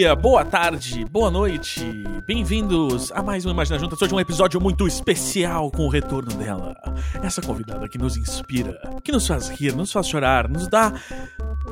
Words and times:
Dia, 0.00 0.14
boa 0.14 0.44
tarde, 0.44 1.04
boa 1.04 1.30
noite. 1.30 2.04
Bem-vindos 2.24 3.10
a 3.12 3.22
mais 3.22 3.44
um 3.44 3.50
Imagina 3.50 3.78
Juntas. 3.78 4.00
Hoje 4.00 4.12
é 4.12 4.16
um 4.16 4.20
episódio 4.20 4.60
muito 4.60 4.86
especial 4.86 5.70
com 5.70 5.84
o 5.84 5.88
retorno 5.88 6.32
dela. 6.36 6.74
Essa 7.22 7.42
convidada 7.42 7.88
que 7.88 7.98
nos 7.98 8.16
inspira, 8.16 8.80
que 9.02 9.10
nos 9.10 9.26
faz 9.26 9.48
rir, 9.48 9.74
nos 9.74 9.90
faz 9.90 10.06
chorar, 10.06 10.48
nos 10.48 10.68
dá 10.68 10.94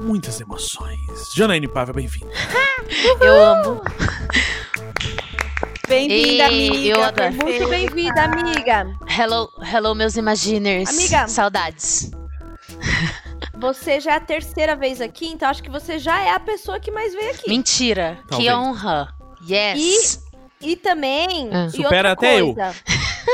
muitas 0.01 0.41
emoções. 0.41 1.33
Janaíne 1.35 1.69
Paiva, 1.69 1.93
bem-vinda. 1.93 2.33
Eu 3.21 3.45
amo. 3.45 3.83
Bem-vinda, 5.88 6.47
amiga. 6.47 7.30
Muito 7.33 7.69
bem-vinda, 7.69 8.23
amiga. 8.24 8.87
Hello, 9.09 9.51
hello, 9.73 9.95
meus 9.95 10.16
Imaginers. 10.16 10.91
Amiga. 10.91 11.29
Saudades. 11.29 12.11
Você 13.59 13.98
já 13.98 14.12
é 14.12 14.16
a 14.16 14.21
terceira 14.21 14.77
vez 14.77 15.01
aqui, 15.01 15.27
então 15.27 15.48
acho 15.48 15.62
que 15.62 15.71
você 15.71 15.99
já 15.99 16.21
é 16.21 16.30
a 16.30 16.38
pessoa 16.38 16.79
que 16.79 16.91
mais 16.91 17.12
veio 17.12 17.30
aqui. 17.30 17.49
Mentira. 17.49 18.19
Talvez. 18.29 18.49
Que 18.49 18.55
honra. 18.55 19.15
Yes. 19.49 20.23
E 20.60 20.77
também. 20.77 21.51
Ah. 21.52 21.66
e 21.66 21.71
Supera 21.71 22.10
outra 22.10 22.12
até 22.12 22.41
eu. 22.41 22.55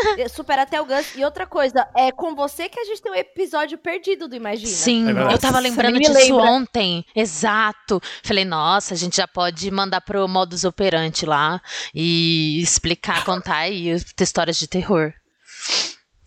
Supera 0.34 0.62
até 0.62 0.80
o 0.80 0.84
Gus. 0.84 1.14
E 1.16 1.24
outra 1.24 1.46
coisa, 1.46 1.86
é 1.96 2.10
com 2.10 2.34
você 2.34 2.68
que 2.68 2.78
a 2.80 2.84
gente 2.84 3.00
tem 3.02 3.12
um 3.12 3.14
episódio 3.14 3.78
perdido 3.78 4.28
do 4.28 4.34
Imagina. 4.36 4.68
Sim, 4.68 5.08
É 5.08 5.34
eu 5.34 5.38
tava 5.38 5.58
lembrando 5.58 5.98
disso 5.98 6.12
lembra. 6.12 6.50
ontem. 6.50 7.04
Exato. 7.14 8.00
Falei, 8.22 8.44
nossa, 8.44 8.94
a 8.94 8.96
gente 8.96 9.16
já 9.16 9.26
pode 9.28 9.70
mandar 9.70 10.00
pro 10.00 10.26
modus 10.28 10.64
operandi 10.64 11.26
lá 11.26 11.60
e 11.94 12.60
explicar, 12.60 13.24
contar 13.24 13.56
aí 13.56 13.94
histórias 14.20 14.56
de 14.58 14.66
terror. 14.66 15.12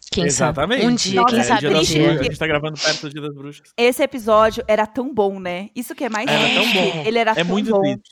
Quem 0.09 0.25
Exatamente. 0.25 0.81
sabe? 0.81 0.93
Um 0.93 0.95
dia, 0.95 1.21
Nossa, 1.21 1.29
quem 1.35 1.39
É, 1.39 1.43
sabe 1.43 1.59
Dia 1.59 1.69
um 1.69 1.81
dia. 1.81 1.99
Bruxas. 2.03 2.19
A 2.19 2.23
gente 2.23 2.39
tá 2.39 2.47
gravando 2.47 2.79
perto 2.79 3.01
do 3.01 3.09
Dia 3.09 3.21
das 3.21 3.35
Bruxas. 3.35 3.73
Esse 3.75 4.01
episódio 4.03 4.63
era 4.67 4.85
tão 4.87 5.13
bom, 5.13 5.37
né? 5.39 5.69
Isso 5.75 5.93
que 5.93 6.05
é 6.05 6.09
mais 6.09 6.27
Era 6.29 6.39
triste. 6.39 6.73
tão 6.73 6.83
bom. 6.83 7.03
Ele 7.05 7.17
era 7.19 7.31
É 7.31 7.35
tão 7.35 7.45
muito 7.45 7.69
bom. 7.71 7.81
triste. 7.81 8.09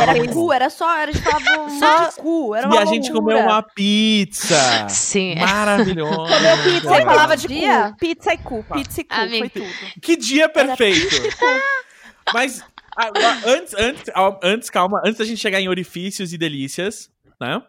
Era 0.00 0.28
cu, 0.32 0.52
era 0.52 0.70
só. 0.70 0.96
Era, 0.98 1.10
a 1.10 1.14
gente 1.14 1.22
falava 1.24 1.50
monte 1.58 2.14
de 2.14 2.16
cu. 2.22 2.54
Era 2.54 2.66
uma 2.66 2.74
E 2.74 2.78
a 2.78 2.84
gente 2.86 3.12
loucura. 3.12 3.36
comeu 3.36 3.52
uma 3.52 3.62
pizza. 3.62 4.88
Sim. 4.88 5.34
Maravilhosa. 5.36 6.16
Comeu 6.16 6.56
pizza, 6.64 6.88
Você 6.88 7.04
falava 7.04 7.36
de 7.36 7.48
Dia? 7.48 7.90
cu, 7.90 7.96
pizza 7.98 8.32
e 8.34 8.38
cu, 8.38 8.64
pizza 8.72 9.00
e 9.00 9.04
cu, 9.04 9.14
foi 9.38 9.48
tudo. 9.50 9.66
Que 10.00 10.16
dia 10.16 10.48
perfeito! 10.48 11.16
Mas 12.32 12.62
a- 12.96 13.06
a- 13.08 13.50
antes, 13.50 13.74
antes, 13.74 14.02
a- 14.14 14.38
antes, 14.42 14.70
calma, 14.70 15.00
antes 15.04 15.18
da 15.18 15.24
gente 15.24 15.38
chegar 15.40 15.60
em 15.60 15.68
orifícios 15.68 16.32
e 16.32 16.38
delícias, 16.38 17.10
né? 17.40 17.60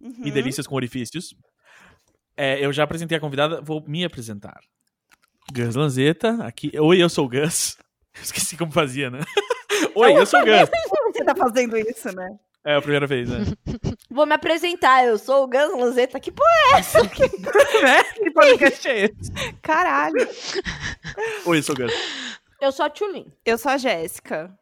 Uhum. 0.00 0.14
E 0.24 0.30
delícias 0.30 0.66
com 0.66 0.76
orifícios. 0.76 1.34
É, 2.38 2.64
eu 2.64 2.72
já 2.72 2.84
apresentei 2.84 3.18
a 3.18 3.20
convidada, 3.20 3.60
vou 3.60 3.82
me 3.84 4.04
apresentar. 4.04 4.60
Gus 5.52 5.74
Lanzetta, 5.74 6.38
aqui. 6.44 6.70
Oi, 6.78 7.02
eu 7.02 7.08
sou 7.08 7.26
o 7.26 7.28
Gus. 7.28 7.76
Esqueci 8.22 8.56
como 8.56 8.70
fazia, 8.70 9.10
né? 9.10 9.18
Oi, 9.96 10.16
eu 10.16 10.24
sou 10.24 10.40
o 10.40 10.44
Gus. 10.44 10.70
Você 11.12 11.24
tá 11.24 11.34
fazendo 11.34 11.76
isso, 11.76 12.14
né? 12.14 12.38
É 12.64 12.76
a 12.76 12.80
primeira 12.80 13.08
vez, 13.08 13.28
né? 13.28 13.38
Vou 14.08 14.24
me 14.24 14.34
apresentar. 14.34 15.04
Eu 15.04 15.18
sou 15.18 15.44
o 15.44 15.48
Gus 15.48 15.76
Lanzetta. 15.76 16.20
Que 16.20 16.30
porra 16.30 16.48
é 16.74 16.78
essa? 16.78 17.02
né? 17.02 18.04
Que 18.14 18.30
podcast 18.30 18.88
é 18.88 19.04
esse? 19.06 19.32
Caralho. 19.60 20.28
Oi, 21.44 21.58
eu 21.58 21.62
sou 21.62 21.74
o 21.74 21.78
Gus. 21.78 21.92
Eu 22.60 22.70
sou 22.70 22.86
a 22.86 22.90
Tchulin. 22.90 23.26
Eu 23.44 23.58
sou 23.58 23.72
a 23.72 23.78
Jéssica. 23.78 24.56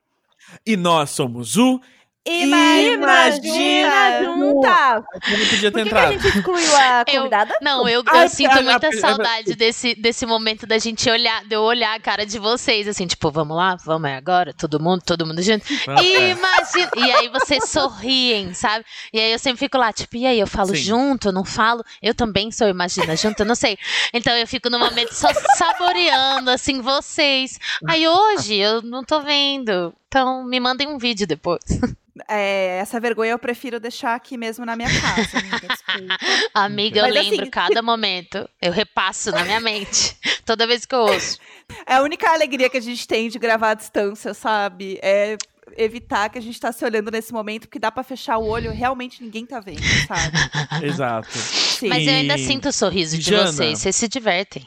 E 0.65 0.79
nós 0.79 1.11
somos 1.11 1.59
o. 1.59 1.79
Imagina 2.27 3.31
juntas! 3.43 5.05
Eu 5.31 5.39
não 5.39 5.47
podia 5.49 5.71
ter 5.71 5.71
Por 5.71 5.71
que, 5.71 5.71
que 5.71 5.77
a 5.79 5.81
entrado. 5.81 6.13
gente 6.13 6.39
excluiu 6.39 6.77
a 6.77 7.05
Eu- 7.09 7.15
convidada? 7.19 7.55
Não, 7.63 7.89
eu, 7.89 8.03
Ai, 8.07 8.25
eu 8.25 8.29
sinto 8.29 8.51
cara, 8.51 8.63
muita 8.63 8.87
é- 8.87 8.91
é- 8.91 8.97
saudade 9.01 9.55
desse, 9.55 9.95
desse 9.95 10.27
momento 10.27 10.67
da 10.67 10.79
gente 10.79 11.09
olhar, 11.09 11.45
de 11.45 11.55
eu 11.55 11.63
olhar 11.63 11.95
a 11.95 12.01
cara 12.01 12.27
de 12.27 12.39
vocês, 12.39 12.89
assim, 12.89 13.07
tipo, 13.07 13.31
vamos 13.31 13.57
lá, 13.57 13.77
vamos 13.85 14.11
é 14.11 14.17
agora, 14.17 14.53
todo 14.53 14.81
mundo, 14.81 15.03
todo 15.05 15.27
mundo 15.27 15.41
junto. 15.43 15.65
É. 15.97 16.31
Imagina! 16.31 16.91
E 16.97 17.13
aí 17.13 17.29
vocês 17.29 17.69
sorriem, 17.69 18.53
sabe? 18.55 18.85
E 19.13 19.21
aí 19.21 19.33
eu 19.33 19.39
sempre 19.39 19.59
fico 19.59 19.79
lá, 19.79 19.93
tipo, 19.93 20.17
e 20.17 20.27
aí, 20.27 20.39
eu 20.41 20.47
falo 20.47 20.69
Sim. 20.75 20.77
junto, 20.83 21.29
eu 21.29 21.33
não 21.33 21.45
falo? 21.45 21.83
Eu 22.03 22.15
também 22.15 22.51
sou 22.51 22.67
Imagina 22.69 23.17
junto, 23.17 23.41
eu 23.41 23.47
não 23.47 23.55
sei. 23.55 23.79
Então 24.13 24.35
eu 24.37 24.47
fico 24.47 24.69
no 24.69 24.79
momento 24.79 25.13
só 25.15 25.29
saboreando, 25.57 26.51
assim, 26.51 26.81
vocês. 26.81 27.59
Aí 27.89 28.07
hoje 28.07 28.57
eu 28.57 28.83
não 28.83 29.03
tô 29.05 29.21
vendo. 29.21 29.95
Então 30.09 30.45
me 30.45 30.59
mandem 30.61 30.89
um 30.89 30.99
vídeo 30.99 31.27
depois. 31.27 31.61
É, 32.29 32.79
essa 32.79 32.99
vergonha 32.99 33.33
eu 33.33 33.39
prefiro 33.39 33.79
deixar 33.79 34.15
aqui 34.15 34.37
mesmo 34.37 34.65
na 34.65 34.75
minha 34.77 34.89
casa, 34.89 35.39
amiga. 35.39 36.19
Amiga, 36.55 36.99
eu 37.01 37.05
Mas, 37.05 37.15
lembro 37.15 37.43
assim, 37.43 37.51
cada 37.51 37.83
momento. 37.83 38.49
Eu 38.61 38.73
repasso 38.73 39.31
na 39.31 39.45
minha 39.45 39.61
mente. 39.61 40.17
Toda 40.45 40.67
vez 40.67 40.87
que 40.87 40.95
eu 40.95 41.01
ouço. 41.01 41.39
É 41.87 41.97
a 41.97 42.03
única 42.03 42.31
alegria 42.31 42.71
que 42.71 42.77
a 42.77 42.83
gente 42.83 43.07
tem 43.07 43.29
de 43.29 43.39
gravar 43.39 43.71
à 43.71 43.75
distância, 43.75 44.33
sabe? 44.33 44.99
É 45.03 45.37
evitar 45.77 46.31
que 46.31 46.39
a 46.39 46.43
gente 46.43 46.59
tá 46.59 46.73
se 46.73 46.85
olhando 46.85 47.11
nesse 47.11 47.33
momento, 47.33 47.63
porque 47.63 47.79
dá 47.79 47.91
pra 47.91 48.03
fechar 48.03 48.39
o 48.39 48.47
olho, 48.47 48.71
realmente 48.71 49.23
ninguém 49.23 49.45
tá 49.45 49.61
vendo, 49.61 49.83
sabe? 50.07 50.37
Exato. 50.87 51.37
Sim. 51.37 51.89
Mas 51.89 52.07
eu 52.07 52.15
ainda 52.15 52.39
sinto 52.39 52.69
o 52.69 52.73
sorriso 52.73 53.19
de 53.19 53.31
Jana? 53.31 53.53
vocês. 53.53 53.81
Vocês 53.81 53.97
se 53.97 54.09
divertem. 54.09 54.67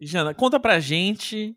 Jana, 0.00 0.34
conta 0.34 0.58
pra 0.58 0.80
gente. 0.80 1.54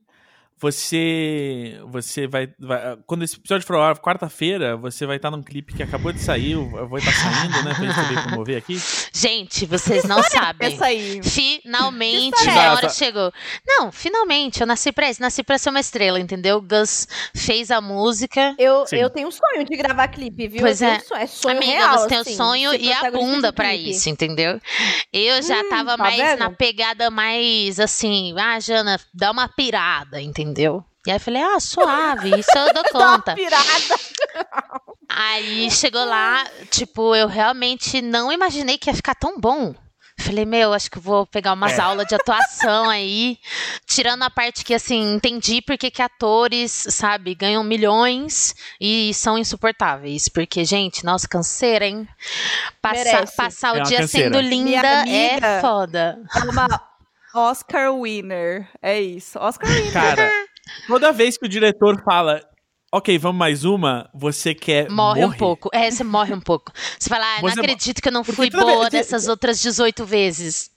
Você. 0.63 1.77
Você 1.91 2.27
vai. 2.27 2.49
vai- 2.59 2.97
quando 3.05 3.23
esse 3.23 3.35
episódio 3.35 3.65
for 3.67 3.75
ao 3.75 3.83
ar, 3.83 3.97
quarta-feira, 3.99 4.75
você 4.77 5.05
vai 5.05 5.17
estar 5.17 5.29
num 5.29 5.43
clipe 5.43 5.73
que 5.73 5.83
acabou 5.83 6.11
de 6.11 6.19
sair. 6.19 6.53
Eu 6.53 6.87
vou 6.87 6.97
estar 6.97 7.11
saindo, 7.11 7.63
né? 7.63 7.73
Pra 7.73 7.85
gente 7.85 7.95
poder 8.07 8.23
promover 8.23 8.57
aqui. 8.57 8.77
Gente, 9.15 9.65
vocês 9.65 10.03
não 10.05 10.21
sabem. 10.23 10.77
Finalmente 11.21 12.47
é 12.49 12.65
a 12.67 12.73
hora 12.73 12.89
chegou. 12.89 13.31
Não, 13.65 13.91
finalmente, 13.91 14.61
eu 14.61 14.67
nasci 14.67 14.91
pra 14.91 15.09
isso, 15.09 15.21
nasci 15.21 15.43
pra 15.43 15.57
ser 15.57 15.69
uma 15.69 15.79
estrela, 15.79 16.19
entendeu? 16.19 16.61
Gus 16.61 17.07
fez 17.35 17.69
a 17.69 17.79
música. 17.79 18.55
Eu, 18.57 18.85
Sim. 18.87 18.97
eu 18.97 19.09
tenho 19.09 19.27
um 19.27 19.31
sonho 19.31 19.65
de 19.65 19.77
gravar 19.77 20.07
clipe, 20.07 20.47
viu? 20.47 20.61
Pois 20.61 20.81
é. 20.81 20.95
um 20.97 20.99
sonho. 20.99 21.21
É 21.21 21.27
sonho 21.27 21.57
Amiga, 21.57 21.71
real, 21.73 21.97
você 21.99 22.07
tem 22.07 22.17
o 22.17 22.21
assim, 22.21 22.35
sonho 22.35 22.71
ser 22.71 22.81
e 22.81 22.91
a 22.91 23.11
bunda 23.11 23.53
pra 23.53 23.75
isso, 23.75 24.09
entendeu? 24.09 24.59
Eu 25.11 25.41
já 25.43 25.61
Hum, 25.61 25.69
tava 25.69 25.91
tá 25.91 25.97
mais 26.03 26.17
vendo? 26.17 26.39
na 26.39 26.49
pegada 26.51 27.09
mais 27.11 27.79
assim, 27.79 28.33
ah, 28.37 28.59
Jana, 28.59 28.99
dá 29.13 29.31
uma 29.31 29.47
pirada, 29.47 30.21
entendeu? 30.21 30.52
E 31.05 31.11
aí 31.11 31.17
eu 31.17 31.19
falei, 31.19 31.41
ah, 31.41 31.59
suave, 31.59 32.39
isso 32.39 32.57
eu 32.57 32.73
dou 32.73 32.83
conta. 32.91 33.35
pirada. 33.35 33.65
Aí 35.09 35.69
chegou 35.69 36.03
lá, 36.05 36.45
tipo, 36.71 37.13
eu 37.15 37.27
realmente 37.27 38.01
não 38.01 38.31
imaginei 38.31 38.77
que 38.77 38.89
ia 38.89 38.95
ficar 38.95 39.15
tão 39.15 39.39
bom. 39.39 39.75
Falei, 40.19 40.45
meu, 40.45 40.73
acho 40.73 40.91
que 40.91 40.99
vou 40.99 41.25
pegar 41.25 41.53
umas 41.53 41.77
É. 41.77 41.81
aulas 41.81 42.05
de 42.05 42.13
atuação 42.15 42.87
aí, 42.87 43.37
tirando 43.87 44.21
a 44.23 44.29
parte 44.29 44.63
que, 44.63 44.73
assim, 44.73 45.15
entendi 45.15 45.59
porque 45.61 45.89
que 45.89 46.01
atores, 46.03 46.71
sabe, 46.71 47.33
ganham 47.33 47.63
milhões 47.63 48.55
e 48.79 49.11
são 49.15 49.37
insuportáveis. 49.39 50.29
Porque, 50.29 50.63
gente, 50.65 51.03
nossa, 51.03 51.27
canseira, 51.27 51.85
hein? 51.87 52.07
Passar, 52.79 53.03
Merece. 53.03 53.35
passar 53.35 53.75
É 53.75 53.81
o 53.81 53.83
dia 53.83 53.97
canseira. 54.01 54.27
sendo 54.35 54.39
linda 54.39 55.03
Minha 55.03 55.17
é 55.17 55.31
amiga. 55.33 55.61
foda. 55.61 56.19
É 56.35 56.39
uma 56.49 56.67
Oscar 57.33 57.93
winner. 57.99 58.67
É 58.81 59.01
isso. 59.01 59.37
Oscar 59.39 59.69
winner. 59.69 59.91
Cara, 59.93 60.29
toda 60.87 61.11
vez 61.11 61.37
que 61.37 61.45
o 61.45 61.49
diretor 61.49 62.01
fala. 62.03 62.41
Ok, 62.95 63.17
vamos 63.17 63.39
mais 63.39 63.65
uma, 63.65 64.07
você 64.13 64.53
quer. 64.53 64.87
Morre 64.87 65.21
um 65.21 65.25
morrer. 65.27 65.37
pouco. 65.39 65.69
É, 65.73 65.89
você 65.89 66.03
morre 66.03 66.31
um 66.35 66.39
pouco. 66.39 66.71
Você 66.99 67.09
fala, 67.09 67.25
ah, 67.25 67.41
não 67.41 67.49
Você 67.49 67.55
mo- 67.55 67.61
acredito 67.63 67.99
que 67.99 68.07
eu 68.07 68.11
não 68.11 68.23
fui 68.23 68.51
boa 68.51 68.81
vez- 68.81 68.91
dessas 68.91 69.27
outras 69.27 69.59
18 69.59 70.05
vezes. 70.05 70.69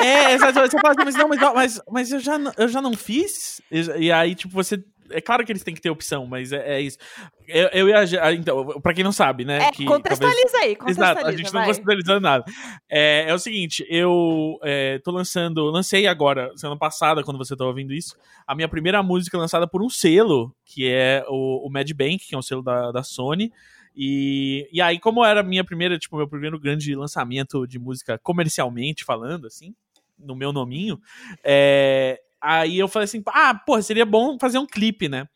É, 0.00 0.32
exatamente. 0.34 0.72
Você 0.72 0.80
fala 0.80 0.94
assim, 0.94 1.04
mas 1.04 1.14
não, 1.14 1.28
mas, 1.28 1.40
mas, 1.54 1.80
mas 1.88 2.12
eu, 2.12 2.18
já, 2.18 2.36
não- 2.38 2.52
eu 2.56 2.66
já 2.66 2.82
não 2.82 2.94
fiz. 2.94 3.60
E, 3.70 4.06
e 4.06 4.12
aí, 4.12 4.34
tipo, 4.34 4.52
você. 4.52 4.82
É 5.10 5.20
claro 5.20 5.44
que 5.44 5.52
eles 5.52 5.62
têm 5.62 5.74
que 5.74 5.80
ter 5.80 5.90
opção, 5.90 6.26
mas 6.26 6.52
é, 6.52 6.76
é 6.76 6.80
isso. 6.80 6.98
Eu, 7.46 7.68
eu 7.68 7.88
ia. 7.88 8.22
ah, 8.22 8.32
Então, 8.32 8.80
pra 8.80 8.92
quem 8.92 9.04
não 9.04 9.12
sabe, 9.12 9.44
né? 9.44 9.68
É, 9.68 9.70
que 9.70 9.84
contextualiza 9.84 10.58
aí, 10.58 10.76
contextualiza, 10.76 11.20
Exato, 11.20 11.26
a 11.26 11.36
gente 11.36 11.52
não 11.52 11.60
contextualizando 11.62 12.20
nada. 12.20 12.44
É, 12.88 13.28
é 13.28 13.34
o 13.34 13.38
seguinte, 13.38 13.86
eu 13.88 14.58
é, 14.62 14.98
tô 14.98 15.10
lançando, 15.10 15.64
lancei 15.64 16.06
agora, 16.06 16.52
semana 16.56 16.78
passada, 16.78 17.22
quando 17.22 17.38
você 17.38 17.56
tá 17.56 17.64
ouvindo 17.64 17.92
isso, 17.92 18.16
a 18.46 18.54
minha 18.54 18.68
primeira 18.68 19.02
música 19.02 19.38
lançada 19.38 19.66
por 19.66 19.82
um 19.82 19.88
selo, 19.88 20.54
que 20.64 20.88
é 20.88 21.24
o, 21.28 21.66
o 21.66 21.70
Mad 21.70 21.90
Bank, 21.92 22.18
que 22.18 22.34
é 22.34 22.38
um 22.38 22.42
selo 22.42 22.62
da, 22.62 22.92
da 22.92 23.02
Sony. 23.02 23.52
E, 24.00 24.68
e 24.72 24.80
aí, 24.80 25.00
como 25.00 25.24
era 25.24 25.40
a 25.40 25.42
minha 25.42 25.64
primeira, 25.64 25.98
tipo, 25.98 26.16
meu 26.16 26.28
primeiro 26.28 26.58
grande 26.60 26.94
lançamento 26.94 27.66
de 27.66 27.78
música 27.78 28.16
comercialmente 28.18 29.04
falando, 29.04 29.46
assim, 29.46 29.74
no 30.18 30.36
meu 30.36 30.52
nominho, 30.52 31.00
é, 31.42 32.20
aí 32.42 32.78
eu 32.78 32.88
falei 32.88 33.04
assim, 33.04 33.22
ah, 33.28 33.54
porra, 33.54 33.82
seria 33.82 34.06
bom 34.06 34.36
fazer 34.40 34.58
um 34.58 34.66
clipe, 34.66 35.08
né? 35.08 35.26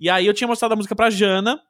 E 0.00 0.10
aí 0.10 0.26
eu 0.26 0.34
tinha 0.34 0.48
mostrado 0.48 0.74
a 0.74 0.76
música 0.76 0.96
pra 0.96 1.10
Jana, 1.10 1.60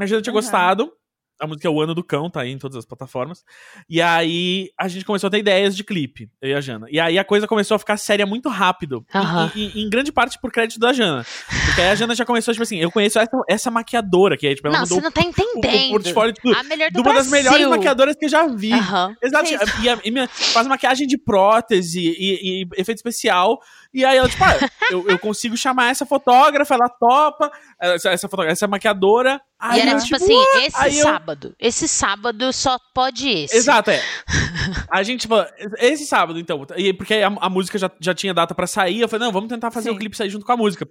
a 0.00 0.06
Jana 0.06 0.22
tinha 0.22 0.32
Aham. 0.32 0.40
gostado, 0.40 0.92
A 1.38 1.46
música 1.46 1.68
é 1.68 1.70
O 1.70 1.82
Ano 1.82 1.94
do 1.94 2.02
Cão, 2.02 2.30
tá 2.30 2.40
aí 2.40 2.50
em 2.50 2.56
todas 2.56 2.78
as 2.78 2.86
plataformas. 2.86 3.44
E 3.90 4.00
aí 4.00 4.70
a 4.80 4.88
gente 4.88 5.04
começou 5.04 5.28
a 5.28 5.30
ter 5.30 5.36
ideias 5.40 5.76
de 5.76 5.84
clipe, 5.84 6.30
eu 6.40 6.48
e 6.48 6.54
a 6.54 6.62
Jana. 6.62 6.86
E 6.90 6.98
aí 6.98 7.18
a 7.18 7.24
coisa 7.24 7.46
começou 7.46 7.74
a 7.74 7.78
ficar 7.78 7.98
séria 7.98 8.24
muito 8.24 8.48
rápido. 8.48 9.04
Aham. 9.14 9.52
E, 9.54 9.66
e- 9.78 9.84
em 9.84 9.90
grande 9.90 10.10
parte 10.10 10.38
por 10.40 10.50
crédito 10.50 10.80
da 10.80 10.94
Jana. 10.94 11.26
Porque 11.66 11.82
aí 11.82 11.88
a 11.90 11.94
Jana 11.94 12.14
já 12.14 12.24
começou, 12.24 12.54
tipo 12.54 12.62
assim, 12.62 12.78
eu 12.78 12.90
conheço 12.90 13.18
essa, 13.18 13.30
essa 13.50 13.70
maquiadora, 13.70 14.34
que 14.38 14.46
aí, 14.46 14.54
tipo, 14.54 14.66
ela 14.66 14.78
Não, 14.78 14.86
você 14.86 14.98
não 14.98 15.12
tá 15.12 15.20
o, 15.20 15.24
o 15.24 15.28
entendendo. 15.28 15.90
portfólio 15.90 16.32
de 16.32 16.40
tudo. 16.40 16.56
A 16.56 16.62
melhor 16.62 16.88
De 16.88 16.94
do 16.94 17.00
uma 17.02 17.12
das 17.12 17.28
Brasil. 17.28 17.50
melhores 17.50 17.66
maquiadoras 17.68 18.16
que 18.16 18.24
eu 18.24 18.28
já 18.30 18.46
vi. 18.46 18.72
Aham. 18.72 19.14
Exato. 19.22 19.50
E, 19.82 19.88
a- 19.90 20.00
e 20.06 20.10
minha- 20.10 20.28
faz 20.28 20.66
maquiagem 20.66 21.06
de 21.06 21.18
prótese 21.18 22.00
e, 22.00 22.62
e 22.62 22.68
efeito 22.78 22.96
especial. 22.96 23.58
E 23.96 24.04
aí 24.04 24.18
ela, 24.18 24.28
tipo, 24.28 24.44
ah, 24.44 24.54
eu, 24.90 25.08
eu 25.08 25.18
consigo 25.18 25.56
chamar 25.56 25.88
essa 25.90 26.04
fotógrafa, 26.04 26.74
ela 26.74 26.86
topa, 26.86 27.50
essa, 27.80 28.10
essa 28.10 28.28
fotógrafa, 28.28 28.52
essa 28.52 28.68
maquiadora. 28.68 29.40
Aí 29.58 29.78
E 29.78 29.82
era 29.82 29.92
eu, 29.92 30.02
tipo 30.04 30.16
assim, 30.16 30.38
esse 30.58 30.76
Aí 30.76 30.98
eu- 30.98 31.02
sábado. 31.02 31.54
Esse 31.58 31.88
sábado 31.88 32.52
só 32.52 32.78
pode 32.94 33.26
esse. 33.26 33.56
Exato, 33.56 33.90
é. 33.90 34.02
A 34.92 35.02
gente, 35.02 35.22
tipo, 35.22 35.34
esse 35.78 36.04
sábado, 36.04 36.38
então, 36.38 36.66
e 36.76 36.92
porque 36.92 37.14
a, 37.14 37.28
a 37.28 37.48
música 37.48 37.78
já, 37.78 37.90
já 37.98 38.12
tinha 38.14 38.34
data 38.34 38.54
pra 38.54 38.66
sair, 38.66 39.00
eu 39.00 39.08
falei, 39.08 39.24
não, 39.24 39.32
vamos 39.32 39.48
tentar 39.48 39.70
fazer 39.70 39.88
Sim. 39.88 39.96
o 39.96 39.98
clipe 39.98 40.14
sair 40.14 40.28
junto 40.28 40.44
com 40.44 40.52
a 40.52 40.56
música. 40.58 40.86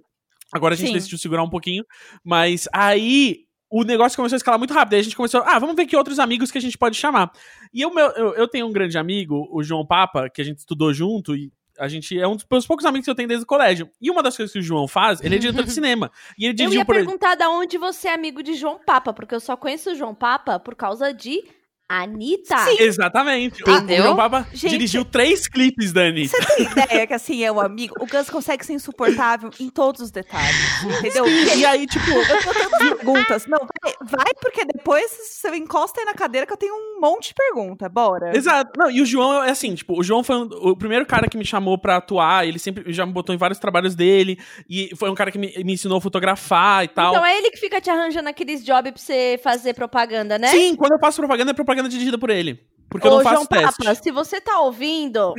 Agora 0.52 0.74
a 0.74 0.76
gente 0.76 0.88
Sim. 0.88 0.94
decidiu 0.94 1.16
segurar 1.18 1.44
um 1.44 1.48
pouquinho, 1.50 1.84
mas 2.24 2.68
aí 2.72 3.38
o 3.70 3.84
negócio 3.84 4.16
começou 4.16 4.34
a 4.34 4.38
escalar 4.38 4.58
muito 4.58 4.74
rápido. 4.74 4.94
Aí 4.94 5.00
a 5.00 5.04
gente 5.04 5.14
começou, 5.16 5.42
ah, 5.46 5.60
vamos 5.60 5.76
ver 5.76 5.86
que 5.86 5.96
outros 5.96 6.18
amigos 6.18 6.50
que 6.50 6.58
a 6.58 6.60
gente 6.60 6.76
pode 6.76 6.96
chamar. 6.96 7.30
E 7.72 7.82
eu, 7.82 7.94
meu, 7.94 8.06
eu, 8.16 8.34
eu 8.34 8.48
tenho 8.48 8.66
um 8.66 8.72
grande 8.72 8.98
amigo, 8.98 9.48
o 9.52 9.62
João 9.62 9.86
Papa, 9.86 10.28
que 10.28 10.40
a 10.42 10.44
gente 10.44 10.58
estudou 10.58 10.92
junto 10.92 11.36
e 11.36 11.52
a 11.78 11.88
gente 11.88 12.18
é 12.18 12.26
um 12.26 12.36
dos 12.36 12.66
poucos 12.66 12.84
amigos 12.84 13.04
que 13.04 13.10
eu 13.10 13.14
tenho 13.14 13.28
desde 13.28 13.44
o 13.44 13.46
colégio. 13.46 13.90
E 14.00 14.10
uma 14.10 14.22
das 14.22 14.36
coisas 14.36 14.52
que 14.52 14.58
o 14.58 14.62
João 14.62 14.86
faz, 14.88 15.20
ele 15.20 15.36
é 15.36 15.38
diretor 15.38 15.64
de 15.64 15.72
cinema. 15.72 16.10
E 16.38 16.44
ele 16.44 16.52
Eu 16.52 16.56
dirigiu 16.56 16.78
ia 16.80 16.84
por 16.84 16.94
perguntar 16.94 17.34
da 17.34 17.48
onde 17.50 17.78
você 17.78 18.08
é 18.08 18.14
amigo 18.14 18.42
de 18.42 18.54
João 18.54 18.78
Papa, 18.78 19.12
porque 19.12 19.34
eu 19.34 19.40
só 19.40 19.56
conheço 19.56 19.90
o 19.90 19.94
João 19.94 20.14
Papa 20.14 20.58
por 20.58 20.74
causa 20.74 21.12
de 21.12 21.44
Anitta. 21.88 22.56
Sim. 22.58 22.76
Exatamente. 22.80 23.62
Entendeu? 23.62 24.00
O 24.00 24.02
João 24.04 24.16
Papa 24.16 24.46
Gente- 24.52 24.70
dirigiu 24.70 25.04
três 25.04 25.46
clipes 25.46 25.92
da 25.92 26.02
Anitta. 26.02 26.36
Você 26.36 26.56
tem 26.56 26.66
ideia 26.66 27.06
que 27.06 27.14
assim 27.14 27.44
é 27.44 27.52
o 27.52 27.60
amigo? 27.60 27.94
O 28.00 28.06
Gus 28.06 28.28
consegue 28.28 28.64
ser 28.66 28.72
insuportável 28.72 29.50
em 29.60 29.68
todos 29.70 30.00
os 30.00 30.10
detalhes. 30.10 30.56
Entendeu? 30.98 31.26
E 31.28 31.64
aí, 31.64 31.86
tipo, 31.86 32.10
Eu 32.10 32.26
tenho 32.26 32.42
tantas 32.42 32.78
perguntas. 32.78 33.46
Não, 33.46 33.58
vai, 33.58 33.94
vai, 34.02 34.32
porque 34.40 34.64
depois 34.64 35.10
você 35.10 35.54
encosta 35.56 36.00
aí 36.00 36.06
na 36.06 36.14
cadeira 36.14 36.46
que 36.46 36.52
eu 36.52 36.56
tenho 36.56 36.74
um 36.74 37.00
monte 37.00 37.28
de 37.28 37.34
pergunta. 37.34 37.88
Bora. 37.88 38.36
Exato. 38.36 38.72
Não, 38.76 38.90
e 38.90 39.00
o 39.00 39.06
João 39.06 39.44
é 39.44 39.50
assim, 39.50 39.74
tipo, 39.74 39.98
o 39.98 40.02
João 40.02 40.24
foi 40.24 40.36
um- 40.36 40.48
o 40.70 40.76
primeiro 40.76 41.06
cara 41.06 41.28
que 41.28 41.36
me 41.38 41.44
chamou 41.44 41.78
pra 41.78 41.96
atuar, 41.98 42.46
ele 42.46 42.58
sempre 42.58 42.92
já 42.92 43.06
me 43.06 43.12
botou 43.12 43.34
em 43.34 43.38
vários 43.38 43.58
trabalhos 43.58 43.94
dele, 43.94 44.38
e 44.68 44.90
foi 44.96 45.08
um 45.10 45.14
cara 45.14 45.30
que 45.30 45.38
me, 45.38 45.52
me 45.64 45.74
ensinou 45.74 45.98
a 45.98 46.00
fotografar 46.00 46.84
e 46.84 46.88
tal. 46.88 47.12
Então 47.12 47.24
é 47.24 47.38
ele 47.38 47.50
que 47.50 47.58
fica 47.58 47.80
te 47.80 47.88
arranjando 47.90 48.28
aqueles 48.28 48.64
jobs 48.64 48.90
pra 48.92 49.00
você 49.00 49.38
fazer 49.42 49.74
propaganda, 49.74 50.38
né? 50.38 50.48
Sim, 50.48 50.74
quando 50.74 50.92
eu 50.92 50.98
faço 50.98 51.18
propaganda, 51.18 51.50
é 51.50 51.54
propaganda 51.54 51.75
dirigida 51.88 52.18
por 52.18 52.30
ele. 52.30 52.60
Porque 52.88 53.06
eu 53.06 53.12
Ô, 53.12 53.16
não 53.16 53.22
faço 53.22 53.34
João 53.36 53.46
teste. 53.46 53.78
Papa, 53.84 53.94
se 53.94 54.10
você 54.12 54.40
tá 54.40 54.60
ouvindo, 54.60 55.34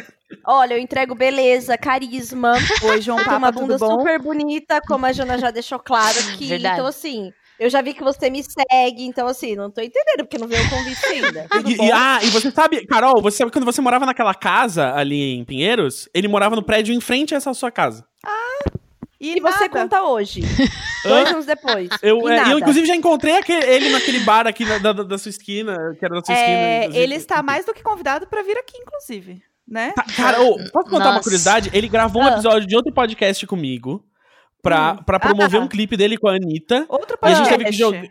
olha, 0.45 0.73
eu 0.75 0.79
entrego 0.79 1.15
beleza, 1.15 1.77
carisma, 1.77 2.55
Oi, 2.83 3.01
João 3.01 3.17
uma 3.19 3.25
Papa, 3.25 3.51
bunda 3.51 3.77
tudo 3.77 3.87
bom? 3.87 3.99
super 3.99 4.21
bonita, 4.21 4.81
como 4.87 5.05
a 5.05 5.11
Jana 5.13 5.37
já 5.37 5.49
deixou 5.49 5.79
claro 5.79 6.17
aqui. 6.35 6.47
Verdade. 6.47 6.75
Então, 6.75 6.85
assim, 6.85 7.31
eu 7.59 7.69
já 7.69 7.81
vi 7.81 7.93
que 7.93 8.03
você 8.03 8.29
me 8.29 8.43
segue, 8.43 9.03
então, 9.05 9.27
assim, 9.27 9.55
não 9.55 9.71
tô 9.71 9.81
entendendo, 9.81 10.19
porque 10.25 10.37
não 10.37 10.47
veio 10.47 10.63
o 10.65 10.69
convite 10.69 11.05
ainda. 11.05 11.47
E, 11.67 11.85
e- 11.87 11.91
ah, 11.91 12.19
e 12.21 12.27
você 12.29 12.51
sabe, 12.51 12.85
Carol, 12.85 13.21
você 13.21 13.37
sabe 13.37 13.51
quando 13.51 13.65
você 13.65 13.79
morava 13.81 14.05
naquela 14.05 14.33
casa 14.35 14.93
ali 14.93 15.33
em 15.35 15.45
Pinheiros? 15.45 16.07
Ele 16.13 16.27
morava 16.27 16.55
no 16.55 16.63
prédio 16.63 16.93
em 16.93 16.99
frente 17.01 17.33
a 17.33 17.37
essa 17.37 17.53
sua 17.53 17.71
casa. 17.71 18.05
E 19.19 19.39
você 19.41 19.67
nada. 19.67 19.69
conta 19.69 20.03
hoje, 20.03 20.41
dois 21.03 21.31
anos 21.31 21.45
depois. 21.45 21.89
Eu, 22.03 22.29
e 22.29 22.31
é, 22.33 22.53
eu, 22.53 22.59
inclusive, 22.59 22.85
já 22.85 22.95
encontrei 22.95 23.35
aquele- 23.37 23.65
ele 23.65 23.89
naquele 23.89 24.19
bar 24.19 24.45
aqui 24.47 24.63
da, 24.63 24.77
da- 24.93 25.03
da 25.03 25.17
sua 25.17 25.29
esquina, 25.29 25.75
que 25.97 26.05
era 26.05 26.15
da 26.15 26.23
sua 26.25 26.33
esquina. 26.35 26.51
É, 26.51 26.77
inclusive. 26.83 27.03
ele 27.03 27.15
está 27.15 27.41
mais 27.41 27.65
do 27.65 27.73
que 27.73 27.81
convidado 27.81 28.27
pra 28.27 28.43
vir 28.43 28.57
aqui, 28.57 28.77
inclusive. 28.77 29.41
Né? 29.67 29.91
Tá, 29.95 30.03
cara, 30.15 30.41
ô, 30.41 30.55
posso 30.71 30.89
contar 30.89 31.05
uma 31.07 31.11
Nossa. 31.13 31.23
curiosidade? 31.23 31.69
Ele 31.73 31.87
gravou 31.89 32.21
um 32.21 32.25
Ah. 32.27 32.31
episódio 32.33 32.65
de 32.67 32.75
outro 32.75 32.93
podcast 32.93 33.45
comigo 33.47 34.01
pra, 34.61 34.93
Hum. 34.93 35.03
pra 35.03 35.19
promover 35.19 35.59
Ah. 35.59 35.63
um 35.63 35.67
clipe 35.67 35.97
dele 35.97 36.17
com 36.17 36.29
a 36.29 36.35
Anitta. 36.35 36.85
Outro 36.87 37.17
E 37.21 37.25
a 37.25 37.29
gente 37.29 37.37
podcast. 37.49 37.57
teve 37.57 37.65
que 37.71 37.77
jogar. 37.77 38.03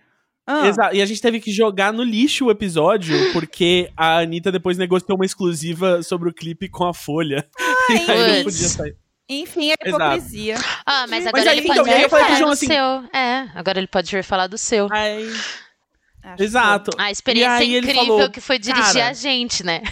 Ah, 0.48 0.90
E 0.94 1.00
a 1.02 1.06
gente 1.06 1.20
teve 1.22 1.40
que 1.40 1.50
jogar 1.50 1.92
no 1.92 2.02
lixo 2.02 2.44
o 2.46 2.50
episódio, 2.50 3.32
porque 3.32 3.90
a 3.96 4.18
Anitta 4.18 4.52
depois 4.52 4.76
negociou 4.76 5.16
uma 5.16 5.24
exclusiva 5.24 6.02
sobre 6.02 6.28
o 6.28 6.32
clipe 6.34 6.68
com 6.68 6.84
a 6.84 6.92
Folha. 6.92 7.48
e 7.90 8.10
aí 8.10 8.36
não 8.38 8.44
podia 8.44 8.68
sair. 8.68 8.96
Enfim, 9.28 9.70
é 9.72 9.74
Exato. 9.84 10.04
hipocrisia. 10.16 10.56
Ah, 10.86 11.06
mas 11.08 11.24
Mas 11.24 11.26
agora 11.26 11.50
aí, 11.50 11.58
ele 11.58 11.66
então, 11.68 11.84
pode 11.84 11.94
vir 11.96 12.02
eu 12.04 12.08
falei 12.08 12.24
pro 12.24 12.26
falar 12.26 12.38
João 12.38 12.50
do 12.50 12.52
assim- 12.54 12.66
seu. 12.66 13.18
É, 13.20 13.50
agora 13.54 13.78
ele 13.78 13.86
pode 13.88 14.10
vir 14.10 14.22
falar 14.22 14.46
do 14.46 14.56
seu. 14.58 14.88
Aí, 14.92 15.28
Acho 16.22 16.42
exato. 16.42 16.90
A 16.98 17.10
experiência 17.10 17.64
incrível 17.64 18.04
falou, 18.04 18.30
que 18.30 18.40
foi 18.40 18.58
dirigir 18.58 18.92
"Cara, 18.94 19.08
a 19.08 19.12
gente, 19.12 19.64
né? 19.64 19.82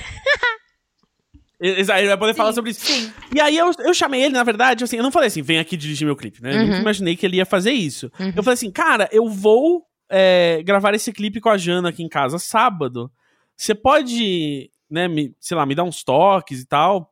Exa- 1.61 1.99
Ele 1.99 2.09
vai 2.09 2.19
poder 2.19 2.35
falar 2.35 2.51
Sim, 2.51 2.55
sobre 2.57 2.71
isso. 2.73 2.85
Sim. 2.85 3.13
E 3.35 3.41
aí 3.41 3.57
eu, 3.57 3.71
eu 3.79 3.95
chamei 3.95 4.23
ele, 4.23 4.35
na 4.35 4.43
verdade, 4.43 4.85
assim, 4.85 4.97
eu 4.97 5.03
não 5.03 5.13
falei 5.13 5.29
assim, 5.29 5.41
vem 5.41 5.59
aqui 5.59 5.77
dirigir 5.77 6.05
meu 6.07 6.17
clipe, 6.17 6.43
né? 6.43 6.53
Eu 6.53 6.59
nunca 6.59 6.75
Uhum. 6.75 6.81
imaginei 6.81 7.17
que 7.17 7.25
ele 7.25 7.37
ia 7.37 7.47
fazer 7.47 7.71
isso. 7.73 8.11
Uhum. 8.19 8.33
Eu 8.37 8.43
falei 8.43 8.55
assim, 8.55 8.71
cara, 8.71 9.09
eu 9.13 9.29
vou 9.29 9.87
é, 10.11 10.63
gravar 10.65 10.95
esse 10.95 11.13
clipe 11.13 11.41
com 11.41 11.49
a 11.49 11.57
Jana 11.57 11.89
aqui 11.89 12.03
em 12.03 12.09
casa 12.09 12.39
sábado. 12.39 13.11
Você 13.57 13.75
pode, 13.75 14.71
né, 14.91 15.09
me, 15.09 15.35
sei 15.41 15.57
lá, 15.57 15.65
me 15.65 15.75
dar 15.75 15.85
uns 15.85 16.03
toques 16.05 16.61
e 16.61 16.67
tal. 16.67 17.11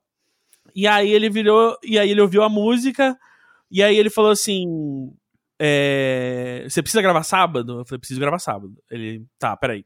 E 0.74 0.86
aí 0.86 1.10
ele 1.10 1.28
virou, 1.30 1.76
e 1.82 1.98
aí 1.98 2.10
ele 2.10 2.20
ouviu 2.20 2.42
a 2.42 2.48
música, 2.48 3.16
e 3.70 3.82
aí 3.82 3.96
ele 3.96 4.10
falou 4.10 4.30
assim. 4.30 4.66
é, 5.60 6.66
você 6.68 6.82
precisa 6.82 7.02
gravar 7.02 7.22
sábado? 7.22 7.80
Eu 7.80 7.84
falei, 7.84 7.98
preciso 8.00 8.20
gravar 8.20 8.38
sábado. 8.38 8.74
Ele, 8.90 9.24
tá, 9.38 9.56
peraí. 9.56 9.84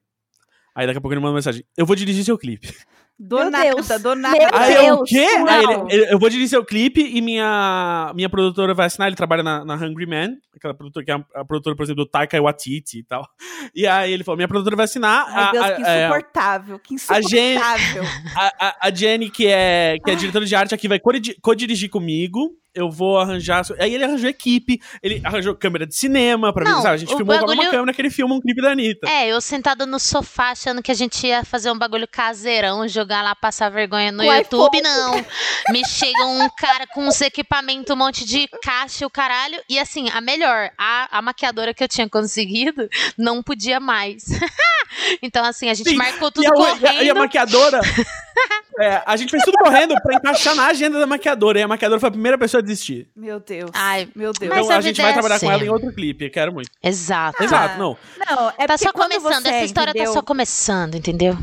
Aí 0.74 0.86
daqui 0.86 0.98
a 0.98 1.00
pouco 1.00 1.14
ele 1.14 1.20
manda 1.20 1.30
uma 1.30 1.36
mensagem. 1.36 1.64
Eu 1.76 1.86
vou 1.86 1.96
dirigir 1.96 2.24
seu 2.24 2.38
clipe. 2.38 2.74
Do 3.18 3.36
Meu 3.36 3.50
nada, 3.50 3.74
Deus. 3.74 3.88
do 4.02 4.14
nada. 4.14 4.36
Meu 4.38 4.48
Aí 4.52 4.74
eu, 4.74 4.94
o 4.94 4.96
Deus, 4.98 5.08
quê? 5.08 5.38
não. 5.38 5.48
Aí 5.48 5.64
ele, 5.64 5.74
ele- 6.04 6.12
eu 6.12 6.18
vou 6.18 6.28
dirigir 6.28 6.50
seu 6.50 6.62
clipe 6.64 7.00
e 7.00 7.22
minha, 7.22 8.12
minha 8.14 8.28
produtora 8.28 8.74
vai 8.74 8.86
assinar. 8.86 9.08
Ele 9.08 9.16
trabalha 9.16 9.42
na, 9.42 9.64
na 9.64 9.74
Hungry 9.74 10.04
Man, 10.06 10.34
aquela 10.54 10.74
produtora 10.74 11.02
que 11.04 11.10
é 11.10 11.14
a, 11.14 11.24
a 11.40 11.44
produtora, 11.44 11.74
por 11.74 11.82
exemplo, 11.84 12.04
do 12.04 12.10
Taika 12.10 12.40
Waititi 12.42 12.98
e 12.98 13.02
tal. 13.02 13.26
E 13.74 13.86
aí 13.86 14.12
ele 14.12 14.22
falou: 14.22 14.36
minha 14.36 14.46
produtora 14.48 14.76
vai 14.76 14.84
assinar. 14.84 15.24
Ai, 15.30 15.44
a, 15.44 15.52
Deus, 15.52 15.64
a- 15.64 15.72
que 15.72 15.82
é, 15.82 16.04
insuportável. 16.06 16.78
Que 16.78 16.94
a 17.08 17.20
Jen- 17.22 17.54
insuportável. 17.54 18.02
a, 18.36 18.66
a, 18.68 18.76
a 18.88 18.90
Jenny, 18.94 19.30
que 19.30 19.46
é, 19.46 19.96
que 20.04 20.10
é 20.10 20.14
diretora 20.14 20.44
de 20.44 20.54
arte 20.54 20.74
aqui, 20.74 20.86
vai 20.86 21.00
co-dirigir 21.40 21.88
comigo. 21.88 22.50
Eu 22.76 22.90
vou 22.90 23.18
arranjar. 23.18 23.64
Aí 23.80 23.94
ele 23.94 24.04
arranjou 24.04 24.28
equipe, 24.28 24.80
ele 25.02 25.20
arranjou 25.24 25.54
câmera 25.56 25.86
de 25.86 25.96
cinema 25.96 26.52
pra 26.52 26.64
mim. 26.64 26.82
Sabe? 26.82 26.94
A 26.94 26.96
gente 26.98 27.12
o 27.14 27.16
filmou 27.16 27.34
agora 27.34 27.50
uma 27.50 27.56
bagulho- 27.56 27.70
câmera 27.70 27.92
que 27.94 28.02
ele 28.02 28.10
filma 28.10 28.34
um 28.34 28.40
clipe 28.40 28.60
da 28.60 28.72
Anitta. 28.72 29.08
É, 29.08 29.28
eu 29.28 29.40
sentada 29.40 29.86
no 29.86 29.98
sofá 29.98 30.50
achando 30.50 30.82
que 30.82 30.90
a 30.92 30.94
gente 30.94 31.26
ia 31.26 31.42
fazer 31.44 31.70
um 31.70 31.78
bagulho 31.78 32.06
caseirão, 32.06 32.86
jogar 32.86 33.22
lá, 33.22 33.34
passar 33.34 33.70
vergonha 33.70 34.12
no 34.12 34.22
Com 34.22 34.32
YouTube, 34.34 34.78
iPhone. 34.78 34.82
não. 34.82 35.24
Me 35.70 35.82
chega 35.86 36.24
um 36.26 36.48
cara 36.58 36.86
com 36.88 37.06
uns 37.06 37.20
equipamentos, 37.22 37.90
um 37.90 37.96
monte 37.96 38.24
de 38.24 38.46
caixa 38.62 39.04
e 39.04 39.06
o 39.06 39.10
caralho. 39.10 39.58
E 39.70 39.78
assim, 39.78 40.10
a 40.10 40.20
melhor, 40.20 40.70
a, 40.76 41.18
a 41.18 41.22
maquiadora 41.22 41.72
que 41.72 41.82
eu 41.82 41.88
tinha 41.88 42.08
conseguido 42.08 42.88
não 43.16 43.42
podia 43.42 43.80
mais. 43.80 44.24
então, 45.22 45.44
assim, 45.44 45.70
a 45.70 45.74
gente 45.74 45.90
Sim, 45.90 45.96
marcou 45.96 46.28
E 46.28 46.32
tudo 46.32 46.44
a, 46.44 46.48
e, 46.48 46.50
a, 46.50 46.52
correndo. 46.78 47.02
e 47.04 47.10
a 47.10 47.14
maquiadora. 47.14 47.80
é, 48.80 49.02
a 49.06 49.16
gente 49.16 49.30
fez 49.30 49.42
tudo 49.42 49.56
correndo 49.58 49.94
pra 50.02 50.16
encaixar 50.16 50.54
na 50.54 50.66
agenda 50.66 50.98
da 50.98 51.06
maquiadora. 51.06 51.58
E 51.58 51.62
a 51.62 51.68
maquiadora 51.68 51.98
foi 52.00 52.08
a 52.08 52.12
primeira 52.12 52.36
pessoa 52.38 52.60
a 52.60 52.62
desistir. 52.64 53.08
Meu 53.16 53.40
Deus. 53.40 53.70
Ai, 53.74 54.08
meu 54.14 54.32
Deus. 54.32 54.50
Mas 54.50 54.64
então 54.64 54.74
a 54.74 54.78
a 54.78 54.80
gente 54.80 55.00
vai 55.00 55.12
trabalhar 55.12 55.38
com 55.40 55.46
assim. 55.46 55.54
ela 55.54 55.64
em 55.64 55.68
outro 55.68 55.92
clipe. 55.92 56.28
Quero 56.30 56.52
muito. 56.52 56.70
Exato. 56.82 57.42
Exato, 57.42 57.78
não. 57.78 57.96
Não, 58.28 58.52
é 58.58 58.66
Tá 58.66 58.76
só 58.78 58.92
começando, 58.92 59.42
você, 59.42 59.48
essa 59.48 59.64
história 59.64 59.90
entendeu? 59.90 60.08
tá 60.08 60.12
só 60.14 60.22
começando, 60.22 60.94
entendeu? 60.96 61.36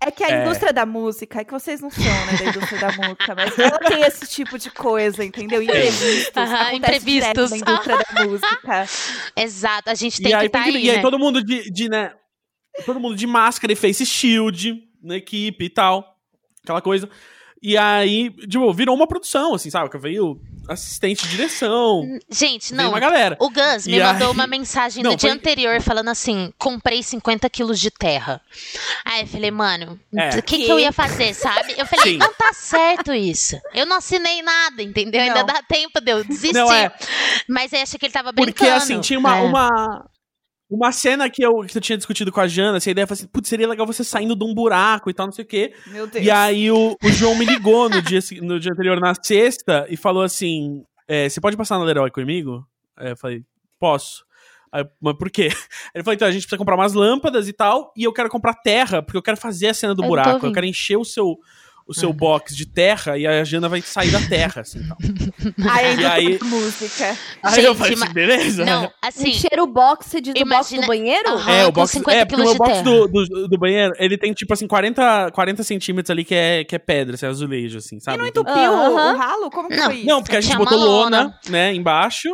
É 0.00 0.12
que 0.12 0.22
a 0.22 0.28
É. 0.30 0.42
indústria 0.44 0.72
da 0.72 0.86
música, 0.86 1.40
é 1.40 1.44
que 1.44 1.50
vocês 1.52 1.80
não 1.80 1.90
são, 1.90 2.04
né, 2.04 2.36
da 2.38 2.44
indústria 2.50 2.80
da 2.80 2.92
música, 2.92 3.34
mas 3.34 3.58
ela 3.58 3.78
tem 3.80 4.02
esse 4.02 4.28
tipo 4.28 4.56
de 4.56 4.70
coisa, 4.70 5.24
entendeu? 5.24 5.60
Imprevistos. 5.60 6.36
Aham, 6.36 6.72
imprevistos. 6.74 7.50
na 7.50 7.56
indústria 7.56 7.96
da 8.14 8.24
música. 8.24 8.86
Exato, 9.36 9.90
a 9.90 9.94
gente 9.94 10.22
tem 10.22 10.32
E 10.32 10.38
que 10.38 10.46
estar 10.46 10.62
que- 10.62 10.70
aí, 10.76 10.84
e 10.84 10.90
aí 10.90 10.96
né? 10.96 11.02
todo 11.02 11.18
mundo 11.18 11.42
de, 11.42 11.68
de, 11.72 11.88
né? 11.88 12.12
Todo 12.86 13.00
mundo 13.00 13.16
de 13.16 13.26
máscara 13.26 13.72
e 13.72 13.76
face 13.76 14.06
shield 14.06 14.74
na 15.02 15.16
equipe 15.16 15.64
e 15.64 15.70
tal. 15.70 16.04
Aquela 16.62 16.80
coisa. 16.82 17.08
E 17.60 17.76
aí, 17.76 18.30
tipo, 18.48 18.72
virou 18.72 18.94
uma 18.94 19.08
produção, 19.08 19.52
assim, 19.52 19.68
sabe? 19.68 19.90
Que 19.90 19.98
veio 19.98 20.40
assistente 20.68 21.24
de 21.26 21.30
direção. 21.30 22.04
Gente, 22.30 22.72
não, 22.72 22.90
uma 22.90 23.00
galera. 23.00 23.36
O 23.40 23.50
Gus 23.50 23.84
me 23.84 23.96
E 23.98 24.00
mandou 24.00 24.28
aí- 24.28 24.32
uma 24.34 24.46
mensagem 24.46 25.02
Não, 25.02 25.10
no 25.10 25.16
dia 25.16 25.30
foi- 25.30 25.36
anterior 25.38 25.82
falando 25.82 26.06
assim: 26.08 26.52
comprei 26.56 27.02
50 27.02 27.50
quilos 27.50 27.80
de 27.80 27.90
terra. 27.90 28.40
Aí 29.04 29.22
eu 29.22 29.26
falei, 29.26 29.50
mano, 29.50 29.98
É. 30.16 30.38
o 30.38 30.42
que, 30.44 30.56
que 30.66 30.68
eu 30.70 30.78
ia 30.78 30.92
fazer, 30.92 31.34
sabe? 31.34 31.74
Eu 31.76 31.84
falei, 31.86 32.12
Sim. 32.12 32.18
não 32.18 32.32
tá 32.32 32.52
certo 32.52 33.12
isso. 33.12 33.58
Eu 33.74 33.86
não 33.86 33.96
assinei 33.96 34.40
nada, 34.40 34.80
entendeu? 34.80 35.20
Ainda 35.20 35.40
Não. 35.40 35.46
dá 35.46 35.60
tempo 35.60 36.00
de 36.00 36.12
eu 36.12 36.22
desistir. 36.22 36.52
Não, 36.54 36.72
é. 36.72 36.92
Mas 37.48 37.74
aí 37.74 37.82
achei 37.82 37.98
que 37.98 38.06
ele 38.06 38.12
tava 38.12 38.30
brincando. 38.30 38.54
Porque, 38.54 38.68
assim, 38.70 39.00
tinha 39.00 39.18
uma, 39.18 39.36
É. 39.36 39.40
uma, 39.42 40.06
uma 40.70 40.92
cena 40.92 41.30
que 41.30 41.42
eu, 41.42 41.60
que 41.60 41.76
eu 41.76 41.80
tinha 41.80 41.96
discutido 41.96 42.30
com 42.30 42.40
a 42.40 42.46
Jana, 42.46 42.78
assim, 42.78 42.90
a 42.90 42.92
ideia 42.92 43.06
foi 43.06 43.14
assim, 43.14 43.26
putz, 43.26 43.48
seria 43.48 43.66
legal 43.66 43.86
você 43.86 44.04
saindo 44.04 44.36
de 44.36 44.44
um 44.44 44.54
buraco 44.54 45.08
e 45.08 45.14
tal, 45.14 45.26
não 45.26 45.32
sei 45.32 45.44
o 45.44 45.48
quê. 45.48 45.72
Meu 45.86 46.06
Deus. 46.06 46.24
E 46.24 46.30
aí 46.30 46.70
o, 46.70 46.96
o 47.02 47.08
João 47.10 47.34
me 47.34 47.44
ligou 47.44 47.88
no 47.88 48.02
dia, 48.02 48.20
no 48.42 48.60
dia 48.60 48.72
anterior, 48.72 49.00
na 49.00 49.14
sexta, 49.14 49.86
e 49.88 49.96
falou 49.96 50.22
assim: 50.22 50.84
é, 51.08 51.28
você 51.28 51.40
pode 51.40 51.56
passar 51.56 51.78
na 51.78 51.84
Leroy 51.84 52.10
comigo? 52.10 52.66
É, 52.98 53.12
eu 53.12 53.16
falei, 53.16 53.42
posso. 53.80 54.26
Aí, 54.70 54.84
mas 55.00 55.16
por 55.16 55.30
quê? 55.30 55.48
Ele 55.94 56.04
falou, 56.04 56.14
então, 56.14 56.28
a 56.28 56.30
gente 56.30 56.42
precisa 56.42 56.58
comprar 56.58 56.74
umas 56.74 56.92
lâmpadas 56.92 57.48
e 57.48 57.52
tal, 57.54 57.92
e 57.96 58.04
eu 58.04 58.12
quero 58.12 58.28
comprar 58.28 58.52
terra, 58.54 59.02
porque 59.02 59.16
eu 59.16 59.22
quero 59.22 59.38
fazer 59.38 59.68
a 59.68 59.74
cena 59.74 59.94
do 59.94 60.02
Eu 60.02 60.04
tô 60.04 60.08
buraco. 60.08 60.46
Eu 60.46 60.52
quero 60.52 60.66
encher 60.66 60.98
o 60.98 61.04
seu, 61.04 61.38
o 61.88 61.94
seu 61.94 62.12
box 62.12 62.54
de 62.54 62.66
terra 62.66 63.16
e 63.16 63.26
a 63.26 63.42
Jana 63.44 63.68
vai 63.68 63.80
sair 63.80 64.10
da 64.10 64.20
terra, 64.20 64.60
assim, 64.60 64.80
tal. 64.86 64.96
Aí 65.72 66.38
E 66.38 66.38
música. 66.44 67.16
Aí 67.42 67.64
eu 67.64 67.74
falei 67.74 67.94
assim, 67.94 68.12
beleza? 68.12 68.64
Não, 68.64 68.92
assim, 69.00 69.30
Encher 69.30 69.58
o 69.58 69.66
box, 69.66 70.06
você 70.10 70.20
diz 70.20 70.32
o 70.32 70.34
box 70.34 70.46
Imagina- 70.70 70.82
do 70.82 70.86
banheiro? 70.86 71.28
Aham. 71.30 71.50
É, 71.52 71.66
o 71.66 71.72
box, 71.72 71.92
50 71.92 72.18
é, 72.18 72.24
porque 72.24 72.34
o 72.42 72.44
quilos 72.44 72.58
meu 72.58 72.66
de 72.66 72.72
box 72.72 72.82
do, 72.82 73.08
do, 73.08 73.48
do 73.48 73.58
banheiro, 73.58 73.92
ele 73.98 74.18
tem 74.18 74.32
tipo 74.32 74.52
assim 74.52 74.66
40, 74.66 75.30
40 75.32 75.62
centímetros 75.62 76.10
ali 76.10 76.24
que 76.24 76.34
é, 76.34 76.64
que 76.64 76.76
é 76.76 76.78
pedra, 76.78 77.14
assim, 77.14 77.26
azulejo, 77.26 77.78
assim, 77.78 77.96
E 77.96 78.00
sabe? 78.02 78.18
não 78.18 78.26
Então- 78.26 78.42
entupiu 78.42 78.70
o- 78.70 78.76
Aham. 78.96 79.14
o 79.14 79.16
ralo? 79.16 79.50
Como 79.50 79.68
que 79.68 79.76
Não. 79.76 79.84
foi 79.86 79.94
isso? 79.96 80.06
Não, 80.06 80.22
porque 80.22 80.36
a 80.36 80.40
gente 80.40 80.50
Tinha 80.50 80.58
botou 80.58 80.78
lona. 80.78 81.34
né, 81.48 81.74
embaixo. 81.74 82.28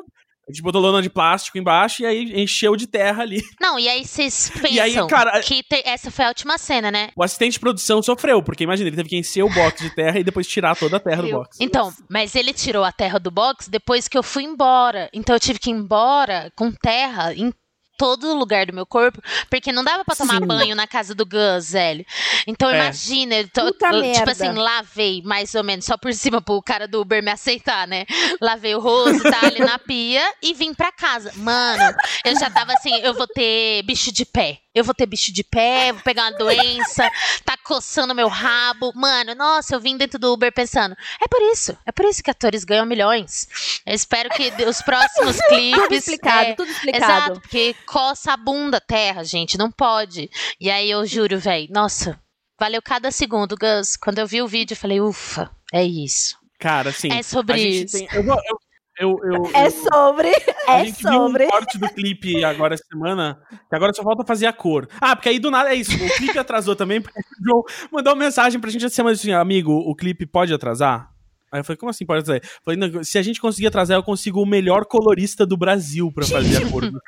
A 0.49 0.53
gente 0.53 0.63
botou 0.63 0.81
lona 0.81 1.01
de 1.01 1.09
plástico 1.09 1.57
embaixo 1.57 2.03
e 2.03 2.07
aí 2.07 2.43
encheu 2.43 2.77
de 2.77 2.87
terra 2.87 3.23
ali. 3.23 3.43
não, 3.61 3.79
e 3.79 3.89
aí 3.89 4.05
vocês 4.05 4.51
pensam 4.51 4.71
E 4.71 4.79
aí, 4.81 4.95
cara, 5.09 5.41
que 5.41 5.63
te- 5.63 5.83
essa 5.87 6.11
foi 6.11 6.25
a 6.27 6.29
última 6.29 6.59
cena, 6.59 6.91
né? 6.91 7.09
O 7.17 7.23
assistente 7.23 7.55
de 7.55 7.61
produção 7.61 8.03
sofreu, 8.03 8.43
porque 8.43 8.65
imagina, 8.65 8.89
ele 8.89 8.97
teve 8.97 9.09
que 9.09 9.17
encher 9.17 9.43
o 9.43 9.49
box 9.49 9.83
de 9.83 9.95
terra 9.95 10.19
e 10.19 10.25
depois 10.25 10.47
tirar 10.47 10.77
toda 10.77 10.99
a 10.99 11.01
terra 11.01 11.23
do 11.23 11.31
box. 11.31 11.57
Então, 11.61 11.93
mas 12.11 12.35
ele 12.35 12.53
tirou 12.53 12.85
a 12.85 12.93
terra 12.93 13.19
do 13.19 13.31
box 13.31 13.69
depois 13.71 14.07
que 14.07 14.19
eu 14.19 14.23
fui 14.23 14.43
embora. 14.45 15.09
Então 15.15 15.35
eu 15.35 15.41
tive 15.41 15.59
que 15.59 15.71
ir 15.71 15.75
embora 15.75 16.53
com 16.57 16.71
terra 16.71 17.33
em 17.35 17.53
todo 17.97 18.35
lugar 18.35 18.67
do 18.67 18.73
meu 18.73 18.85
corpo, 18.87 19.21
porque 19.51 19.73
não 19.73 19.85
dava 19.85 20.05
pra 20.05 20.17
tomar 20.17 20.41
Sim. 20.41 20.47
banho 20.47 20.75
na 20.75 20.87
casa 20.87 21.15
do 21.15 21.25
Gus, 21.25 21.73
velho. 21.73 22.05
Então 22.47 22.69
É. 22.71 22.75
imagina, 22.77 23.35
eu 23.37 23.49
tô- 23.49 23.61
eu, 23.69 24.01
merda. 24.01 24.19
tipo 24.19 24.31
assim, 24.31 24.53
lavei 24.53 25.23
mais 25.25 25.55
ou 25.55 25.63
menos 25.65 25.85
só 25.85 25.97
por 25.97 26.13
cima 26.13 26.41
pro 26.43 26.63
cara 26.63 26.87
do 26.89 27.01
Uber 27.01 27.23
me 27.23 27.31
aceitar, 27.31 27.87
né? 27.87 28.05
Lavei 28.41 28.75
o 28.75 28.81
rosto, 28.81 29.23
tá 29.23 29.47
ali 29.47 29.61
na 29.61 29.79
pia 29.79 30.23
e 30.43 30.53
vim 30.55 30.75
pra 30.75 30.91
casa. 30.93 31.33
Mano, 31.37 31.95
eu 32.25 32.39
já 32.39 32.51
tava 32.51 32.73
assim, 32.73 32.95
eu 33.01 33.15
vou 33.15 33.27
ter 33.27 33.83
bicho 33.85 34.11
de 34.13 34.25
pé. 34.25 34.59
Eu 34.75 34.83
vou 34.85 34.95
ter 34.95 35.07
bicho 35.07 35.33
de 35.33 35.45
pé, 35.45 35.93
vou 35.93 36.03
pegar 36.03 36.25
uma 36.25 36.39
doença, 36.39 37.09
tá 37.45 37.57
coçando 37.57 38.15
meu 38.15 38.29
rabo. 38.29 38.93
Mano, 38.95 39.35
nossa, 39.35 39.75
eu 39.77 39.81
vim 39.81 39.97
dentro 39.97 40.19
do 40.19 40.33
Uber 40.33 40.53
pensando, 40.53 40.97
é 41.23 41.29
por 41.29 41.41
isso, 41.53 41.77
é 41.87 41.93
por 41.93 42.05
isso 42.07 42.23
que 42.23 42.31
atores 42.31 42.65
ganham 42.65 42.85
milhões. 42.85 43.47
Eu 43.87 43.95
espero 43.95 44.29
que 44.31 44.51
os 44.65 44.83
próximos 44.83 45.41
clipes. 45.49 45.81
Tudo 45.83 45.95
explicado, 45.95 46.49
é, 46.49 46.55
tudo 46.55 46.71
explicado. 46.71 47.05
Exato, 47.05 47.41
porque 47.41 47.75
coça 47.87 48.33
a 48.33 48.37
bunda 48.37 48.81
terra, 48.81 49.23
gente, 49.23 49.57
não 49.57 49.71
pode. 49.71 50.29
E 50.61 50.71
aí 50.71 50.91
eu 50.91 51.07
juro, 51.07 51.39
velho, 51.39 51.69
nossa, 51.71 52.21
valeu 52.59 52.83
cada 52.83 53.11
segundo, 53.13 53.57
Gus. 53.57 53.97
Quando 53.97 54.19
eu 54.19 54.27
vi 54.27 54.43
o 54.43 54.49
vídeo, 54.49 54.73
eu 54.75 54.79
falei, 54.79 55.01
ufa, 55.01 55.51
é 55.73 55.85
isso. 55.85 56.37
Cara, 56.59 56.91
assim. 56.91 57.13
É 57.13 57.23
sobre 57.23 57.55
a 57.55 57.59
gente 57.59 57.85
isso. 57.87 57.99
tem- 57.99 58.09
eu, 58.13 58.25
vou- 58.25 58.41
eu, 58.45 58.59
eu, 58.99 59.19
eu- 59.25 59.51
É 59.55 59.71
sobre, 59.71 60.29
a 60.69 60.81
é 60.81 60.85
gente 60.87 61.03
viu 61.03 61.13
sobre. 61.13 61.45
um 61.47 61.51
corte 61.51 61.79
do 61.79 61.89
clipe 61.89 62.45
agora 62.45 62.75
essa 62.75 62.85
semana, 62.91 63.39
que 63.69 63.75
agora 63.75 63.93
só 63.93 64.03
falta 64.03 64.25
fazer 64.25 64.47
a 64.47 64.53
cor. 64.53 64.89
Ah, 65.01 65.15
porque 65.17 65.29
aí 65.29 65.39
do 65.39 65.51
nada 65.51 65.71
é 65.71 65.75
isso. 65.75 65.93
O 65.93 66.17
clipe 66.17 66.39
atrasou 66.39 66.77
também, 66.77 67.01
porque 67.01 67.19
o 67.19 67.45
João 67.45 67.63
mandou 67.91 68.13
uma 68.13 68.25
mensagem 68.25 68.61
pra 68.61 68.71
gente 68.71 68.85
essa 68.85 68.95
semana 68.95 69.15
assim, 69.15 69.33
amigo, 69.33 69.73
o 69.73 69.95
clipe 69.95 70.27
pode 70.27 70.53
atrasar? 70.55 71.11
Aí 71.53 71.61
eu 71.61 71.65
falei, 71.65 71.77
como 71.77 71.91
assim 71.91 72.05
pode 72.05 72.21
atrasar? 72.23 72.43
Eu 72.43 72.51
Falei, 72.65 72.81
não, 72.81 73.05
se 73.05 73.17
a 73.17 73.23
gente 73.23 73.41
conseguir 73.41 73.69
atrasar, 73.69 73.97
eu 73.97 74.03
consigo 74.03 74.43
o 74.43 74.47
melhor 74.47 74.85
colorista 74.87 75.47
do 75.47 75.57
Brasil 75.57 76.11
pra 76.13 76.27
fazer 76.27 76.57
a 76.67 76.69
cor. 76.71 76.91
do 76.91 77.01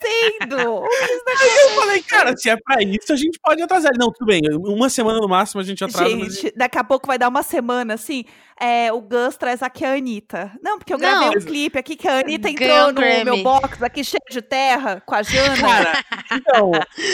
Sendo. 0.00 0.58
Eu 0.58 1.70
falei, 1.76 2.02
cara, 2.02 2.36
se 2.36 2.48
é 2.48 2.56
pra 2.56 2.82
isso, 2.82 3.12
a 3.12 3.16
gente 3.16 3.38
pode 3.42 3.60
atrasar. 3.62 3.92
Não, 3.98 4.10
tudo 4.12 4.26
bem, 4.26 4.40
uma 4.58 4.88
semana 4.88 5.18
no 5.20 5.28
máximo 5.28 5.60
a 5.60 5.64
gente 5.64 5.84
atrasa. 5.84 6.16
mas- 6.16 6.34
Gente, 6.40 6.54
daqui 6.56 6.78
a 6.78 6.84
pouco 6.84 7.06
vai 7.06 7.18
dar 7.18 7.28
uma 7.28 7.42
semana, 7.42 7.94
assim, 7.94 8.24
é, 8.60 8.92
o 8.92 9.00
Gus 9.00 9.36
traz 9.36 9.62
aqui 9.62 9.84
a 9.84 9.94
Anitta. 9.94 10.52
Não, 10.62 10.78
porque 10.78 10.92
eu 10.92 10.98
gravei 10.98 11.28
Não. 11.30 11.34
um 11.36 11.44
clipe 11.44 11.78
aqui 11.78 11.96
que 11.96 12.06
a 12.08 12.20
Anitta 12.20 12.48
entrou 12.50 12.88
no 12.88 12.92
Grammy. 12.94 13.24
meu 13.24 13.42
box 13.42 13.82
aqui 13.82 14.02
cheio 14.04 14.20
de 14.30 14.42
terra, 14.42 15.02
com 15.06 15.14
a 15.14 15.22
Jana. 15.22 15.56
Cara, 15.56 16.04
então, 16.32 16.70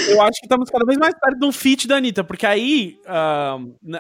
eu 0.09 0.23
acho 0.23 0.41
que 0.41 0.47
estamos 0.47 0.71
cada 0.71 0.85
vez 0.85 0.99
mais 0.99 1.15
perto 1.19 1.39
de 1.39 1.47
um 1.47 1.53
feat 1.53 1.87
da 1.89 1.97
Anitta, 1.97 2.25
porque 2.25 2.47
aí, 2.47 2.97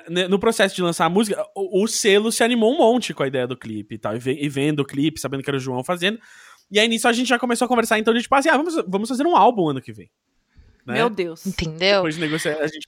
ne- 0.08 0.28
no 0.28 0.38
processo 0.38 0.74
de 0.74 0.82
lançar 0.82 1.06
a 1.06 1.08
música, 1.10 1.44
o, 1.54 1.82
o 1.84 1.86
selo 1.88 2.30
se 2.32 2.42
animou 2.42 2.72
um 2.74 2.78
monte 2.78 3.12
com 3.14 3.22
a 3.22 3.26
ideia 3.26 3.46
do 3.46 3.56
clipe 3.56 3.94
e 3.94 3.98
tal, 3.98 4.14
e, 4.16 4.18
ve- 4.18 4.38
e 4.40 4.48
vendo 4.48 4.80
o 4.80 4.84
clipe, 4.84 5.20
sabendo 5.20 5.42
que 5.42 5.50
era 5.50 5.56
o 5.56 5.60
João 5.60 5.84
fazendo. 5.84 6.18
E 6.70 6.78
aí 6.80 6.88
nisso 6.88 7.06
a 7.06 7.12
gente 7.12 7.28
já 7.28 7.38
começou 7.38 7.66
a 7.66 7.68
conversar, 7.68 7.98
então 7.98 8.12
a 8.12 8.14
gente, 8.16 8.24
tipo 8.24 8.34
assim, 8.34 8.48
ah, 8.48 8.56
vamos, 8.56 8.74
vamos 8.88 9.08
fazer 9.08 9.26
um 9.26 9.36
álbum 9.36 9.68
ano 9.68 9.80
que 9.82 9.92
vem. 9.92 10.08
Né? 10.86 10.94
Meu 10.94 11.08
Deus. 11.08 11.46
Entendeu? 11.46 11.96
Depois 11.96 12.14
de 12.16 12.20
negociar, 12.20 12.58
a 12.60 12.66
gente. 12.66 12.86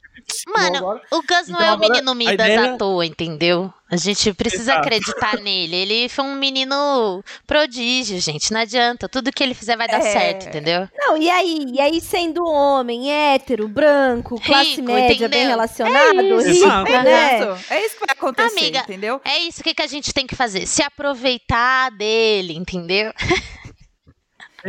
Mano, 0.49 0.77
agora. 0.77 1.03
o 1.11 1.23
Gus 1.23 1.49
não 1.49 1.57
Então 1.61 1.67
é 1.67 1.75
o 1.75 1.79
menino 1.79 2.15
Midas 2.15 2.35
ideia- 2.35 2.75
à 2.75 2.77
toa, 2.77 3.07
entendeu? 3.07 3.73
A 3.89 3.97
gente 3.97 4.35
precisa 4.35 4.73
Exato. 4.73 4.81
acreditar 4.81 5.37
nele. 5.41 5.77
Ele 5.77 6.09
foi 6.09 6.25
um 6.25 6.35
menino 6.35 7.23
prodígio, 7.47 8.21
gente. 8.21 8.53
Não 8.53 8.61
adianta. 8.61 9.09
Tudo 9.09 9.31
que 9.33 9.43
ele 9.43 9.55
fizer 9.55 9.77
vai 9.77 9.87
dar 9.87 9.99
É. 10.01 10.13
certo, 10.13 10.49
entendeu? 10.49 10.89
Não, 10.99 11.17
e 11.17 11.31
aí? 11.31 11.65
E 11.73 11.81
aí, 11.81 12.01
sendo 12.01 12.45
homem, 12.45 13.11
hétero, 13.11 13.69
branco, 13.69 14.41
classe 14.41 14.71
Rico, 14.77 14.83
média, 14.93 15.29
bem 15.29 15.39
entendeu? 15.43 15.49
relacionado, 15.49 16.19
É 16.21 16.23
isso. 16.25 16.49
rico, 16.49 16.67
Exato. 16.67 16.91
É 16.93 17.03
né? 17.05 17.39
isso. 17.39 17.73
É 17.73 17.87
isso 17.87 17.95
que 17.95 18.07
vai 18.07 18.13
acontecer, 18.17 18.59
Amiga, 18.59 18.79
entendeu? 18.81 19.21
É 19.25 19.39
isso 19.39 19.63
que, 19.63 19.73
que 19.73 19.83
a 19.83 19.87
gente 19.87 20.13
tem 20.13 20.27
que 20.27 20.35
fazer. 20.35 20.67
Se 20.67 20.83
aproveitar 20.83 21.91
dele, 21.93 22.55
entendeu? 22.55 23.13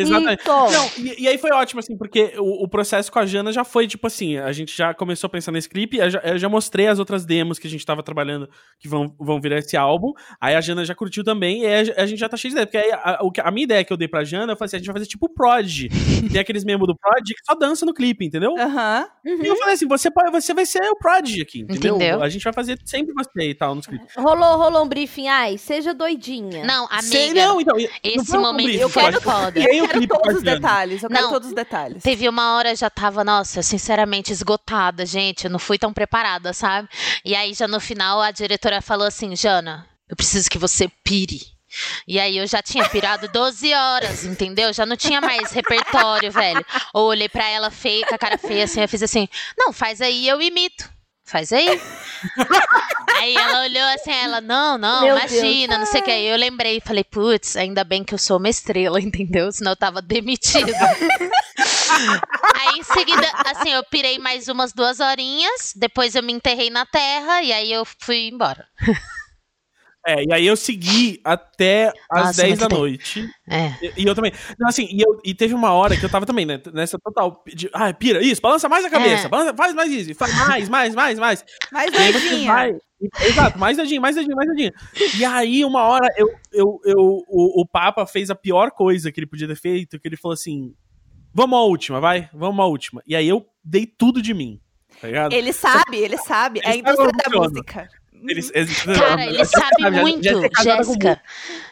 Exatamente. 0.01 0.43
Não, 0.47 0.89
e, 0.97 1.23
e 1.23 1.27
aí 1.27 1.37
foi 1.37 1.51
ótimo, 1.51 1.79
assim, 1.79 1.97
porque 1.97 2.33
o, 2.37 2.63
o 2.63 2.67
processo 2.67 3.11
com 3.11 3.19
a 3.19 3.25
Jana 3.25 3.51
já 3.51 3.63
foi, 3.63 3.87
tipo 3.87 4.07
assim, 4.07 4.37
a 4.37 4.51
gente 4.51 4.75
já 4.75 4.93
começou 4.93 5.27
a 5.27 5.31
pensar 5.31 5.51
nesse 5.51 5.69
clipe, 5.69 5.97
eu 5.97 6.09
já, 6.09 6.19
eu 6.19 6.37
já 6.37 6.49
mostrei 6.49 6.87
as 6.87 6.99
outras 6.99 7.25
demos 7.25 7.59
que 7.59 7.67
a 7.67 7.69
gente 7.69 7.85
tava 7.85 8.03
trabalhando 8.03 8.49
que 8.79 8.87
vão, 8.87 9.13
vão 9.19 9.39
virar 9.41 9.57
esse 9.59 9.75
álbum, 9.75 10.11
aí 10.39 10.55
a 10.55 10.61
Jana 10.61 10.85
já 10.85 10.95
curtiu 10.95 11.23
também, 11.23 11.61
e 11.63 11.65
aí 11.65 11.91
a, 11.91 12.03
a 12.03 12.05
gente 12.05 12.19
já 12.19 12.29
tá 12.29 12.37
cheio 12.37 12.53
de 12.53 12.55
ideia, 12.55 12.65
porque 12.67 12.77
aí 12.77 12.91
a, 12.91 13.19
a 13.43 13.51
minha 13.51 13.63
ideia 13.63 13.83
que 13.83 13.91
eu 13.91 13.97
dei 13.97 14.07
pra 14.07 14.23
Jana, 14.23 14.53
eu 14.53 14.57
falei 14.57 14.67
assim, 14.67 14.75
a 14.77 14.79
gente 14.79 14.87
vai 14.87 14.95
fazer 14.95 15.07
tipo 15.07 15.25
o 15.25 15.29
Prod, 15.29 15.87
tem 16.31 16.39
aqueles 16.39 16.63
membros 16.63 16.87
do 16.87 16.95
Prod 16.95 17.25
que 17.25 17.45
só 17.45 17.55
dança 17.55 17.85
no 17.85 17.93
clipe, 17.93 18.25
entendeu? 18.25 18.55
Aham. 18.57 19.07
E 19.25 19.45
eu 19.45 19.55
falei 19.57 19.73
assim, 19.75 19.87
você, 19.87 20.09
pode, 20.09 20.31
você 20.31 20.53
vai 20.53 20.65
ser 20.65 20.81
o 20.89 20.95
Prod 20.95 21.41
aqui, 21.41 21.59
entendeu? 21.61 21.95
Entendeu? 21.95 22.23
A 22.23 22.29
gente 22.29 22.43
vai 22.43 22.53
fazer 22.53 22.79
sempre 22.85 23.13
você 23.13 23.49
e 23.49 23.55
tal 23.55 23.75
nos 23.75 23.85
clipes. 23.87 24.13
Rolou, 24.15 24.57
rolou 24.57 24.83
um 24.83 24.87
briefing. 24.87 25.27
Ai, 25.27 25.57
seja 25.57 25.93
doidinha. 25.93 26.63
Não, 26.65 26.87
Sei, 27.01 27.29
amiga. 27.29 27.47
não, 27.47 27.61
então, 27.61 27.77
não 27.77 27.87
esse 28.03 28.25
foi 28.25 28.37
um 28.37 28.41
momento 28.41 28.65
briefing, 28.65 28.81
eu 28.81 28.89
Prod. 28.89 29.15
foda. 29.21 29.59
E 29.59 29.67
aí 29.67 29.81
o 29.81 29.85
Eu 29.85 29.86
quero 29.87 30.07
todos 30.07 30.35
os 30.37 30.43
detalhes. 30.43 31.03
Eu 31.03 31.09
quero 31.09 31.21
Não. 31.23 31.29
todos 31.31 31.47
os 31.49 31.55
detalhes. 31.55 32.03
Teve 32.03 32.27
uma 32.29 32.55
hora 32.55 32.75
já 32.75 32.89
tava, 32.89 33.23
nossa, 33.23 33.61
sinceramente 33.61 34.31
esgotada, 34.31 35.05
gente. 35.05 35.45
Eu 35.45 35.51
não 35.51 35.59
fui 35.59 35.77
tão 35.77 35.93
preparada, 35.93 36.53
sabe? 36.53 36.87
E 37.23 37.35
aí 37.35 37.53
já 37.53 37.67
no 37.67 37.79
final 37.79 38.21
a 38.21 38.31
diretora 38.31 38.81
falou 38.81 39.07
assim: 39.07 39.35
Jana, 39.35 39.87
eu 40.09 40.15
preciso 40.15 40.49
que 40.49 40.57
você 40.57 40.87
pire. 41.03 41.41
E 42.07 42.17
aí 42.19 42.37
eu 42.37 42.47
já 42.47 42.61
tinha 42.61 42.87
pirado 42.87 43.27
12 43.27 43.73
horas, 43.73 44.23
entendeu? 44.23 44.71
Já 44.71 44.85
não 44.85 44.95
tinha 44.95 45.19
mais 45.19 45.51
repertório, 45.51 46.31
velho. 46.31 46.65
Ou 46.93 47.07
olhei 47.07 47.27
pra 47.27 47.47
ela 47.49 47.69
feia, 47.69 48.05
com 48.07 48.15
a 48.15 48.17
cara 48.17 48.37
feia 48.37 48.63
assim, 48.63 48.81
eu 48.81 48.87
fiz 48.87 49.03
assim: 49.03 49.27
"Não, 49.57 49.73
faz 49.73 49.99
aí, 50.01 50.27
eu 50.27 50.41
imito". 50.41 50.89
Faz 51.27 51.51
aí. 51.51 51.67
aí 53.19 53.35
ela 53.35 53.63
olhou 53.63 53.83
assim, 53.93 54.11
ela, 54.11 54.39
não, 54.39 54.77
não, 54.77 55.01
Meu 55.01 55.17
imagina, 55.17 55.77
não 55.77 55.85
sei 55.85 55.99
o 55.99 56.03
que. 56.05 56.09
Aí 56.09 56.25
eu 56.25 56.37
lembrei 56.37 56.77
e 56.77 56.81
falei, 56.81 57.03
putz, 57.03 57.57
ainda 57.57 57.83
bem 57.83 58.01
que 58.01 58.13
eu 58.13 58.17
sou 58.17 58.37
uma 58.37 58.47
estrela, 58.47 58.99
entendeu? 59.01 59.51
Senão 59.51 59.73
eu 59.73 59.75
tava 59.75 60.01
demitida. 60.01 60.71
Aí 62.55 62.79
em 62.79 62.83
seguida, 62.83 63.29
assim, 63.45 63.71
eu 63.71 63.83
pirei 63.83 64.17
mais 64.17 64.47
umas 64.47 64.71
duas 64.71 65.01
horinhas, 65.01 65.73
depois 65.75 66.15
eu 66.15 66.23
me 66.23 66.31
enterrei 66.31 66.69
na 66.69 66.85
terra 66.85 67.41
e 67.41 67.51
aí 67.51 67.73
eu 67.73 67.83
fui 67.99 68.29
embora. 68.29 68.65
É, 70.07 70.23
e 70.23 70.33
aí 70.33 70.47
eu 70.47 70.55
segui 70.55 71.19
até 71.23 71.91
Nossa, 72.09 72.41
10 72.41 72.49
muito 72.49 72.59
da 72.61 72.67
tempo. 72.67 72.79
noite. 72.79 73.29
É. 73.49 73.67
E, 73.81 74.03
e 74.03 74.05
eu 74.07 74.15
também. 74.15 74.31
Não, 74.57 74.69
assim, 74.69 74.87
e, 74.89 75.01
eu- 75.01 75.19
e 75.23 75.33
teve 75.35 75.53
uma 75.53 75.73
hora 75.73 75.97
que 75.97 76.05
eu 76.05 76.09
tava 76.09 76.25
também, 76.25 76.45
né? 76.45 76.61
Nessa 76.73 76.97
total. 76.97 77.43
De, 77.45 77.69
ah, 77.73 77.93
pira, 77.93 78.23
isso, 78.23 78.41
balança 78.41 78.69
mais 78.69 78.85
a 78.85 78.89
cabeça. 78.89 79.25
É. 79.25 79.29
balança- 79.29 79.53
faz 79.53 79.73
mais 79.73 79.91
isso. 79.91 80.15
Faz 80.15 80.33
mais, 80.47 80.69
mais, 80.69 80.95
mais, 80.95 81.19
mais. 81.19 81.45
Mais 81.73 81.91
doidinha. 81.91 82.77
Exato, 83.21 83.59
mais 83.59 83.77
dedinho, 83.77 84.01
mais 84.01 84.15
dedinho, 84.15 84.35
mais 84.35 84.49
dedinho. 84.49 84.71
E 85.19 85.25
aí, 85.25 85.63
uma 85.65 85.83
hora, 85.83 86.07
eu, 86.17 86.27
eu, 86.51 86.79
eu, 86.85 86.95
o, 87.27 87.61
o 87.61 87.65
Papa 87.67 88.07
fez 88.07 88.29
a 88.29 88.35
pior 88.35 88.71
coisa 88.71 89.11
que 89.11 89.19
ele 89.19 89.27
podia 89.27 89.47
ter 89.47 89.55
feito, 89.57 89.99
que 89.99 90.07
ele 90.07 90.17
falou 90.17 90.33
assim: 90.33 90.73
vamos 91.33 91.59
à 91.59 91.61
última, 91.63 91.99
vai, 91.99 92.29
vamos 92.33 92.59
à 92.63 92.65
última. 92.65 93.03
E 93.05 93.15
aí 93.15 93.27
eu 93.27 93.45
dei 93.63 93.85
tudo 93.85 94.21
de 94.21 94.33
mim. 94.33 94.59
Tá? 95.01 95.29
Ele 95.31 95.53
sabe, 95.53 95.97
ele 95.97 96.17
sabe. 96.17 96.59
É 96.63 96.69
a 96.69 96.71
sabe 96.73 96.79
indústria 96.79 97.11
da 97.11 97.39
música. 97.39 97.87
Eles, 98.27 98.51
eles- 98.53 98.83
Cara, 98.83 99.25
ele 99.25 99.37
já- 99.37 99.45
sabe 99.45 99.75
já- 99.81 99.91
já 99.91 100.01
muito, 100.01 100.29
com 100.55 100.63
Jéssica. 100.63 101.21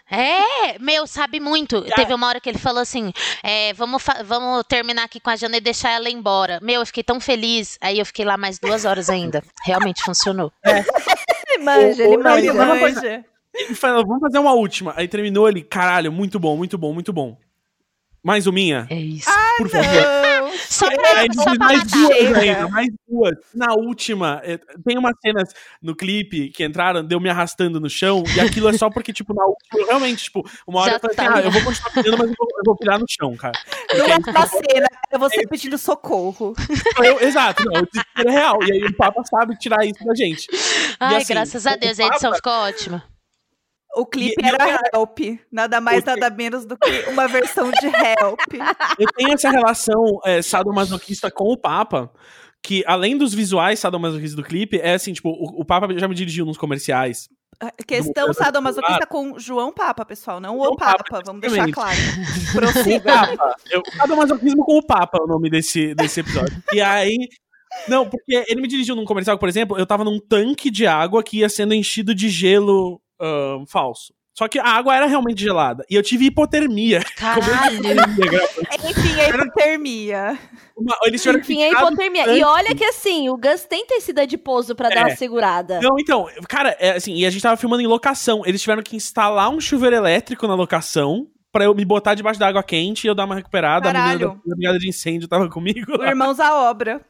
É, 0.09 0.77
meu, 0.79 1.07
sabe 1.07 1.39
muito. 1.39 1.81
Cara. 1.81 1.95
Teve 1.95 2.13
uma 2.13 2.27
hora 2.27 2.39
que 2.39 2.47
ele 2.49 2.59
falou 2.59 2.81
assim: 2.81 3.11
é, 3.43 3.73
vamos, 3.73 4.03
vamos 4.25 4.63
terminar 4.67 5.03
aqui 5.03 5.19
com 5.19 5.29
a 5.29 5.35
Jana 5.35 5.57
e 5.57 5.61
deixar 5.61 5.91
ela 5.91 6.09
embora. 6.09 6.59
Meu, 6.61 6.81
eu 6.81 6.85
fiquei 6.85 7.03
tão 7.03 7.19
feliz. 7.19 7.77
Aí 7.81 7.97
eu 7.99 8.05
fiquei 8.05 8.23
lá 8.25 8.37
mais 8.37 8.59
duas 8.59 8.85
horas 8.85 9.09
ainda. 9.09 9.43
Realmente 9.65 10.03
funcionou. 10.03 10.51
Ele 10.63 11.63
manja, 11.63 12.03
O- 12.03 12.13
ele 12.13 12.17
não, 12.17 12.23
manja. 12.23 12.39
ele 12.51 12.79
coisa. 12.79 13.01
Manja. 13.01 13.25
Ele 13.57 13.73
falou, 13.73 14.05
vamos 14.05 14.21
fazer 14.21 14.37
uma 14.37 14.53
última. 14.53 14.93
Aí 14.97 15.07
terminou 15.07 15.47
ele, 15.47 15.61
caralho, 15.63 16.11
muito 16.11 16.37
bom, 16.39 16.57
muito 16.57 16.77
bom, 16.77 16.93
muito 16.93 17.13
bom. 17.13 17.37
Mais 18.21 18.45
uma 18.47 18.53
minha? 18.53 18.85
É 18.89 18.95
isso. 18.95 19.29
Por 19.57 19.69
favor. 19.69 19.85
Não. 19.85 20.34
Só 20.57 20.89
pra, 20.89 21.19
Aí 21.19 21.27
só 21.33 21.43
pra 21.43 21.55
mais 21.55 21.79
matar. 21.83 21.97
duas 21.97 22.37
ainda, 22.37 22.67
mais 22.69 22.87
duas. 23.07 23.35
Na 23.53 23.73
última, 23.73 24.41
eh, 24.43 24.59
tem 24.85 24.97
umas 24.97 25.13
cenas 25.21 25.49
no 25.81 25.95
clipe 25.95 26.49
que 26.49 26.63
entraram, 26.65 27.03
deu 27.03 27.19
me 27.19 27.29
arrastando 27.29 27.79
no 27.79 27.89
chão, 27.89 28.23
e 28.35 28.39
aquilo 28.39 28.69
é 28.69 28.73
só 28.77 28.89
porque, 28.89 29.11
tipo, 29.13 29.33
na 29.33 29.45
última, 29.45 29.79
eu 29.81 29.87
realmente, 29.87 30.25
tipo, 30.25 30.43
uma 30.67 30.81
hora 30.81 30.91
Já 30.91 30.95
eu 30.97 30.99
falei 31.01 31.15
tá. 31.15 31.23
assim, 31.29 31.33
ah, 31.39 31.41
eu 31.43 31.51
vou 31.51 31.63
continuar 31.63 31.91
pilhando, 31.93 32.17
mas 32.17 32.27
eu 32.29 32.35
vou, 32.37 32.47
eu 32.57 32.63
vou 32.65 32.75
pirar 32.77 32.99
no 32.99 33.05
chão, 33.09 33.35
cara. 33.35 33.57
Não 33.93 34.05
é 34.05 34.15
uma 34.17 34.47
cena, 34.47 34.87
é 35.11 35.17
você 35.17 35.47
pedindo 35.47 35.77
socorro. 35.77 36.53
Eu- 37.03 37.19
exato, 37.21 37.63
não, 37.65 37.81
o 37.81 37.85
desespero 37.85 38.29
é 38.29 38.31
real. 38.31 38.59
E 38.63 38.71
aí 38.71 38.83
o 38.85 38.95
Papa 38.95 39.23
sabe 39.25 39.57
tirar 39.57 39.85
isso 39.85 40.03
da 40.05 40.13
gente. 40.15 40.47
Ai, 40.99 41.17
assim, 41.17 41.33
graças 41.33 41.65
a 41.67 41.75
Deus, 41.75 41.99
a 41.99 42.03
edição 42.05 42.31
Papa- 42.31 42.35
ficou 42.35 42.53
ótima. 42.53 43.03
O 43.95 44.05
clipe 44.05 44.41
E- 44.41 44.45
era 44.47 44.79
eu- 44.93 44.99
Help. 44.99 45.19
Nada 45.51 45.79
mais, 45.81 46.03
nada 46.03 46.29
menos 46.29 46.65
do 46.65 46.77
que 46.77 47.09
uma 47.09 47.27
versão 47.27 47.71
de 47.71 47.87
Help. 47.87 48.39
Eu 48.99 49.07
tenho 49.15 49.33
essa 49.33 49.49
relação 49.49 50.19
é, 50.25 50.41
sadomasoquista 50.41 51.31
com 51.31 51.45
o 51.51 51.57
Papa, 51.57 52.11
que 52.61 52.83
além 52.87 53.17
dos 53.17 53.33
visuais 53.33 53.79
sadomasoquistas 53.79 54.35
do 54.35 54.43
clipe, 54.43 54.79
é 54.79 54.93
assim, 54.93 55.13
tipo, 55.13 55.29
o, 55.29 55.61
o 55.61 55.65
Papa 55.65 55.87
já 55.97 56.07
me 56.07 56.15
dirigiu 56.15 56.45
nos 56.45 56.57
comerciais. 56.57 57.27
A 57.59 57.71
Questão 57.71 58.33
sadomasoquista 58.33 59.05
com 59.07 59.39
João 59.39 59.71
Papa, 59.71 60.03
pessoal. 60.05 60.41
Não 60.41 60.55
João 60.57 60.73
o 60.73 60.75
Papa, 60.75 61.03
Papa, 61.09 61.23
vamos 61.25 61.41
deixar 61.41 61.71
claro. 61.71 61.97
O 62.49 62.53
Prossiga. 62.53 63.13
Papa. 63.13 63.55
Eu, 63.71 63.81
sadomasoquismo 63.97 64.65
com 64.65 64.77
o 64.77 64.85
Papa 64.85 65.17
é 65.19 65.23
o 65.23 65.27
nome 65.27 65.49
desse, 65.49 65.95
desse 65.95 66.19
episódio. 66.19 66.61
E 66.73 66.81
aí. 66.81 67.17
Não, 67.87 68.09
porque 68.09 68.45
ele 68.47 68.61
me 68.61 68.67
dirigiu 68.67 68.95
num 68.95 69.03
comercial, 69.03 69.37
por 69.37 69.49
exemplo, 69.49 69.77
eu 69.77 69.85
tava 69.85 70.03
num 70.05 70.17
tanque 70.17 70.71
de 70.71 70.87
água 70.87 71.21
que 71.21 71.39
ia 71.39 71.49
sendo 71.49 71.73
enchido 71.73 72.15
de 72.15 72.29
gelo 72.29 73.01
ahn, 73.19 73.65
falso. 73.67 74.13
Só 74.37 74.49
que 74.49 74.59
a 74.59 74.65
água 74.65 74.93
era 74.93 75.05
realmente 75.05 75.41
gelada. 75.41 75.85
E 75.89 75.95
eu 75.95 76.03
tive 76.03 76.25
hipotermia. 76.25 76.99
Caralho. 77.15 77.79
Enfim, 78.89 79.19
a 79.21 79.29
hipotermia. 79.29 80.39
Uma- 80.77 80.97
eles 81.05 81.25
Enfim, 81.25 81.63
a 81.63 81.69
ficar 81.69 81.81
no 81.81 81.87
hipotermia. 81.87 82.27
E 82.37 82.43
olha 82.43 82.75
que 82.75 82.83
assim, 82.83 83.29
o 83.29 83.37
Gus 83.37 83.63
tem 83.63 83.85
tecido 83.85 84.25
de 84.27 84.37
pouso 84.37 84.75
pra 84.75 84.89
dar 84.89 84.95
É. 84.95 85.03
uma 85.03 85.15
segurada. 85.15 85.79
Não, 85.81 85.97
então, 85.99 86.27
cara, 86.49 86.75
é 86.79 86.91
assim, 86.97 87.13
e 87.15 87.25
a 87.25 87.29
gente 87.29 87.41
tava 87.41 87.55
filmando 87.57 87.81
em 87.81 87.87
locação. 87.87 88.41
Eles 88.45 88.61
tiveram 88.61 88.83
que 88.83 88.95
instalar 88.95 89.49
um 89.49 89.59
chuveiro 89.61 89.95
elétrico 89.95 90.45
na 90.47 90.55
locação 90.55 91.27
pra 91.51 91.63
eu 91.63 91.73
me 91.73 91.85
botar 91.85 92.13
debaixo 92.15 92.37
da 92.39 92.49
água 92.49 92.61
quente 92.61 93.05
e 93.05 93.07
eu 93.07 93.15
dar 93.15 93.23
uma 93.23 93.35
recuperada. 93.35 93.89
A 93.89 93.93
menina 93.93 94.09
Caralho. 94.19 94.41
da 94.45 94.55
brigada 94.55 94.77
de 94.79 94.89
incêndio 94.89 95.29
tava 95.29 95.49
comigo. 95.49 95.97
lá. 95.97 96.09
Irmãos 96.09 96.39
à 96.41 96.53
obra. 96.69 97.01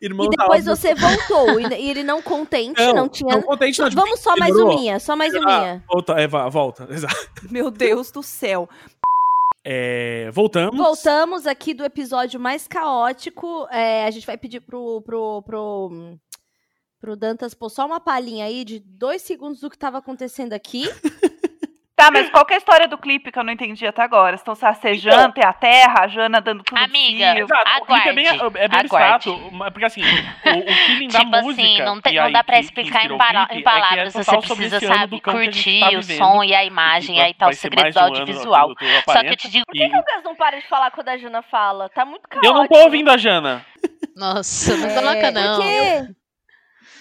Irmãos 0.00 0.26
E 0.26 0.36
da 0.36 0.42
depois 0.44 0.62
obra. 0.66 0.76
você 0.76 0.94
voltou. 0.94 1.60
E 1.60 1.90
ele 1.90 2.02
não 2.02 2.20
contente, 2.22 2.80
não, 2.92 3.08
tinha. 3.08 3.34
Não 3.36 3.42
contente, 3.42 3.78
não. 3.80 3.88
tipo, 3.88 4.00
Vamos 4.00 4.20
só 4.20 4.36
mais 4.36 4.52
demorou. 4.54 4.76
uminha, 4.76 4.98
só 5.00 5.16
mais 5.16 5.34
Ah, 5.34 5.38
uminha. 5.38 5.84
volta, 5.88 6.12
é, 6.14 6.26
va- 6.26 6.48
volta, 6.48 6.86
exato. 6.92 7.16
Meu 7.50 7.70
Deus 7.70 8.10
do 8.10 8.22
céu. 8.22 8.68
É, 9.64 10.30
voltamos. 10.32 10.76
Voltamos 10.76 11.46
aqui 11.46 11.74
do 11.74 11.84
episódio 11.84 12.40
mais 12.40 12.66
caótico. 12.66 13.66
É, 13.70 14.06
a 14.06 14.10
gente 14.10 14.26
vai 14.26 14.38
pedir 14.38 14.60
pro, 14.60 15.02
pro, 15.02 15.42
pro, 15.42 16.18
pro 17.00 17.16
Dantas 17.16 17.52
pôr 17.52 17.68
só 17.68 17.84
uma 17.86 18.00
palhinha 18.00 18.46
aí 18.46 18.64
de 18.64 18.80
dois 18.80 19.20
segundos 19.22 19.60
do 19.60 19.68
que 19.68 19.76
tava 19.78 19.98
acontecendo 19.98 20.54
aqui. 20.54 20.84
Tá, 22.00 22.10
mas 22.10 22.30
qual 22.30 22.44
que 22.44 22.52
é 22.52 22.56
a 22.56 22.58
história 22.58 22.88
do 22.88 22.96
clipe 22.98 23.30
que 23.30 23.38
eu 23.38 23.44
não 23.44 23.52
entendi 23.52 23.86
até 23.86 24.02
agora? 24.02 24.34
Estão 24.36 24.54
sacejando, 24.54 25.32
tem 25.34 25.44
a 25.44 25.52
terra, 25.52 25.94
a 26.04 26.08
Jana 26.08 26.40
dando 26.40 26.62
tudo 26.62 26.78
Amiga, 26.78 27.34
fio. 27.34 27.44
Exato, 27.44 27.82
o 27.82 27.86
clipe 27.86 28.08
é 28.08 28.12
bem, 28.12 28.26
Aguarde, 28.28 28.58
é 28.58 28.68
bem 28.68 28.80
aguarde. 28.80 29.30
abstrato, 29.30 29.50
porque 29.72 29.84
assim, 29.84 30.02
o, 30.02 30.70
o 30.70 30.74
feeling 30.86 31.08
da 31.08 31.18
Tipo 31.20 31.30
música... 31.30 31.62
assim, 31.62 31.82
não, 31.82 32.00
tem- 32.00 32.12
e 32.12 32.16
não 32.16 32.24
aí 32.24 32.32
dá 32.32 32.44
pra 32.44 32.58
explicar 32.60 33.04
em, 33.04 33.08
clipe, 33.08 33.24
em 33.24 33.56
é 33.56 33.60
é 33.60 33.62
palavras. 33.62 34.12
Você 34.12 34.24
total 34.24 34.42
sobre 34.42 34.68
precisa, 34.68 34.94
sabe, 34.94 35.10
gente 35.16 35.22
curtir 35.22 35.80
tá 35.80 35.90
o 35.90 36.02
som 36.02 36.44
e 36.44 36.54
a 36.54 36.64
imagem. 36.64 37.14
que 37.16 37.20
aí 37.20 37.34
tá 37.34 37.48
o 37.48 37.52
segredo 37.52 37.86
do 37.86 37.92
de 37.92 37.98
um 37.98 38.02
ano 38.02 38.08
audiovisual. 38.16 38.68
do- 38.68 38.74
do 38.74 38.86
Só 39.12 39.20
que 39.20 39.28
eu 39.28 39.36
te 39.36 39.48
digo. 39.50 39.64
Por 39.66 39.72
que, 39.74 39.88
que 39.88 39.96
o 39.96 40.02
Gus 40.02 40.24
não 40.24 40.34
para 40.34 40.58
de 40.58 40.66
falar 40.68 40.90
quando 40.90 41.08
a 41.08 41.16
Jana 41.16 41.42
fala? 41.42 41.88
Tá 41.90 42.04
muito 42.04 42.28
caótico. 42.28 42.46
Eu 42.46 42.54
não 42.54 42.66
tô 42.66 42.78
ouvindo 42.78 43.10
a 43.10 43.16
Jana. 43.16 43.64
Nossa, 44.16 44.76
não 44.76 44.88
É, 44.88 44.94
coloca 44.94 45.30
não. 45.30 45.56
Porque, 45.56 46.12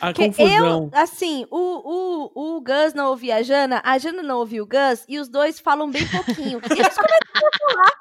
A 0.02 0.08
porque 0.08 0.26
confusão. 0.28 0.90
eu, 0.94 1.00
assim, 1.00 1.46
o, 1.52 2.32
o, 2.36 2.58
o 2.58 2.62
Gus 2.62 2.94
não 2.94 3.10
ouvia 3.10 3.36
a 3.38 3.44
Jana, 3.44 3.82
a 3.84 3.98
Jana 3.98 4.24
não 4.24 4.38
ouvia 4.40 4.64
o 4.64 4.66
Gus, 4.68 5.04
e 5.08 5.20
os 5.20 5.28
dois 5.30 5.60
falam 5.60 5.90
bem 5.92 6.08
pouquinho. 6.08 6.60
E 6.60 6.74
eles 6.80 6.96
começaram 6.96 7.48
a 7.48 7.74
falar 7.74 7.92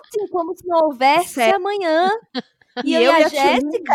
assim, 0.00 0.28
como 0.28 0.56
se 0.56 0.66
não 0.66 0.78
houvesse 0.86 1.34
Sério? 1.34 1.56
amanhã. 1.56 2.10
E, 2.84 2.92
E 2.92 2.94
eu, 2.94 3.02
eu 3.02 3.12
e 3.18 3.24
a 3.24 3.28
Jéssica 3.28 3.94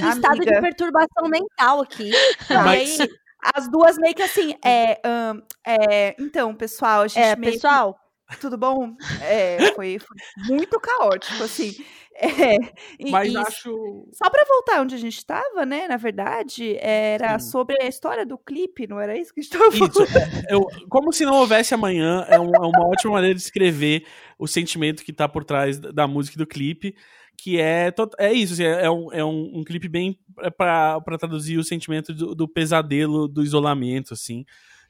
em 0.00 0.08
estado 0.10 0.40
de 0.40 0.60
perturbação 0.60 1.28
mental 1.28 1.80
aqui. 1.82 2.10
Mas- 2.50 2.98
E 2.98 3.02
aí, 3.02 3.08
as 3.54 3.68
duas 3.70 3.96
meio 3.96 4.12
que 4.12 4.22
assim, 4.24 4.56
é, 4.62 5.00
ahn, 5.04 5.40
é, 5.64 6.16
então, 6.18 6.52
pessoal, 6.52 7.02
a 7.02 7.08
gente 7.08 7.22
É, 7.22 7.36
meio 7.36 7.52
que- 7.52 7.58
pessoal, 7.58 7.96
tudo 8.40 8.58
bom? 8.58 8.94
É, 9.22 9.72
foi, 9.74 9.98
foi 9.98 10.16
muito 10.46 10.78
caótico, 10.80 11.42
assim. 11.42 11.74
É, 12.18 12.54
e- 12.98 13.10
Mas 13.10 13.30
e 13.30 13.36
acho... 13.36 14.08
Só 14.14 14.30
pra 14.30 14.42
voltar 14.48 14.80
onde 14.80 14.94
a 14.94 14.98
gente 14.98 15.18
estava, 15.18 15.66
né? 15.66 15.86
Na 15.86 15.98
verdade, 15.98 16.74
era 16.80 17.38
Sim. 17.38 17.50
sobre 17.50 17.76
a 17.82 17.86
história 17.86 18.24
do 18.24 18.38
clipe, 18.38 18.86
não 18.86 18.98
era 18.98 19.18
isso 19.18 19.34
que 19.34 19.40
a 19.40 19.42
gente 19.42 19.52
tava 19.52 19.70
falando? 19.70 20.02
Isso, 20.02 20.18
é, 20.18 20.54
eu, 20.54 20.66
como 20.88 21.12
se 21.12 21.26
não 21.26 21.34
houvesse 21.34 21.74
amanhã, 21.74 22.24
é, 22.26 22.40
um- 22.40 22.54
é 22.54 22.58
uma 22.58 22.88
ótima 22.88 23.12
maneira 23.12 23.34
de 23.34 23.42
escrever 23.42 24.06
o 24.38 24.46
sentimento 24.46 25.04
que 25.04 25.12
tá 25.12 25.28
por 25.28 25.44
trás 25.44 25.78
da, 25.78 26.06
música 26.06 26.36
e 26.36 26.38
do 26.38 26.46
clipe, 26.46 26.96
que 27.36 27.60
é, 27.60 27.92
é 28.18 28.32
isso, 28.32 28.54
assim, 28.54 28.64
é, 28.64 28.86
é 28.86 28.90
um, 28.90 29.12
é 29.12 29.22
um, 29.22 29.58
um 29.58 29.62
clipe 29.62 29.86
bem 29.86 30.18
pra 30.56 30.98
traduzir 31.18 31.58
o 31.58 31.64
sentimento 31.64 32.14
do, 32.14 32.34
do 32.34 32.48
pesadelo 32.48 33.28
do 33.28 33.42
isolamento, 33.42 34.14
assim, 34.14 34.46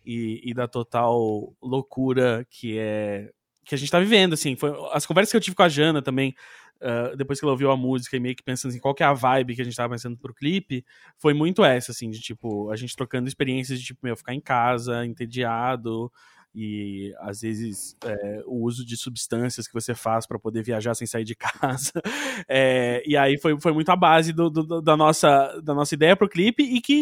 e, 0.06 0.40
e 0.44 0.54
da 0.54 0.68
total 0.68 1.54
loucura 1.60 2.46
que 2.50 2.78
é 2.78 3.30
que 3.66 3.74
a 3.74 3.78
gente 3.78 3.90
tá 3.90 3.98
vivendo, 3.98 4.32
assim, 4.34 4.54
foi, 4.54 4.72
as 4.92 5.04
conversas 5.04 5.32
que 5.32 5.36
eu 5.36 5.40
tive 5.40 5.56
com 5.56 5.62
a 5.64 5.68
Jana 5.68 6.00
também, 6.00 6.36
ah, 6.80 7.14
depois 7.16 7.38
que 7.38 7.44
ela 7.44 7.52
ouviu 7.52 7.70
a 7.70 7.76
música 7.76 8.16
e 8.16 8.20
meio 8.20 8.36
que 8.36 8.42
pensando 8.42 8.70
assim, 8.70 8.80
qual 8.80 8.94
que 8.94 9.02
é 9.02 9.06
a 9.06 9.12
vibe 9.12 9.54
que 9.54 9.62
a 9.62 9.64
gente 9.64 9.76
tava 9.76 9.92
pensando 9.94 10.16
pro 10.16 10.34
clipe, 10.34 10.84
foi 11.18 11.32
muito 11.32 11.64
essa, 11.64 11.92
assim, 11.92 12.10
de 12.10 12.20
tipo, 12.20 12.70
a 12.70 12.76
gente 12.76 12.94
trocando 12.94 13.28
experiências 13.28 13.80
de, 13.80 13.86
tipo, 13.86 14.00
meu, 14.02 14.16
ficar 14.16 14.34
em 14.34 14.40
casa, 14.40 15.04
entediado, 15.06 16.12
e 16.58 17.14
às 17.20 17.42
vezes 17.42 17.94
é, 18.02 18.42
o 18.46 18.62
uso 18.64 18.82
de 18.84 18.96
substâncias 18.96 19.68
que 19.68 19.74
você 19.74 19.94
faz 19.94 20.26
para 20.26 20.38
poder 20.38 20.62
viajar 20.62 20.94
sem 20.94 21.06
sair 21.06 21.24
de 21.24 21.34
casa. 21.36 21.92
É, 22.48 23.02
e 23.06 23.16
aí 23.16 23.38
foi, 23.38 23.58
foi 23.60 23.72
muito 23.72 23.88
a 23.90 23.96
base 23.96 24.30
do, 24.32 24.48
do- 24.50 24.80
da, 24.82 24.94
nossa, 24.96 25.58
da 25.62 25.74
nossa 25.74 25.94
ideia 25.94 26.14
pro 26.14 26.28
clipe 26.28 26.62
e 26.62 26.80
que 26.80 26.92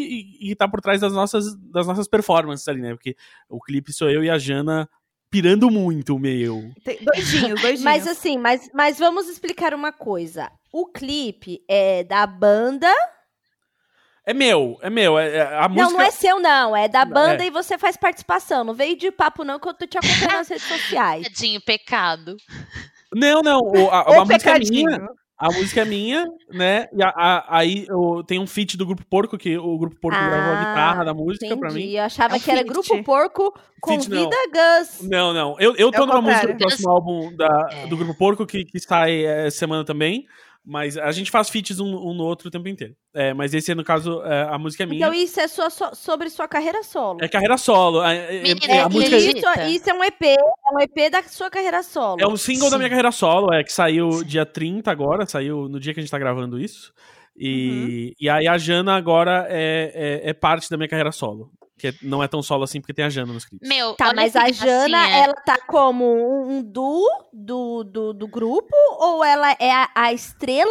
e, 0.40 0.50
e 0.50 0.54
tá 0.54 0.66
por 0.68 0.80
trás 0.80 1.00
das 1.00 1.12
nossas, 1.12 1.54
das 1.70 1.86
nossas 1.86 2.06
performances 2.08 2.66
ali, 2.68 2.80
né? 2.80 2.94
Porque 2.94 3.16
o 3.48 3.60
clipe 3.60 3.92
sou 3.92 4.08
eu 4.08 4.22
e 4.24 4.30
a 4.30 4.38
Jana 4.38 4.88
pirando 5.30 5.70
muito, 5.70 6.18
meu. 6.18 6.70
Tem 6.84 6.98
doidinhos, 7.02 7.58
doidinhos. 7.60 7.82
mas 7.82 8.06
assim, 8.06 8.38
mas, 8.38 8.68
mas 8.72 8.98
vamos 8.98 9.28
explicar 9.28 9.74
uma 9.74 9.92
coisa. 9.92 10.50
O 10.72 10.86
clipe 10.86 11.60
é 11.68 12.04
da 12.04 12.26
banda. 12.26 12.92
É 14.26 14.32
meu, 14.32 14.78
é 14.80 14.88
meu. 14.88 15.18
É, 15.18 15.36
é- 15.36 15.56
a 15.58 15.68
música. 15.68 15.84
Não, 15.90 15.98
não 15.98 16.00
é 16.00 16.10
seu, 16.10 16.40
não. 16.40 16.74
É 16.76 16.88
da 16.88 17.04
banda 17.04 17.44
É. 17.44 17.46
e 17.46 17.50
você 17.50 17.76
faz 17.76 17.96
participação. 17.96 18.64
Não 18.64 18.72
veio 18.74 18.96
de 18.96 19.10
papo, 19.10 19.44
não, 19.44 19.58
que 19.58 19.68
eu 19.68 19.74
tô 19.74 19.86
te 19.86 19.98
acompanhando 19.98 20.32
nas 20.38 20.48
redes 20.48 20.64
sociais. 20.66 21.28
Tadinho, 21.28 21.60
pecado. 21.60 22.36
Não, 23.14 23.42
não. 23.42 23.60
o- 23.60 23.90
a, 23.90 24.00
a 24.20 24.24
música 24.24 24.50
é 24.52 24.58
minha. 24.58 24.84
pecadinho. 24.88 25.08
A 25.36 25.46
música 25.52 25.82
é 25.82 25.84
minha, 25.84 26.24
né? 26.52 26.86
E 26.96 27.02
a- 27.02 27.12
a- 27.14 27.58
aí 27.58 27.86
eu 27.88 28.22
tenho 28.26 28.40
um 28.40 28.46
feat 28.46 28.76
do 28.76 28.86
Grupo 28.86 29.04
Porco, 29.10 29.36
que 29.36 29.58
o 29.58 29.76
Grupo 29.76 29.96
Porco 30.00 30.16
Ah, 30.16 30.28
gravou 30.28 30.54
a 30.54 30.58
guitarra 30.58 31.04
da 31.04 31.12
música 31.12 31.56
pra 31.56 31.70
mim. 31.70 31.80
Entendi. 31.80 31.96
Eu 31.96 32.04
achava 32.04 32.36
É 32.36 32.38
que 32.38 32.50
era 32.50 32.60
feat. 32.60 32.72
Grupo 32.72 33.02
Porco 33.04 33.52
Feat, 33.84 34.08
convida 34.08 34.36
Gus. 34.52 35.00
Não, 35.02 35.34
não. 35.34 35.56
Eu, 35.58 35.74
eu 35.76 35.90
tô 35.90 36.04
É 36.04 36.06
numa 36.06 36.22
música 36.22 36.46
do 36.46 36.52
contrário. 36.52 36.58
próximo 36.58 36.88
álbum 36.90 37.36
da- 37.36 37.68
É. 37.72 37.86
do 37.88 37.96
Grupo 37.96 38.14
Porco, 38.16 38.46
que, 38.46 38.64
que 38.64 38.78
sai 38.78 39.24
é, 39.26 39.50
semana 39.50 39.84
também. 39.84 40.24
Mas 40.66 40.96
a 40.96 41.12
gente 41.12 41.30
faz 41.30 41.50
feats 41.50 41.78
um, 41.78 41.94
um 41.94 42.14
no 42.14 42.24
outro 42.24 42.48
o 42.48 42.50
tempo 42.50 42.66
inteiro. 42.66 42.96
É, 43.12 43.34
mas 43.34 43.52
esse, 43.52 43.74
no 43.74 43.84
caso, 43.84 44.22
é, 44.24 44.44
a 44.44 44.56
música 44.58 44.82
é 44.84 44.86
minha. 44.86 44.98
Então 44.98 45.12
isso 45.12 45.38
é 45.38 45.46
sua- 45.46 45.68
so- 45.68 45.94
sobre 45.94 46.30
sua 46.30 46.48
carreira 46.48 46.82
solo. 46.82 47.18
É 47.22 47.28
carreira 47.28 47.58
solo. 47.58 48.02
É- 48.02 48.40
Menina, 48.42 48.72
é- 48.72 48.78
a 48.80 48.84
É, 48.84 48.88
música 48.88 49.16
isso, 49.18 49.28
isso 49.68 49.90
é 49.90 49.92
um 49.94 50.02
EP, 50.02 50.22
é 50.24 50.74
um 50.74 50.80
EP 50.80 51.10
da 51.10 51.22
sua 51.24 51.50
carreira 51.50 51.82
solo. 51.82 52.16
é 52.18 52.26
um 52.26 52.36
single 52.36 52.70
da 52.70 52.76
Sim. 52.76 52.78
minha 52.78 52.88
carreira 52.88 53.12
solo, 53.12 53.52
é 53.52 53.62
que 53.62 53.70
saiu 53.72 54.24
dia 54.24 54.46
30 54.46 54.90
agora, 54.90 55.26
saiu 55.26 55.68
no 55.68 55.78
dia 55.78 55.92
que 55.92 56.00
a 56.00 56.02
gente 56.02 56.10
tá 56.10 56.18
gravando 56.18 56.58
isso. 56.58 56.94
E, 57.36 58.14
e 58.18 58.28
aí 58.30 58.46
a 58.48 58.56
Jana 58.56 58.96
agora 58.96 59.46
é, 59.50 60.22
é, 60.24 60.30
é 60.30 60.32
parte 60.32 60.70
da 60.70 60.76
minha 60.78 60.88
carreira 60.88 61.12
solo. 61.12 61.50
Que 61.78 61.88
é- 61.88 61.94
não 62.02 62.22
é 62.22 62.28
tão 62.28 62.42
solo 62.42 62.62
assim 62.64 62.80
porque 62.80 62.94
tem 62.94 63.04
a 63.04 63.08
Jana 63.10 63.32
nos 63.32 63.44
clipes. 63.44 63.68
Meu, 63.68 63.94
Tá, 63.94 64.06
olha 64.08 64.16
mas 64.16 64.36
a 64.36 64.50
Jana, 64.52 64.88
gracinha. 64.88 65.18
ela 65.24 65.34
tá 65.34 65.58
como 65.66 66.04
um, 66.04 66.58
um 66.58 66.62
duo 66.62 67.08
do, 67.32 67.82
do, 67.84 68.12
do 68.12 68.28
grupo 68.28 68.74
ou 68.98 69.24
ela 69.24 69.50
é 69.58 69.72
a, 69.72 69.90
a 69.94 70.12
estrela 70.12 70.70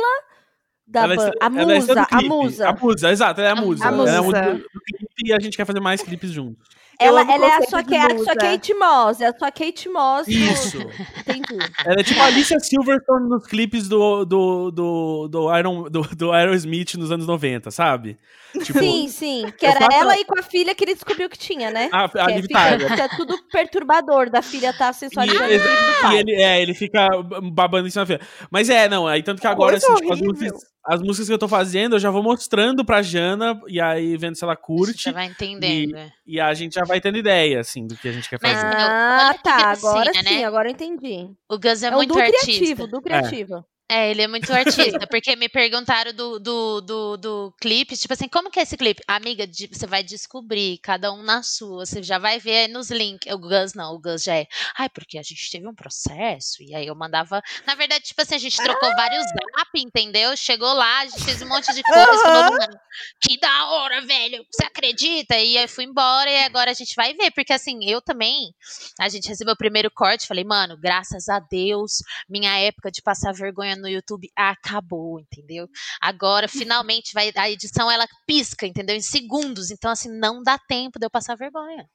da 0.88 1.04
Ela 1.04 1.14
é 1.16 1.18
A 1.42 1.46
ela 1.62 1.74
é 1.74 1.78
estrela 1.78 2.02
musa, 2.02 2.08
a 2.10 2.22
musa. 2.22 2.70
A 2.70 2.74
musa, 2.74 3.12
exato, 3.12 3.42
ela 3.42 3.50
é 3.50 3.52
a 3.52 3.56
musa. 3.56 3.84
A 3.84 3.88
Ela 3.90 4.10
é 4.10 4.18
a 4.18 4.22
musa. 4.22 4.42
musa 4.42 4.54
do, 4.54 4.58
do 4.64 4.70
clipe 4.82 5.14
e 5.26 5.34
a 5.34 5.40
gente 5.40 5.58
quer 5.58 5.66
fazer 5.66 5.80
mais 5.82 6.02
clipes 6.02 6.32
juntos. 6.32 6.68
Ela, 7.00 7.22
ela 7.22 7.46
é 7.48 7.56
a 7.56 7.62
sua, 7.64 7.84
que- 7.84 7.96
a 7.96 8.06
sua 8.10 8.14
musa. 8.20 8.36
Kate 8.36 8.74
Moss. 8.76 9.20
É 9.20 9.26
a 9.28 9.38
sua 9.38 9.52
Kate 9.52 9.90
Moss. 9.90 10.28
Isso. 10.28 10.78
Entendi. 10.78 11.58
Ela 11.86 12.00
é 12.00 12.04
tipo 12.04 12.20
a 12.22 12.26
Alicia 12.26 12.60
Silverstone 12.60 13.28
nos 13.30 13.46
clipes 13.48 13.90
do, 13.90 14.24
do, 14.24 14.72
do, 14.72 15.28
do, 15.28 15.58
Iron, 15.58 15.84
do, 15.90 16.02
do 16.16 16.32
Aerosmith 16.32 16.94
nos 16.96 17.12
anos 17.12 17.26
90, 17.28 17.72
sabe? 17.72 18.18
Tipo, 18.62 18.80
Sim, 18.80 19.08
sim. 19.08 19.46
Que 19.58 19.66
era 19.66 19.80
faço- 19.80 19.98
ela 19.98 20.16
e 20.18 20.26
com 20.26 20.38
a 20.40 20.44
filha 20.44 20.76
que 20.76 20.84
ele 20.84 20.94
descobriu 20.94 21.28
que 21.30 21.38
tinha, 21.38 21.72
né? 21.72 21.90
a, 21.92 22.06
a 22.06 22.10
que 22.10 22.32
é, 22.34 22.42
fica- 22.42 22.76
isso 22.78 23.02
é 23.02 23.08
tudo 23.18 23.36
perturbador 23.52 24.30
da 24.30 24.42
filha 24.44 24.70
estar 24.70 24.86
tá 24.86 24.90
E, 24.92 24.94
sensualizando 24.94 25.44
filho 25.48 25.60
do 25.60 26.14
e 26.14 26.18
ele, 26.20 26.34
é, 26.42 26.62
ele 26.62 26.74
fica 26.76 27.08
babando 27.52 27.88
em 27.88 27.90
cima 27.92 28.06
da 28.06 28.18
filha. 28.18 28.28
Mas 28.52 28.70
é, 28.70 28.88
não, 28.88 29.08
aí 29.08 29.24
tanto 29.24 29.42
que 29.42 29.48
agora, 29.48 29.78
assim, 29.78 29.94
tipo, 29.96 30.14
as 30.14 30.22
músicas, 30.22 30.62
as 30.86 31.02
músicas 31.02 31.28
que 31.28 31.34
eu 31.34 31.38
tô 31.40 31.48
fazendo, 31.48 31.96
eu 31.96 32.00
já 32.00 32.12
vou 32.12 32.22
mostrando 32.22 32.86
pra 32.86 33.02
Jana, 33.02 33.60
e 33.68 33.82
aí 33.82 34.16
vendo 34.18 34.36
se 34.36 34.44
ela 34.44 34.56
Você 34.56 34.62
curte, 34.62 35.12
vai 35.12 35.26
entendendo. 35.26 35.96
é. 35.98 36.12
e 36.26 36.40
a 36.40 36.54
gente 36.54 36.76
já 36.76 36.84
vai 36.86 37.02
tendo 37.02 37.18
ideia, 37.18 37.60
assim, 37.60 37.88
do 37.88 37.96
que 37.96 38.08
a 38.08 38.12
gente 38.12 38.30
quer 38.30 38.40
fazer. 38.40 38.66
Ah, 38.66 39.34
tá. 39.44 39.72
Agora 39.72 40.12
né? 40.12 40.24
sim, 40.24 40.44
agora 40.44 40.68
eu 40.68 40.74
entendi. 40.74 41.28
O 41.50 41.58
Gus 41.58 41.82
é, 41.82 41.88
É, 41.88 41.92
muito 41.92 42.14
do 42.14 42.20
artista. 42.20 42.46
criativo, 42.46 42.88
do 42.88 43.02
criativo. 43.02 43.56
É, 43.56 43.73
ele 44.10 44.22
é 44.22 44.28
muito 44.28 44.52
artista, 44.52 45.06
porque 45.08 45.36
me 45.36 45.50
perguntaram 45.50 46.14
do, 46.14 46.40
do, 46.40 46.82
do, 46.82 47.18
do 47.18 47.54
clipe, 47.62 47.96
tipo 47.98 48.14
assim, 48.14 48.28
como 48.28 48.50
que 48.50 48.60
é 48.60 48.64
esse 48.64 48.78
clipe? 48.78 49.02
Amiga, 49.08 49.46
de- 49.48 49.68
você 49.72 49.86
vai 49.88 50.04
descobrir, 50.04 50.78
cada 50.80 51.12
um 51.14 51.22
na 51.24 51.44
sua, 51.44 51.86
você 51.86 52.02
já 52.02 52.18
vai 52.18 52.40
ver 52.40 52.56
aí 52.56 52.68
nos 52.68 52.90
links. 52.90 53.32
O 53.34 53.38
Gus 53.38 53.74
não, 53.74 53.94
o 53.96 54.00
Gus 54.00 54.24
já 54.24 54.36
é, 54.36 54.48
ai, 54.78 54.90
porque 54.90 55.18
a 55.18 55.24
gente 55.24 55.50
teve 55.52 55.68
um 55.68 55.76
processo, 55.76 56.62
e 56.62 56.74
aí 56.76 56.88
eu 56.88 56.96
mandava, 56.96 57.42
na 57.66 57.76
verdade, 57.76 58.04
tipo 58.06 58.22
assim, 58.22 58.36
a 58.36 58.40
gente 58.40 58.58
trocou 58.58 58.90
vários 58.96 59.24
zap, 59.24 59.70
entendeu? 59.76 60.36
Chegou 60.38 60.74
lá, 60.74 61.02
a 61.02 61.06
gente 61.08 61.24
fez 61.24 61.42
um 61.42 61.48
monte 61.48 61.74
de 61.74 61.84
coisa, 61.84 62.18
falou, 62.22 62.52
mano, 62.52 62.80
que 63.22 63.40
da 63.40 63.70
hora, 63.72 64.02
velho, 64.02 64.46
você 64.52 64.66
acredita? 64.66 65.38
E 65.38 65.58
aí 65.58 65.68
fui 65.68 65.86
embora, 65.86 66.30
e 66.30 66.44
agora 66.44 66.72
a 66.72 66.74
gente 66.74 66.96
vai 66.96 67.14
ver, 67.14 67.32
porque 67.32 67.54
assim, 67.54 67.80
eu 67.86 68.02
também, 68.02 68.54
a 69.00 69.10
gente 69.10 69.28
recebeu 69.28 69.54
o 69.54 69.58
primeiro 69.58 69.92
corte, 69.92 70.28
falei, 70.28 70.44
mano, 70.44 70.78
graças 70.80 71.28
a 71.30 71.40
Deus, 71.40 71.98
minha 72.30 72.58
época 72.60 72.92
de 72.92 73.02
passar 73.02 73.34
vergonha 73.34 73.76
no 73.84 73.90
YouTube 73.90 74.28
acabou, 74.36 75.20
entendeu? 75.20 75.68
Agora, 76.02 76.48
finalmente, 76.48 77.12
vai 77.14 77.32
a 77.36 77.50
edição 77.52 77.92
ela 77.92 78.08
pisca, 78.26 78.66
entendeu? 78.66 78.96
Em 78.96 79.02
segundos. 79.02 79.70
Então, 79.70 79.92
assim, 79.92 80.10
não 80.10 80.42
dá 80.42 80.58
tempo 80.58 80.98
de 80.98 81.06
eu 81.06 81.10
passar 81.12 81.36
vergonha. 81.36 81.86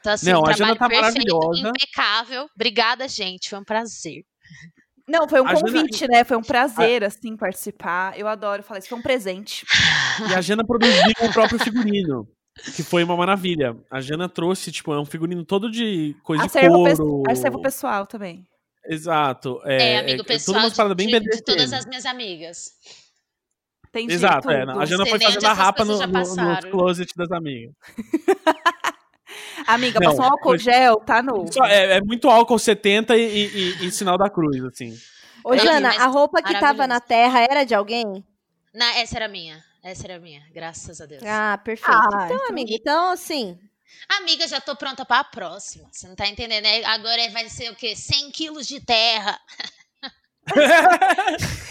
Então, 0.00 0.12
assim, 0.12 0.30
Não, 0.32 0.40
um 0.42 0.46
a 0.46 0.52
Jana 0.52 0.76
trabalho 0.76 1.00
tá 1.00 1.12
perfeito, 1.12 1.54
impecável. 1.68 2.48
Obrigada, 2.54 3.06
gente. 3.08 3.48
Foi 3.48 3.58
um 3.58 3.64
prazer. 3.64 4.24
Não, 5.08 5.28
foi 5.28 5.40
um 5.40 5.46
A 5.46 5.54
Jana- 5.54 5.60
convite, 5.62 6.08
né? 6.08 6.24
Foi 6.24 6.36
um 6.36 6.42
prazer, 6.42 7.04
assim, 7.04 7.36
participar. 7.36 8.18
Eu 8.18 8.26
adoro 8.26 8.62
falar 8.64 8.80
isso. 8.80 8.88
Foi 8.88 8.98
um 8.98 9.02
presente. 9.02 9.64
E 10.28 10.34
a 10.34 10.40
Jana 10.40 10.64
produziu 10.66 11.12
o 11.22 11.32
próprio 11.32 11.58
figurino. 11.60 12.28
Que 12.74 12.82
foi 12.82 13.04
uma 13.04 13.14
maravilha. 13.16 13.76
A 13.90 14.00
Jana 14.00 14.28
trouxe, 14.30 14.72
tipo, 14.72 14.92
é 14.92 14.98
um 14.98 15.04
figurino 15.04 15.44
todo 15.44 15.70
de 15.70 16.16
coisa 16.24 16.42
Acervo, 16.46 16.84
de 16.84 16.90
pe- 16.90 16.96
couro. 16.96 17.30
acervo 17.30 17.60
pessoal 17.60 18.06
também. 18.06 18.46
Exato. 18.88 19.60
É, 19.64 19.92
É, 19.92 19.98
amigo 19.98 20.22
é, 20.22 20.24
pessoal 20.24 20.54
Todas 20.54 20.64
umas 20.64 20.72
de, 20.72 20.76
paradas 20.76 20.96
bem 20.96 21.06
de, 21.08 21.20
de 21.36 21.42
todas 21.42 21.72
as 21.72 21.86
minhas 21.86 22.06
amigas. 22.06 22.70
Tem 23.92 24.10
Exato, 24.10 24.50
é. 24.50 24.66
tudo. 24.66 24.78
A 24.80 24.84
Jana 24.84 25.06
foi 25.06 25.18
fazendo 25.18 25.44
a 25.46 25.52
rapa 25.52 25.84
no, 25.84 25.98
no, 25.98 26.06
no 26.06 26.70
closet 26.70 27.10
das 27.16 27.30
amigas. 27.32 27.72
Amiga, 29.66 29.98
Não, 30.00 30.10
passou 30.10 30.24
um 30.24 30.28
álcool 30.28 30.50
foi- 30.50 30.58
gel, 30.58 30.96
tá. 31.00 31.22
Só- 31.50 31.64
é, 31.64 31.96
é 31.96 32.00
muito 32.00 32.28
álcool 32.28 32.58
70 32.58 33.16
e, 33.16 33.20
e- 33.22 33.46
e- 33.82 33.86
e 33.86 33.90
sinal 33.90 34.16
da 34.16 34.30
cruz, 34.30 34.62
assim. 34.64 34.96
Ô, 35.44 35.50
Não, 35.54 35.58
Jana, 35.58 35.90
a 35.90 36.06
roupa 36.06 36.42
que 36.42 36.58
tava 36.58 36.86
na 36.86 37.00
terra 37.00 37.40
era 37.40 37.64
de 37.64 37.74
alguém? 37.74 38.24
Na, 38.74 38.96
essa 38.98 39.16
era 39.16 39.28
minha. 39.28 39.62
Essa 39.82 40.06
era 40.06 40.18
minha. 40.18 40.42
Graças 40.54 41.00
a 41.00 41.06
Deus. 41.06 41.22
Ah, 41.24 41.58
perfeito. 41.62 41.90
Ah, 41.90 42.24
então, 42.24 42.36
então- 42.36 42.48
amiga, 42.48 42.72
então, 42.72 43.10
assim... 43.12 43.58
Amiga, 44.20 44.46
já 44.48 44.60
tô 44.60 44.76
pronta 44.76 45.04
pra 45.04 45.24
próxima. 45.24 45.88
Você 45.92 46.06
não 46.08 46.14
tá 46.14 46.26
entendendo, 46.26 46.64
né? 46.64 46.84
Agora 46.84 47.28
vai 47.30 47.48
ser 47.48 47.70
o 47.70 47.74
quê? 47.76 47.94
100 47.96 48.30
quilos 48.30 48.66
de 48.66 48.80
terra. 48.80 49.38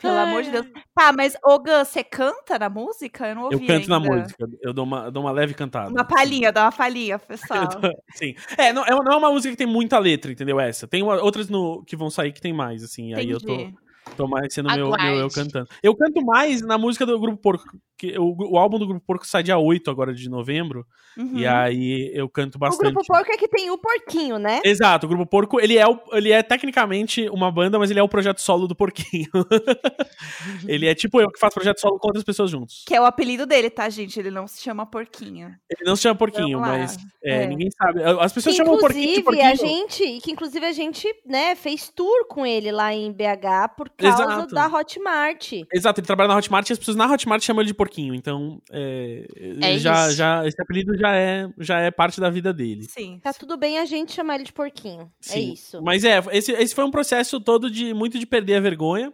Pelo 0.00 0.18
amor 0.18 0.42
de 0.42 0.50
Deus. 0.50 0.66
Tá, 0.94 1.12
mas, 1.12 1.36
ô 1.44 1.62
você 1.62 2.02
canta 2.02 2.58
na 2.58 2.68
música? 2.68 3.28
Eu 3.28 3.34
não 3.34 3.42
ouvi 3.44 3.54
Eu 3.56 3.66
canto 3.66 3.88
na 3.88 3.96
ainda. 3.98 4.10
música. 4.16 4.46
Eu 4.62 4.72
dou 4.72 4.84
uma, 4.84 5.04
eu 5.04 5.10
dou 5.10 5.22
uma 5.22 5.32
leve 5.32 5.54
cantada. 5.54 5.90
Uma 5.90 6.04
palhinha, 6.04 6.50
dá 6.50 6.62
uma 6.64 6.72
palhinha, 6.72 7.18
pessoal. 7.18 7.68
Sim. 8.16 8.34
É, 8.56 8.72
não, 8.72 8.84
é 8.84 8.94
uma- 8.94 9.04
não 9.04 9.12
é 9.12 9.16
uma 9.16 9.30
música 9.30 9.52
que 9.52 9.58
tem 9.58 9.66
muita 9.66 9.98
letra, 9.98 10.32
entendeu? 10.32 10.58
Essa. 10.58 10.86
Tem 10.88 11.02
uma- 11.02 11.22
outras 11.22 11.48
no, 11.48 11.84
que 11.84 11.94
vão 11.96 12.10
sair 12.10 12.32
que 12.32 12.40
tem 12.40 12.52
mais, 12.52 12.82
assim. 12.82 13.14
Aí 13.14 13.28
eu 13.28 13.38
tô, 13.40 13.52
Entendi. 13.52 13.76
tô 14.16 14.26
mais 14.26 14.52
sendo 14.52 14.68
meu, 14.74 14.90
meu 14.90 15.16
eu 15.16 15.28
cantando. 15.30 15.68
Eu 15.82 15.94
canto 15.94 16.24
mais 16.24 16.62
na 16.62 16.78
música 16.78 17.04
do 17.04 17.18
Grupo 17.20 17.36
Porco. 17.38 17.78
Que 18.12 18.18
o, 18.18 18.52
o 18.54 18.58
álbum 18.58 18.78
do 18.78 18.86
Grupo 18.86 19.04
Porco 19.06 19.26
sai 19.26 19.42
dia 19.42 19.56
8 19.58 19.90
agora 19.90 20.12
de 20.12 20.28
novembro. 20.28 20.86
Uhum. 21.16 21.38
E 21.38 21.46
aí 21.46 22.10
eu 22.14 22.28
canto 22.28 22.56
O 22.56 22.58
bastante. 22.58 22.92
Grupo 22.92 23.06
Porco 23.06 23.32
é 23.32 23.36
que 23.36 23.48
tem 23.48 23.70
o 23.70 23.78
porquinho, 23.78 24.38
né? 24.38 24.60
Exato, 24.64 25.06
o 25.06 25.08
Grupo 25.08 25.24
Porco, 25.26 25.60
ele 25.60 25.78
é, 25.78 25.86
o- 25.86 25.98
ele 26.12 26.32
é 26.32 26.42
tecnicamente 26.42 27.28
uma 27.30 27.50
banda, 27.50 27.78
mas 27.78 27.90
ele 27.90 28.00
é 28.00 28.02
o 28.02 28.08
projeto 28.08 28.40
solo 28.40 28.66
do 28.66 28.74
Porquinho. 28.74 29.28
ele 30.66 30.86
é 30.86 30.94
tipo 30.94 31.20
eu 31.20 31.30
que 31.30 31.38
faço 31.38 31.54
projeto 31.54 31.80
solo 31.80 31.98
com 31.98 32.08
outras 32.08 32.24
pessoas 32.24 32.50
juntos. 32.50 32.84
Que 32.86 32.94
é 32.94 33.00
o 33.00 33.04
apelido 33.04 33.46
dele, 33.46 33.70
tá, 33.70 33.88
gente? 33.88 34.18
Ele 34.18 34.30
não 34.30 34.46
se 34.46 34.62
chama 34.62 34.84
Porquinho. 34.86 35.54
Ele 35.70 35.84
não 35.88 35.96
se 35.96 36.02
chama 36.02 36.14
Porquinho, 36.14 36.60
mas 36.60 36.96
é, 37.24 37.42
É. 37.42 37.46
ninguém 37.46 37.70
sabe. 37.70 38.02
As 38.02 38.32
Que, 38.32 38.34
pessoas 38.36 38.56
chamam 38.56 38.78
Porquinho 38.78 39.14
de 39.14 39.20
inclusive, 39.20 39.42
a 39.42 39.50
Porquinho. 39.50 39.68
gente, 39.88 40.20
que 40.20 40.30
inclusive 40.32 40.66
a 40.66 40.72
gente, 40.72 41.08
né, 41.26 41.54
fez 41.54 41.88
tour 41.94 42.26
com 42.28 42.44
ele 42.44 42.70
lá 42.72 42.92
em 42.92 43.12
BH 43.12 43.68
por 43.76 43.88
causa 43.90 44.22
Exato. 44.24 44.54
da 44.54 44.66
Hotmart. 44.66 45.52
Exato, 45.72 46.00
ele 46.00 46.06
trabalha 46.06 46.28
na 46.28 46.36
Hotmart 46.36 46.68
e 46.68 46.72
as 46.72 46.78
pessoas 46.78 46.96
na 46.96 47.10
Hotmart 47.10 47.42
chamam 47.42 47.60
ele 47.62 47.68
de 47.68 47.74
Porquinho. 47.74 47.93
Então, 48.02 48.60
é, 48.72 49.26
É 49.62 49.78
já, 49.78 50.06
isso. 50.08 50.16
já, 50.16 50.46
esse 50.46 50.60
apelido 50.60 50.96
já 50.98 51.14
é, 51.14 51.48
já 51.58 51.80
é 51.80 51.90
parte 51.90 52.20
da 52.20 52.30
vida 52.30 52.52
dele. 52.52 52.84
Sim. 52.90 53.20
Tá 53.22 53.32
tudo 53.32 53.56
bem 53.56 53.78
a 53.78 53.84
gente 53.84 54.12
chamar 54.12 54.36
ele 54.36 54.44
de 54.44 54.52
porquinho. 54.52 55.02
É 55.28 55.32
Sim. 55.32 55.52
isso. 55.52 55.82
Mas 55.82 56.04
é, 56.04 56.20
esse, 56.32 56.52
esse 56.52 56.74
foi 56.74 56.84
um 56.84 56.90
processo 56.90 57.40
todo 57.40 57.70
de 57.70 57.92
muito 57.94 58.18
de 58.18 58.26
perder 58.26 58.56
a 58.56 58.60
vergonha. 58.60 59.12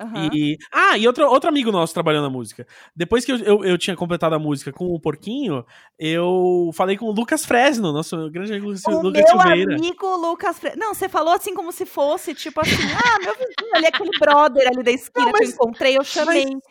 Aham. 0.00 0.30
E, 0.32 0.56
ah, 0.72 0.96
e 0.96 1.06
outro, 1.06 1.28
outro 1.28 1.50
amigo 1.50 1.70
nosso 1.70 1.92
trabalhando 1.92 2.22
na 2.24 2.30
música. 2.30 2.66
Depois 2.96 3.26
que 3.26 3.32
eu, 3.32 3.36
eu, 3.38 3.62
eu 3.64 3.76
tinha 3.76 3.94
completado 3.94 4.34
a 4.34 4.38
música 4.38 4.72
com 4.72 4.86
o 4.86 4.98
Porquinho, 4.98 5.64
eu 5.98 6.70
falei 6.72 6.96
com 6.96 7.04
o 7.04 7.12
Lucas 7.12 7.44
Fresno, 7.44 7.92
nosso 7.92 8.30
grande 8.30 8.52
amigo 8.52 8.68
Lucas, 8.68 8.84
O 8.86 9.02
Lucas 9.02 9.22
meu 9.22 9.40
Silveira. 9.42 9.74
amigo 9.76 10.16
Lucas 10.16 10.58
Fre... 10.58 10.72
Não, 10.76 10.94
você 10.94 11.10
falou 11.10 11.34
assim 11.34 11.54
como 11.54 11.70
se 11.70 11.84
fosse, 11.84 12.34
tipo 12.34 12.58
assim, 12.62 12.72
ah, 13.04 13.18
meu 13.22 13.34
vizinho 13.34 13.74
ali, 13.76 13.86
aquele 13.86 14.18
brother 14.18 14.66
ali 14.68 14.82
da 14.82 14.90
esquina 14.90 15.26
Não, 15.26 15.32
que 15.34 15.42
eu 15.44 15.46
mas- 15.46 15.54
encontrei, 15.54 15.98
eu 15.98 16.04
chamei. 16.04 16.44
Mas 16.46 16.62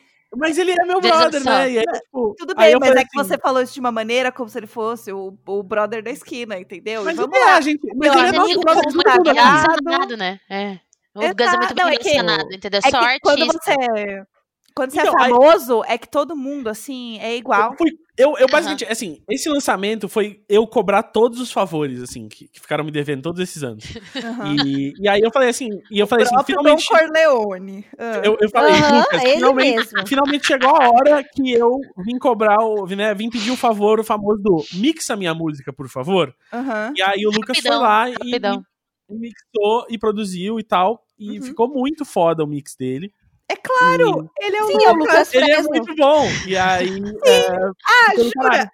ele 0.57 0.71
é 0.71 0.85
meu 0.85 1.01
brother, 1.01 1.43
né? 1.43 1.71
E 1.71 1.79
aí, 1.79 1.85
tipo, 1.85 2.35
Tudo 2.37 2.55
bem, 2.55 2.75
mas 2.79 2.91
é 2.91 3.03
que 3.03 3.19
assim, 3.19 3.29
você 3.29 3.37
falou 3.37 3.61
isso 3.61 3.73
de 3.73 3.79
uma 3.79 3.91
maneira 3.91 4.31
como 4.31 4.49
se 4.49 4.57
ele 4.57 4.67
fosse 4.67 5.11
o, 5.11 5.37
o 5.45 5.63
brother 5.63 6.01
da 6.01 6.09
esquina, 6.09 6.57
entendeu? 6.57 7.03
Mas 7.03 7.17
vamos 7.17 7.37
é, 7.37 7.45
lá. 7.45 7.61
gente, 7.61 7.81
mas 7.95 8.15
ele 8.15 8.27
é 8.27 8.31
nosso 8.31 8.59
brother 8.59 8.83
muito 8.93 9.31
relacionado, 9.31 10.17
né? 10.17 10.39
É. 10.49 10.79
O 11.13 11.19
Gus 11.19 11.53
é 11.53 11.57
muito 11.57 11.75
bem 11.75 11.85
não, 11.85 11.91
é 11.91 11.97
relacionado, 11.97 12.53
entendeu? 12.53 12.79
É 12.83 12.89
Só 12.89 13.01
quando 13.21 13.45
você, 13.47 14.23
quando 14.75 14.91
você 14.91 15.01
Então, 15.01 15.13
é 15.19 15.23
aí- 15.23 15.29
famoso, 15.31 15.83
é 15.85 15.97
que 15.97 16.07
todo 16.09 16.35
mundo, 16.35 16.67
assim, 16.69 17.17
é 17.19 17.35
igual. 17.35 17.71
Eu, 17.71 17.77
fui- 17.77 17.91
eu, 18.17 18.37
eu 18.37 18.47
basicamente, 18.47 18.85
assim, 18.85 19.21
esse 19.29 19.49
lançamento 19.49 20.07
foi 20.07 20.43
eu 20.47 20.65
cobrar 20.67 21.01
todos 21.03 21.39
os 21.39 21.51
favores, 21.51 22.01
assim, 22.01 22.27
que, 22.29 22.47
que 22.47 22.59
ficaram 22.59 22.83
me 22.83 22.91
devendo 22.91 23.21
todos 23.23 23.39
esses 23.41 23.63
anos. 23.63 23.83
Aham. 24.15 24.55
E, 24.65 24.93
e 24.99 25.07
aí 25.09 25.21
eu 25.21 25.31
falei 25.31 25.49
assim, 25.49 25.69
e 25.89 25.99
eu 25.99 26.05
falei 26.07 26.25
assim, 26.25 26.35
finalmente. 26.45 26.85
Dom 26.87 26.97
Corleone. 26.97 27.85
Ah. 27.97 28.21
Eu, 28.23 28.37
eu 28.39 28.49
falei, 28.49 28.73
Lucas, 28.73 29.23
ele 29.23 29.33
finalmente, 29.35 29.75
mesmo. 29.93 30.07
finalmente 30.07 30.47
chegou 30.47 30.69
a 30.75 30.89
hora 30.89 31.23
que 31.23 31.51
eu 31.51 31.79
vim 32.05 32.17
cobrar, 32.19 32.63
o, 32.63 32.85
né, 32.87 33.13
vim 33.13 33.29
pedir 33.29 33.51
o 33.51 33.57
favor, 33.57 33.99
o 33.99 34.03
famoso 34.03 34.41
do 34.41 34.63
mixa 34.73 35.15
minha 35.15 35.33
música, 35.33 35.73
por 35.73 35.87
favor. 35.89 36.33
E 36.95 37.01
aí 37.01 37.25
o 37.25 37.31
Lucas 37.31 37.57
Rapidão, 37.57 37.77
foi 37.79 37.81
lá 37.87 38.09
e, 38.09 38.13
rapidão. 38.13 38.63
e 39.09 39.13
mixou 39.17 39.85
e 39.89 39.97
produziu 39.97 40.59
e 40.59 40.63
tal. 40.63 41.03
E 41.17 41.37
Uhum. 41.39 41.45
ficou 41.45 41.67
muito 41.69 42.03
foda 42.03 42.43
o 42.43 42.47
mix 42.47 42.75
dele. 42.75 43.11
É 43.51 43.55
claro, 43.57 44.29
ele 44.39 44.55
é 44.55 44.63
o 44.63 44.67
Sim, 44.67 44.85
é 44.85 44.89
o 44.91 44.93
Lucas. 44.93 45.15
Lucas 45.27 45.33
Ele 45.33 45.51
é 45.51 45.61
muito 45.61 45.95
bom. 45.95 46.25
E 46.47 46.57
aí. 46.57 47.01
é, 47.25 47.47
Ah, 47.85 48.15
jura 48.15 48.31
caralho. 48.41 48.69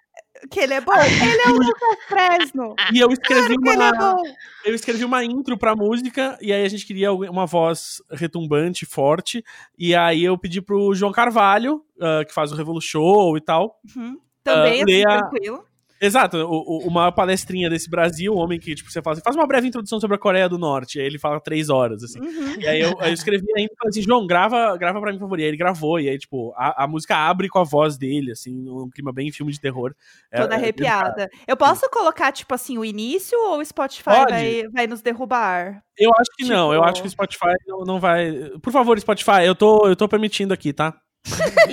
que 0.50 0.60
ele 0.60 0.74
é 0.74 0.80
bom? 0.80 0.92
Ele 0.94 1.42
é 1.42 1.48
o 1.48 1.52
Lucas 1.74 1.98
Fresno. 2.06 2.74
E 2.94 2.98
eu 3.00 3.08
escrevi 3.10 3.56
Claro 3.56 3.82
é 3.82 3.90
uma. 3.92 4.14
bom. 4.16 4.22
eu 4.64 4.74
escrevi 4.74 5.04
uma 5.04 5.24
intro 5.24 5.58
pra 5.58 5.74
música 5.74 6.38
e 6.40 6.52
aí 6.52 6.64
a 6.64 6.68
gente 6.68 6.86
queria 6.86 7.12
uma 7.12 7.46
voz 7.46 8.02
retumbante, 8.10 8.86
forte. 8.86 9.44
E 9.78 9.94
aí 9.94 10.22
eu 10.24 10.38
pedi 10.38 10.60
pro 10.62 10.94
João 10.94 11.12
Carvalho, 11.12 11.82
ah, 12.00 12.24
que 12.24 12.32
faz 12.32 12.52
o 12.52 12.54
Revolu 12.56 12.80
Show 12.80 13.36
e 13.36 13.40
tal. 13.40 13.80
Uhum. 13.96 14.16
Também, 14.44 14.80
Ah, 14.80 14.84
assim, 14.84 14.84
leia- 14.84 15.18
tranquilo. 15.18 15.64
Exato, 16.00 16.36
o, 16.38 16.78
o- 16.78 16.86
uma 16.88 17.10
palestrinha 17.10 17.68
desse 17.68 17.90
Brasil, 17.90 18.32
um 18.32 18.38
homem 18.38 18.58
que, 18.60 18.74
tipo, 18.74 18.90
você 18.90 19.02
fala 19.02 19.14
assim, 19.14 19.22
faz 19.24 19.34
uma 19.34 19.46
breve 19.46 19.66
introdução 19.66 19.98
sobre 20.00 20.14
a 20.16 20.18
Coreia 20.18 20.48
do 20.48 20.56
Norte. 20.58 20.98
E 20.98 21.00
aí 21.00 21.06
ele 21.06 21.18
fala 21.18 21.40
três 21.40 21.68
horas, 21.68 22.02
assim. 22.04 22.20
Uhum. 22.20 22.60
E 22.60 22.66
aí 22.68 22.80
eu, 22.80 22.96
eu 23.00 23.12
escrevi 23.12 23.46
ainda 23.56 23.72
e 23.72 23.76
falei 23.76 23.90
assim, 23.90 24.02
João, 24.02 24.26
grava, 24.26 24.76
grava 24.76 25.00
pra 25.00 25.10
mim, 25.12 25.18
por 25.18 25.24
favor. 25.24 25.40
E 25.40 25.42
aí 25.42 25.48
ele 25.48 25.56
gravou, 25.56 25.98
e 25.98 26.08
aí, 26.08 26.18
tipo, 26.18 26.52
a, 26.56 26.84
a 26.84 26.86
música 26.86 27.16
abre 27.16 27.48
com 27.48 27.58
a 27.58 27.64
voz 27.64 27.96
dele, 27.98 28.32
assim, 28.32 28.68
um 28.70 28.88
clima 28.88 29.12
bem 29.12 29.32
filme 29.32 29.52
de 29.52 29.60
terror. 29.60 29.92
É- 30.30 30.40
Toda 30.40 30.54
é- 30.54 30.56
arrepiada. 30.58 31.28
Eu 31.46 31.56
posso 31.56 31.88
colocar, 31.90 32.30
tipo 32.32 32.54
assim, 32.54 32.78
o 32.78 32.84
início 32.84 33.38
ou 33.38 33.58
o 33.58 33.64
Spotify 33.64 34.04
Pode. 34.04 34.30
vai, 34.32 34.62
vai 34.72 34.86
nos 34.86 35.02
derrubar? 35.02 35.82
Eu 35.98 36.10
acho 36.12 36.30
que 36.36 36.44
não, 36.44 36.72
eu 36.72 36.78
Tipo- 36.80 36.90
acho 36.90 37.02
que 37.02 37.08
o 37.08 37.10
Spotify 37.10 37.54
não, 37.66 37.80
não 37.84 37.98
vai. 38.00 38.32
Por 38.62 38.72
favor, 38.72 38.98
Spotify, 39.00 39.44
eu 39.44 39.54
tô, 39.54 39.88
eu 39.88 39.96
tô 39.96 40.08
permitindo 40.08 40.54
aqui, 40.54 40.72
tá? 40.72 40.94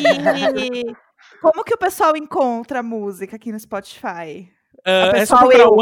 E 0.57 0.95
Como 1.45 1.63
que 1.63 1.75
o 1.75 1.77
pessoal 1.77 2.17
encontra 2.17 2.79
a 2.79 2.83
música 2.83 3.35
aqui 3.35 3.51
no 3.51 3.59
Spotify? 3.59 4.49
A 4.83 5.15
é, 5.15 5.25
só 5.27 5.37
procurar 5.37 5.69
o, 5.69 5.79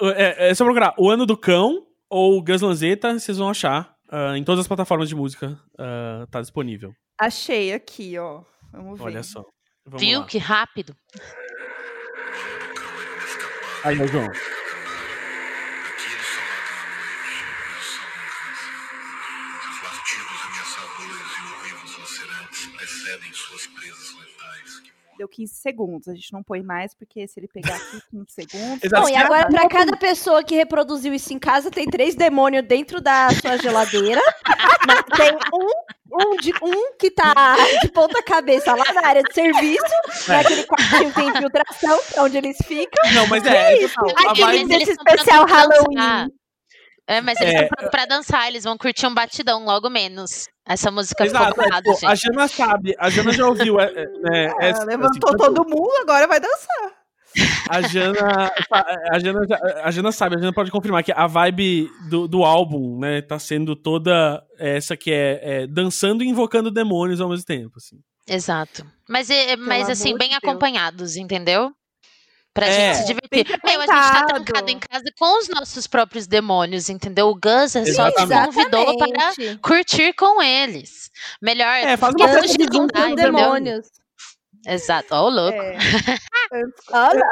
an- 0.00 0.12
é, 0.16 0.48
é 0.48 0.54
só 0.54 0.64
procurar 0.64 0.94
o 0.98 1.10
ano 1.10 1.26
do 1.26 1.36
cão 1.36 1.86
ou 2.08 2.42
Gus 2.42 2.62
Lanzetta, 2.62 3.12
vocês 3.18 3.36
vão 3.36 3.50
achar. 3.50 3.94
Ah, 4.10 4.38
em 4.38 4.42
todas 4.42 4.60
as 4.60 4.66
plataformas 4.68 5.10
de 5.10 5.14
música 5.14 5.58
ah, 5.78 6.26
tá 6.30 6.40
disponível. 6.40 6.94
Achei 7.20 7.74
aqui, 7.74 8.18
ó. 8.18 8.40
Vamos 8.72 8.98
ver. 8.98 9.04
Olha 9.04 9.22
só. 9.22 9.44
Vamos 9.84 10.00
Viu 10.00 10.20
lá. 10.20 10.26
que 10.26 10.38
rápido? 10.38 10.96
Aí, 13.84 13.96
João. 14.08 14.26
Lacerantes 22.74 22.76
precedem 22.76 23.32
suas 23.32 23.66
presas 23.68 24.14
letais. 24.14 24.82
Deu 25.18 25.28
15 25.28 25.54
segundos. 25.54 26.08
A 26.08 26.14
gente 26.14 26.30
não 26.32 26.42
põe 26.42 26.62
mais, 26.62 26.94
porque 26.94 27.26
se 27.26 27.40
ele 27.40 27.48
pegar 27.48 27.76
aqui 27.76 28.00
15 28.10 28.26
segundos. 28.28 28.90
Bom, 28.90 29.08
e 29.08 29.16
agora 29.16 29.48
pra 29.48 29.68
cada 29.68 29.96
pessoa 29.96 30.44
que 30.44 30.54
reproduziu 30.54 31.14
isso 31.14 31.32
em 31.32 31.38
casa, 31.38 31.70
tem 31.70 31.86
três 31.88 32.14
demônios 32.14 32.66
dentro 32.66 33.00
da 33.00 33.30
sua 33.30 33.56
geladeira. 33.56 34.20
Mas 34.86 35.02
tem 35.16 35.32
um, 35.54 36.22
um, 36.32 36.36
de, 36.36 36.52
um 36.62 36.92
que 36.98 37.10
tá 37.10 37.32
de 37.80 37.88
ponta 37.88 38.22
cabeça 38.22 38.74
lá 38.74 38.92
na 38.92 39.06
área 39.08 39.22
de 39.22 39.32
serviço, 39.32 39.84
naquele 40.28 40.64
quartinho 40.64 41.08
que 41.08 41.14
tem 41.14 41.28
infiltração, 41.30 41.98
que 42.08 42.18
é 42.18 42.22
onde 42.22 42.36
eles 42.36 42.58
ficam. 42.66 43.12
Não, 43.14 43.26
mas 43.26 43.44
é. 43.46 43.84
é 43.84 43.84
a 43.86 44.30
Aqui, 44.30 44.40
mas 44.42 44.68
desse 44.68 44.90
especial. 44.92 45.46
Halloween. 45.46 46.28
É, 47.08 47.20
mas 47.22 47.40
eles 47.40 47.54
É. 47.54 47.62
estão 47.62 47.68
prontos 47.68 47.90
pra 47.90 48.04
dançar, 48.04 48.48
eles 48.48 48.64
vão 48.64 48.76
curtir 48.76 49.06
um 49.06 49.14
batidão 49.14 49.64
logo 49.64 49.88
menos. 49.88 50.46
Essa 50.66 50.90
música 50.90 51.24
Exato, 51.24 51.54
ficou 51.54 51.64
é, 51.64 51.76
tipo, 51.76 52.06
a 52.06 52.14
gente. 52.14 52.22
Jana 52.22 52.48
sabe, 52.48 52.94
a 52.98 53.08
Jana 53.08 53.32
já 53.32 53.46
ouviu. 53.46 53.78
É, 53.80 53.86
é, 54.32 54.44
é, 54.68 54.84
levantou 54.84 55.30
assim, 55.30 55.38
todo 55.38 55.64
mundo, 55.64 55.92
agora 56.02 56.26
vai 56.26 56.40
dançar. 56.40 56.92
A 57.68 57.82
Jana, 57.82 58.50
a 59.10 59.18
Jana, 59.18 59.40
a 59.84 59.90
Jana 59.90 60.10
sabe, 60.10 60.36
a 60.36 60.38
Jana 60.38 60.52
pode 60.52 60.70
confirmar 60.70 61.04
que 61.04 61.12
a 61.12 61.26
vibe 61.26 61.88
do, 62.08 62.26
do 62.26 62.44
álbum, 62.44 62.98
né, 62.98 63.20
tá 63.20 63.38
sendo 63.38 63.76
toda 63.76 64.42
essa 64.58 64.96
que 64.96 65.12
é, 65.12 65.40
é 65.42 65.66
dançando 65.66 66.24
e 66.24 66.28
invocando 66.28 66.70
demônios 66.70 67.20
ao 67.20 67.28
mesmo 67.28 67.44
tempo, 67.44 67.74
assim. 67.76 67.98
Exato. 68.26 68.84
Mas, 69.08 69.30
é, 69.30 69.54
mas 69.56 69.82
amor 69.82 69.92
assim, 69.92 70.16
bem 70.16 70.30
Deus. 70.30 70.40
acompanhados, 70.42 71.16
entendeu? 71.16 71.72
Pra 72.56 72.66
É. 72.66 72.94
gente 72.94 73.02
se 73.02 73.06
divertir. 73.14 73.60
Meu, 73.64 73.80
a 73.82 73.86
gente 73.86 74.12
tá 74.12 74.24
trancado 74.26 74.70
em 74.70 74.78
casa 74.78 75.04
com 75.18 75.38
os 75.38 75.48
nossos 75.50 75.86
próprios 75.86 76.26
demônios, 76.26 76.88
entendeu? 76.88 77.28
O 77.28 77.34
Gus 77.34 77.76
é 77.76 77.84
só 77.84 78.10
te 78.10 78.22
Exatamente. 78.22 78.54
convidou 78.54 78.96
para 78.96 79.34
curtir 79.62 80.14
com 80.14 80.42
eles. 80.42 81.10
Melhor. 81.42 81.76
É, 81.76 81.96
faz 81.98 82.14
uma 82.14 82.26
porque 82.26 82.42
festa 82.48 82.58
de 82.58 82.66
com 82.78 82.86
demônios. 83.14 83.86
Exato. 84.66 85.08
Ó, 85.14 85.26
o 85.26 85.30
louco. 85.30 85.58
É. 85.58 85.76
Olha, 86.92 87.22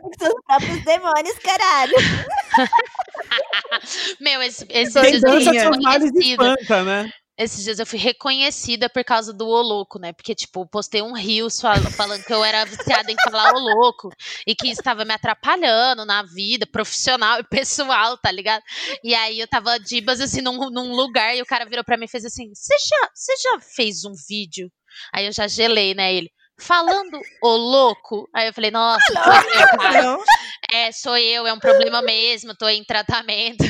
com 0.00 0.10
seus 0.18 0.34
próprios 0.46 0.84
demônios, 0.84 1.38
caralho. 1.38 1.94
Meu, 4.20 4.42
esse- 4.42 4.66
dias 4.66 4.94
eu 4.94 5.02
fui 5.02 5.20
Dança 5.20 5.52
males 5.80 6.10
e 6.14 6.28
reconhecida. 6.28 6.54
espanta, 6.60 6.82
né? 6.84 7.10
Esses 7.38 7.62
dias 7.62 7.78
eu 7.78 7.86
fui 7.86 7.98
reconhecida 7.98 8.88
por 8.90 9.04
causa 9.04 9.32
do 9.32 9.46
O 9.46 9.62
Louco, 9.62 9.98
né? 9.98 10.12
Porque, 10.12 10.34
tipo, 10.34 10.66
postei 10.66 11.00
um 11.02 11.12
rios 11.12 11.60
fal- 11.60 11.76
falando 11.96 12.24
que 12.24 12.32
eu 12.34 12.42
era 12.44 12.64
viciada 12.64 13.12
em 13.12 13.16
falar 13.22 13.52
O 13.54 13.58
Louco 13.60 14.10
e 14.46 14.54
que 14.56 14.68
estava 14.68 15.04
me 15.04 15.14
atrapalhando 15.14 16.04
na 16.04 16.22
vida 16.24 16.66
profissional 16.66 17.38
e 17.38 17.44
pessoal, 17.44 18.18
tá 18.18 18.30
ligado? 18.32 18.62
E 19.04 19.14
aí 19.14 19.38
eu 19.38 19.46
tava 19.46 19.78
dibas, 19.78 20.20
assim, 20.20 20.40
num, 20.40 20.68
num 20.68 20.92
lugar 20.96 21.36
e 21.36 21.40
o 21.40 21.46
cara 21.46 21.64
virou 21.64 21.84
pra 21.84 21.96
mim 21.96 22.06
e 22.06 22.10
fez 22.10 22.24
assim: 22.24 22.52
Você 22.52 22.74
já, 22.90 23.08
já 23.52 23.60
fez 23.60 24.04
um 24.04 24.12
vídeo? 24.28 24.68
Aí 25.14 25.26
eu 25.26 25.32
já 25.32 25.46
gelei, 25.46 25.94
né? 25.94 26.12
Ele. 26.12 26.28
Falando 26.60 27.20
o 27.40 27.48
louco. 27.56 28.28
Aí 28.34 28.48
eu 28.48 28.52
falei, 28.52 28.72
nossa, 28.72 29.04
eu, 29.12 29.78
cara. 29.78 30.02
Não, 30.02 30.24
É, 30.74 30.90
sou 30.90 31.16
eu, 31.16 31.46
é 31.46 31.52
um 31.52 31.58
problema 31.60 32.02
mesmo, 32.02 32.52
tô 32.56 32.68
em 32.68 32.82
tratamento. 32.82 33.64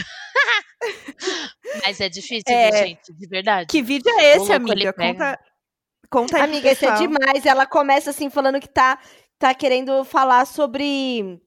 Mas 1.87 2.01
é 2.01 2.09
difícil, 2.09 2.44
É. 2.48 2.87
gente? 2.87 3.12
De 3.12 3.27
verdade. 3.29 3.66
que 3.68 3.83
vídeo 3.83 4.11
é 4.18 4.37
esse, 4.37 4.38
louco, 4.38 4.55
amiga? 4.55 4.92
Conta, 4.92 5.38
conta 6.11 6.37
aí 6.38 6.42
Amiga, 6.42 6.70
esse 6.70 6.87
é 6.87 6.92
demais. 6.94 7.44
Ela 7.46 7.66
começa 7.66 8.11
assim, 8.11 8.31
falando 8.31 8.61
que 8.61 8.68
tá, 8.68 8.98
tá 9.38 9.55
querendo 9.55 10.05
falar 10.05 10.46
sobre. 10.46 11.40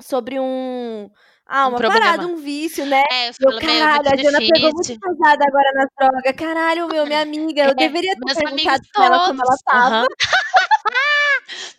Sobre 0.00 0.38
um. 0.40 1.10
Ah, 1.46 1.66
Um 1.66 1.70
uma 1.70 1.78
problema. 1.78 2.00
parada, 2.00 2.26
um 2.28 2.36
vício, 2.36 2.86
né? 2.86 3.02
É, 3.10 3.28
eu 3.30 3.34
falo, 3.34 3.58
meu, 3.58 3.60
caralho, 3.60 4.08
a 4.08 4.16
Jana 4.16 4.38
pegou 4.38 4.70
muito 4.72 5.00
pesada 5.00 5.44
agora 5.44 5.72
nas 5.74 5.88
drogas. 5.98 6.36
Caralho, 6.36 6.88
meu, 6.88 7.04
minha 7.06 7.20
amiga, 7.22 7.62
eu 7.64 7.70
É, 7.72 7.74
deveria 7.74 8.14
ter 8.14 8.34
perguntado 8.36 8.82
pra 8.94 9.04
ela 9.06 9.26
como 9.26 9.42
ela 9.42 9.56
tava. 9.64 9.96
Aham. 9.96 10.06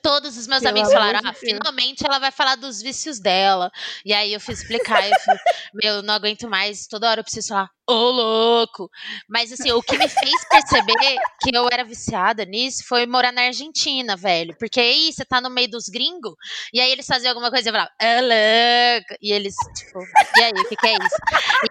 Todos 0.01 0.37
os 0.37 0.47
meus 0.47 0.61
Pelo 0.61 0.71
amigos 0.71 0.91
falaram, 0.91 1.19
ah, 1.23 1.33
finalmente 1.33 2.05
ela 2.05 2.19
vai 2.19 2.31
falar 2.31 2.55
dos 2.55 2.81
vícios 2.81 3.19
dela. 3.19 3.71
E 4.05 4.13
aí 4.13 4.33
eu 4.33 4.39
fui 4.39 4.53
explicar, 4.53 5.07
eu 5.07 5.19
fui, 5.19 5.35
meu, 5.73 6.01
não 6.01 6.13
aguento 6.13 6.49
mais, 6.49 6.87
toda 6.87 7.09
hora 7.09 7.19
eu 7.19 7.23
preciso 7.23 7.49
falar, 7.49 7.69
ô 7.87 8.11
louco. 8.11 8.89
Mas 9.27 9.51
assim, 9.51 9.71
o 9.71 9.81
que 9.81 9.97
me 9.97 10.07
fez 10.07 10.47
perceber 10.49 11.17
que 11.41 11.55
eu 11.55 11.67
era 11.71 11.83
viciada 11.83 12.45
nisso 12.45 12.83
foi 12.87 13.05
morar 13.05 13.31
na 13.31 13.43
Argentina, 13.43 14.15
velho. 14.15 14.55
Porque 14.57 14.79
aí 14.79 15.11
você 15.11 15.25
tá 15.25 15.41
no 15.41 15.49
meio 15.49 15.69
dos 15.69 15.87
gringos, 15.87 16.33
e 16.73 16.79
aí 16.79 16.91
eles 16.91 17.07
faziam 17.07 17.31
alguma 17.31 17.49
coisa 17.49 17.67
e 17.67 17.69
eu 17.69 17.73
falava, 17.73 17.91
ô 18.01 18.21
louco. 18.21 19.15
E 19.21 19.31
eles, 19.31 19.55
tipo, 19.75 19.99
e 20.37 20.43
aí, 20.43 20.51
o 20.51 20.69
que, 20.69 20.75
que 20.75 20.87
é 20.87 20.93
isso? 20.93 21.17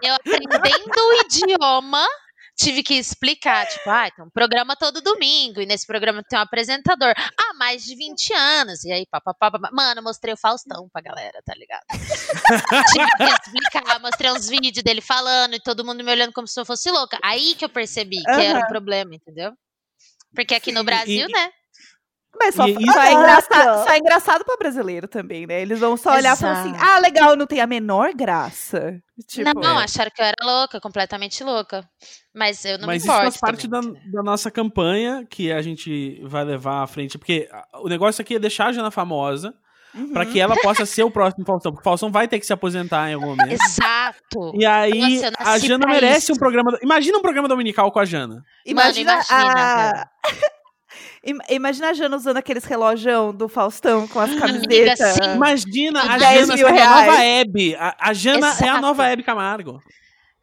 E 0.01 0.07
eu 0.07 0.15
aprendendo 0.15 0.97
o 0.97 1.13
idioma 1.25 2.07
tive 2.57 2.83
que 2.83 2.93
explicar, 2.95 3.65
tipo, 3.67 3.89
ah, 3.89 4.09
tem 4.11 4.23
um 4.23 4.29
programa 4.29 4.75
todo 4.75 5.01
domingo, 5.01 5.61
e 5.61 5.65
nesse 5.65 5.85
programa 5.87 6.23
tem 6.23 6.37
um 6.37 6.41
apresentador 6.41 7.13
há 7.17 7.53
mais 7.55 7.83
de 7.83 7.95
20 7.95 8.33
anos, 8.33 8.83
e 8.83 8.91
aí, 8.91 9.05
papapá, 9.09 9.51
mano, 9.71 10.01
mostrei 10.03 10.33
o 10.33 10.37
Faustão 10.37 10.87
pra 10.91 11.01
galera, 11.01 11.41
tá 11.45 11.53
ligado? 11.55 11.81
tive 12.93 13.07
que 13.17 13.23
explicar, 13.23 13.99
mostrei 13.99 14.31
uns 14.31 14.47
vídeos 14.47 14.83
dele 14.83 15.01
falando, 15.01 15.55
e 15.55 15.59
todo 15.59 15.83
mundo 15.85 16.03
me 16.03 16.11
olhando 16.11 16.33
como 16.33 16.47
se 16.47 16.59
eu 16.59 16.65
fosse 16.65 16.89
louca, 16.91 17.17
aí 17.23 17.55
que 17.55 17.65
eu 17.65 17.69
percebi 17.69 18.21
que 18.23 18.29
era 18.41 18.59
um 18.59 18.67
problema, 18.67 19.15
entendeu? 19.15 19.53
Porque 20.35 20.55
aqui 20.55 20.71
no 20.71 20.83
Brasil, 20.83 21.27
e- 21.27 21.31
né? 21.31 21.51
Mas 22.37 22.55
só, 22.55 22.65
E- 22.67 22.73
só 22.73 22.79
é 22.79 23.11
Exato. 23.11 23.17
engraçado, 23.17 23.83
só 23.83 23.89
é 23.91 23.97
engraçado 23.97 24.45
pra 24.45 24.57
brasileiro 24.57 25.07
também, 25.07 25.45
né? 25.45 25.61
Eles 25.61 25.79
vão 25.79 25.95
só 25.97 26.13
olhar 26.15 26.35
e 26.35 26.39
falar 26.39 26.61
assim, 26.61 26.73
ah, 26.79 26.97
legal, 26.99 27.35
não 27.35 27.45
tem 27.45 27.59
a 27.59 27.67
menor 27.67 28.13
graça. 28.13 28.99
Tipo, 29.27 29.59
não, 29.59 29.79
é. 29.79 29.83
acharam 29.83 30.09
que 30.13 30.21
eu 30.21 30.25
era 30.25 30.37
louca, 30.41 30.79
completamente 30.79 31.43
louca. 31.43 31.87
Mas 32.33 32.63
eu 32.65 32.79
não 32.79 32.87
Mas 32.87 32.93
me 32.93 32.97
isso 32.97 33.05
importo. 33.07 33.23
faz 33.23 33.37
parte 33.37 33.67
da, 33.67 33.81
também. 33.81 34.01
da 34.11 34.23
nossa 34.23 34.49
campanha 34.49 35.25
que 35.29 35.51
a 35.51 35.61
gente 35.61 36.21
vai 36.23 36.43
levar 36.43 36.81
à 36.81 36.87
frente. 36.87 37.17
Porque 37.17 37.47
o 37.75 37.87
negócio 37.89 38.21
aqui 38.21 38.35
é 38.35 38.39
deixar 38.39 38.67
a 38.67 38.71
Jana 38.71 38.89
famosa 38.89 39.53
uhum. 39.93 40.13
pra 40.13 40.25
que 40.25 40.39
ela 40.39 40.55
possa 40.55 40.85
ser 40.85 41.03
o 41.03 41.11
próximo 41.11 41.45
Faustão. 41.45 41.71
Porque 41.71 41.81
o 41.81 41.89
Faustão 41.89 42.11
vai 42.11 42.27
ter 42.27 42.39
que 42.39 42.45
se 42.45 42.53
aposentar 42.53 43.09
em 43.11 43.13
algum 43.13 43.27
momento. 43.27 43.51
Exato. 43.51 44.53
E 44.55 44.65
aí, 44.65 45.21
Nossa, 45.21 45.31
a 45.37 45.59
Jana 45.59 45.85
merece 45.85 46.31
isso. 46.31 46.33
um 46.33 46.37
programa. 46.37 46.77
Imagina 46.81 47.17
um 47.17 47.21
programa 47.21 47.47
dominical 47.47 47.91
com 47.91 47.99
a 47.99 48.05
Jana. 48.05 48.41
Imagina, 48.65 49.17
Mano, 49.17 49.25
imagina, 49.29 49.91
a... 49.91 50.09
Im- 51.23 51.37
Imagina 51.49 51.89
a 51.89 51.93
Jana 51.93 52.15
usando 52.17 52.37
aqueles 52.37 52.63
relojão 52.65 53.33
do 53.33 53.47
Faustão 53.47 54.07
com 54.07 54.19
as 54.19 54.33
camisetas. 54.35 55.17
Imagina 55.35 56.01
a 56.13 56.17
10 56.17 56.47
Jana 56.47 56.57
sendo 56.57 56.67
a 56.67 56.71
nova 56.71 57.01
reais. 57.01 57.19
Hebe. 57.19 57.75
A, 57.75 57.95
a 57.99 58.13
Jana 58.13 58.47
é 58.47 58.49
a 58.49 58.53
Exato. 58.53 58.81
nova 58.81 59.05
Hebe 59.07 59.23
Camargo. 59.23 59.81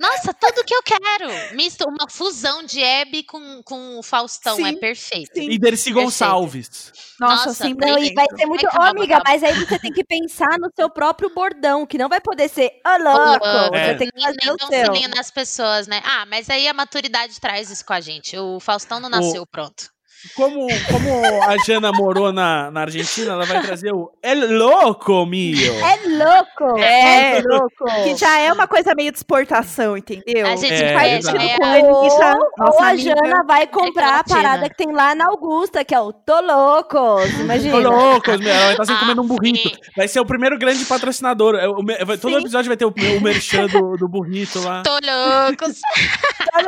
Nossa, 0.01 0.33
tudo 0.33 0.63
que 0.65 0.73
eu 0.73 0.81
quero. 0.85 1.57
Misto, 1.57 1.83
uma 1.89 2.09
fusão 2.09 2.63
de 2.63 2.81
Hebe 2.81 3.25
com, 3.25 3.61
com 3.65 3.99
o 3.99 4.03
Faustão. 4.05 4.55
Sim, 4.55 4.69
é 4.69 4.73
perfeito. 4.77 5.33
sim. 5.35 5.51
E 5.51 5.59
Dercy. 5.59 5.91
Gonçalves. 5.91 6.93
Nossa, 7.19 7.47
Nossa, 7.47 7.65
sim, 7.65 7.75
Não, 7.77 7.99
e 7.99 8.15
vai 8.15 8.27
ser 8.37 8.47
muito. 8.47 8.65
Ô, 8.65 8.81
amiga, 8.81 9.17
calma. 9.17 9.25
mas 9.27 9.43
aí 9.43 9.55
você 9.55 9.77
tem 9.81 9.91
que 9.93 10.05
pensar 10.05 10.57
no 10.61 10.71
seu 10.77 10.89
próprio 10.89 11.35
bordão, 11.35 11.85
que 11.85 11.99
não 11.99 12.09
vai 12.09 12.21
poder 12.21 12.49
ser 12.49 12.71
ô 12.87 13.03
louco. 13.03 13.45
louco. 13.45 13.75
É. 13.75 13.89
Você 13.89 13.95
tem 13.97 14.09
que 14.11 14.15
Nem, 14.15 14.25
fazer 14.25 14.37
nem 14.45 14.53
o 14.53 14.57
dá 14.57 14.65
um 14.93 14.95
seu. 14.95 15.09
nas 15.17 15.31
pessoas, 15.33 15.89
né? 15.89 16.01
Ah, 16.05 16.25
mas 16.27 16.49
aí 16.49 16.69
a 16.69 16.73
maturidade 16.73 17.41
traz 17.41 17.69
isso 17.69 17.85
com 17.85 17.93
a 17.93 18.01
gente. 18.01 18.39
O 18.39 18.61
Faustão 18.61 19.01
não 19.01 19.09
nasceu 19.09 19.45
pronto. 19.51 19.91
Como, 20.35 20.67
como 20.91 21.43
a 21.45 21.57
Jana 21.65 21.93
morou 21.93 22.33
na, 22.33 22.71
na 22.73 22.81
Argentina, 22.81 23.33
ela 23.33 23.47
vai 23.47 23.63
trazer 23.63 23.93
o 23.93 24.11
El 24.21 24.59
Louco, 24.59 25.25
mio. 25.25 25.57
É 25.75 25.97
louco! 26.09 26.79
É. 26.79 27.39
É, 27.39 27.43
louco! 27.43 27.85
Que 28.03 28.17
já 28.17 28.39
é 28.41 28.53
uma 28.53 28.67
coisa 28.67 28.95
meio 28.97 29.13
de 29.13 29.19
exportação, 29.19 29.97
entendeu? 29.97 30.45
A 30.47 30.57
gente 30.57 30.73
É, 30.73 30.77
é, 30.77 30.79
já 31.23 31.33
é 31.33 31.57
Com 31.57 31.65
a- 31.65 31.69
Anitta, 31.71 32.39
Ou, 32.61 32.83
a 32.83 32.89
amiga. 32.89 33.15
Jana 33.15 33.45
vai 33.47 33.67
comprar 33.69 34.19
a 34.19 34.25
parada 34.25 34.69
que 34.69 34.77
tem 34.77 34.93
lá 34.93 35.15
na 35.15 35.27
Augusta, 35.29 35.85
que 35.85 35.95
é 35.95 36.01
o 36.01 36.13
Tô 36.13 36.41
Loucos. 36.41 37.31
Imagina. 37.39 37.81
Tô 37.81 37.89
loucos, 37.89 38.39
meu. 38.41 38.49
Ela 38.51 38.63
vai 38.65 38.71
estar 38.73 38.85
sempre 38.87 38.97
Ah, 38.97 39.01
comendo 39.05 39.23
um 39.23 39.27
burrito. 39.27 39.71
Vai 39.97 40.09
ser 40.09 40.19
o 40.21 40.27
primeiro 40.27 40.59
grande 40.59 40.85
patrocinador. 40.85 41.55
É, 41.55 42.17
todo 42.17 42.33
Sim. 42.35 42.41
episódio 42.41 42.69
vai 42.69 42.77
ter 42.77 42.85
o, 42.87 42.89
o 43.17 43.21
merchan 43.21 43.67
do, 43.67 43.97
do 43.97 44.09
burrito 44.09 44.59
lá. 44.65 44.83
Tô 44.83 44.91
loucos. 44.95 45.79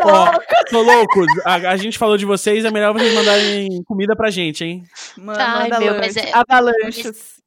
Tô 0.03 0.09
Ó, 0.09 0.25
louco. 0.25 0.41
tô 0.71 0.83
loucos. 0.83 1.27
A, 1.45 1.55
a 1.55 1.77
gente 1.77 1.99
falou 1.99 2.17
de 2.17 2.25
vocês, 2.25 2.65
é 2.65 2.71
melhor 2.71 2.93
vocês 2.93 3.13
mandarem 3.13 3.39
comida 3.87 4.14
pra 4.16 4.31
gente, 4.31 4.64
hein? 4.64 4.85
Manda, 5.16 5.44
Ai, 5.44 5.62
manda 5.68 5.81
meu, 5.81 5.94
lanche. 5.94 6.00
mas 6.00 6.16
é- 6.16 6.31
Avalanches. 6.35 7.40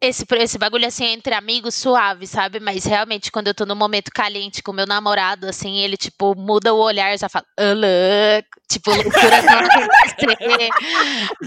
esse, 0.00 0.24
esse 0.36 0.58
bagulho 0.58 0.86
assim 0.86 1.04
entre 1.06 1.32
amigos 1.34 1.74
suave, 1.74 2.26
sabe? 2.26 2.60
Mas 2.60 2.84
realmente, 2.84 3.32
quando 3.32 3.48
eu 3.48 3.54
tô 3.54 3.64
num 3.64 3.74
momento 3.74 4.10
caliente 4.12 4.62
com 4.62 4.72
meu 4.72 4.86
namorado, 4.86 5.46
assim, 5.48 5.78
ele, 5.78 5.96
tipo, 5.96 6.34
muda 6.36 6.74
o 6.74 6.78
olhar, 6.78 7.16
já 7.18 7.26
fala, 7.28 7.44
"Ô, 7.58 7.62
louco", 7.72 8.60
tipo, 8.68 8.90
loucura 8.90 9.40
não 9.42 9.58
acontecer. 9.60 10.68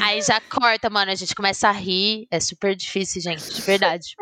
Aí 0.02 0.22
já 0.24 0.42
corta, 0.42 0.90
mano, 0.90 1.12
a 1.12 1.16
gente 1.16 1.36
começa 1.36 1.68
a 1.68 1.72
rir. 1.72 2.28
É 2.32 2.40
super 2.40 2.76
difícil, 2.76 3.22
gente, 3.22 3.54
de 3.54 3.62
verdade. 3.62 4.16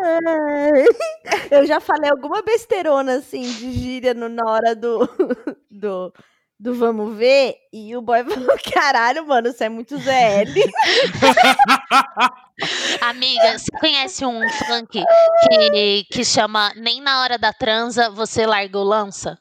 Eu 1.50 1.66
já 1.66 1.80
falei 1.80 2.10
alguma 2.10 2.42
besteirona 2.42 3.16
assim 3.20 3.42
de 3.42 3.72
gíria 3.72 4.14
no- 4.14 4.28
na 4.30 4.44
hora 4.50 4.76
do, 4.76 5.00
do, 5.72 6.14
do 6.60 6.74
vamos 6.74 7.16
ver. 7.18 7.56
E 7.72 7.96
o 7.96 8.02
boy 8.02 8.24
falou: 8.26 8.58
caralho, 8.74 9.28
mano, 9.28 9.52
você 9.52 9.66
é 9.66 9.70
muito 9.70 9.98
ZL. 9.98 10.06
Amiga, 13.02 13.60
você 13.60 13.72
conhece 13.80 14.26
um 14.26 14.40
funk 14.50 15.04
que, 15.50 16.06
que 16.12 16.24
chama 16.24 16.72
Nem 16.76 17.02
na 17.02 17.22
hora 17.22 17.38
da 17.38 17.52
transa 17.52 18.10
você 18.10 18.46
larga 18.46 18.80
o 18.80 18.84
lança? 18.84 19.38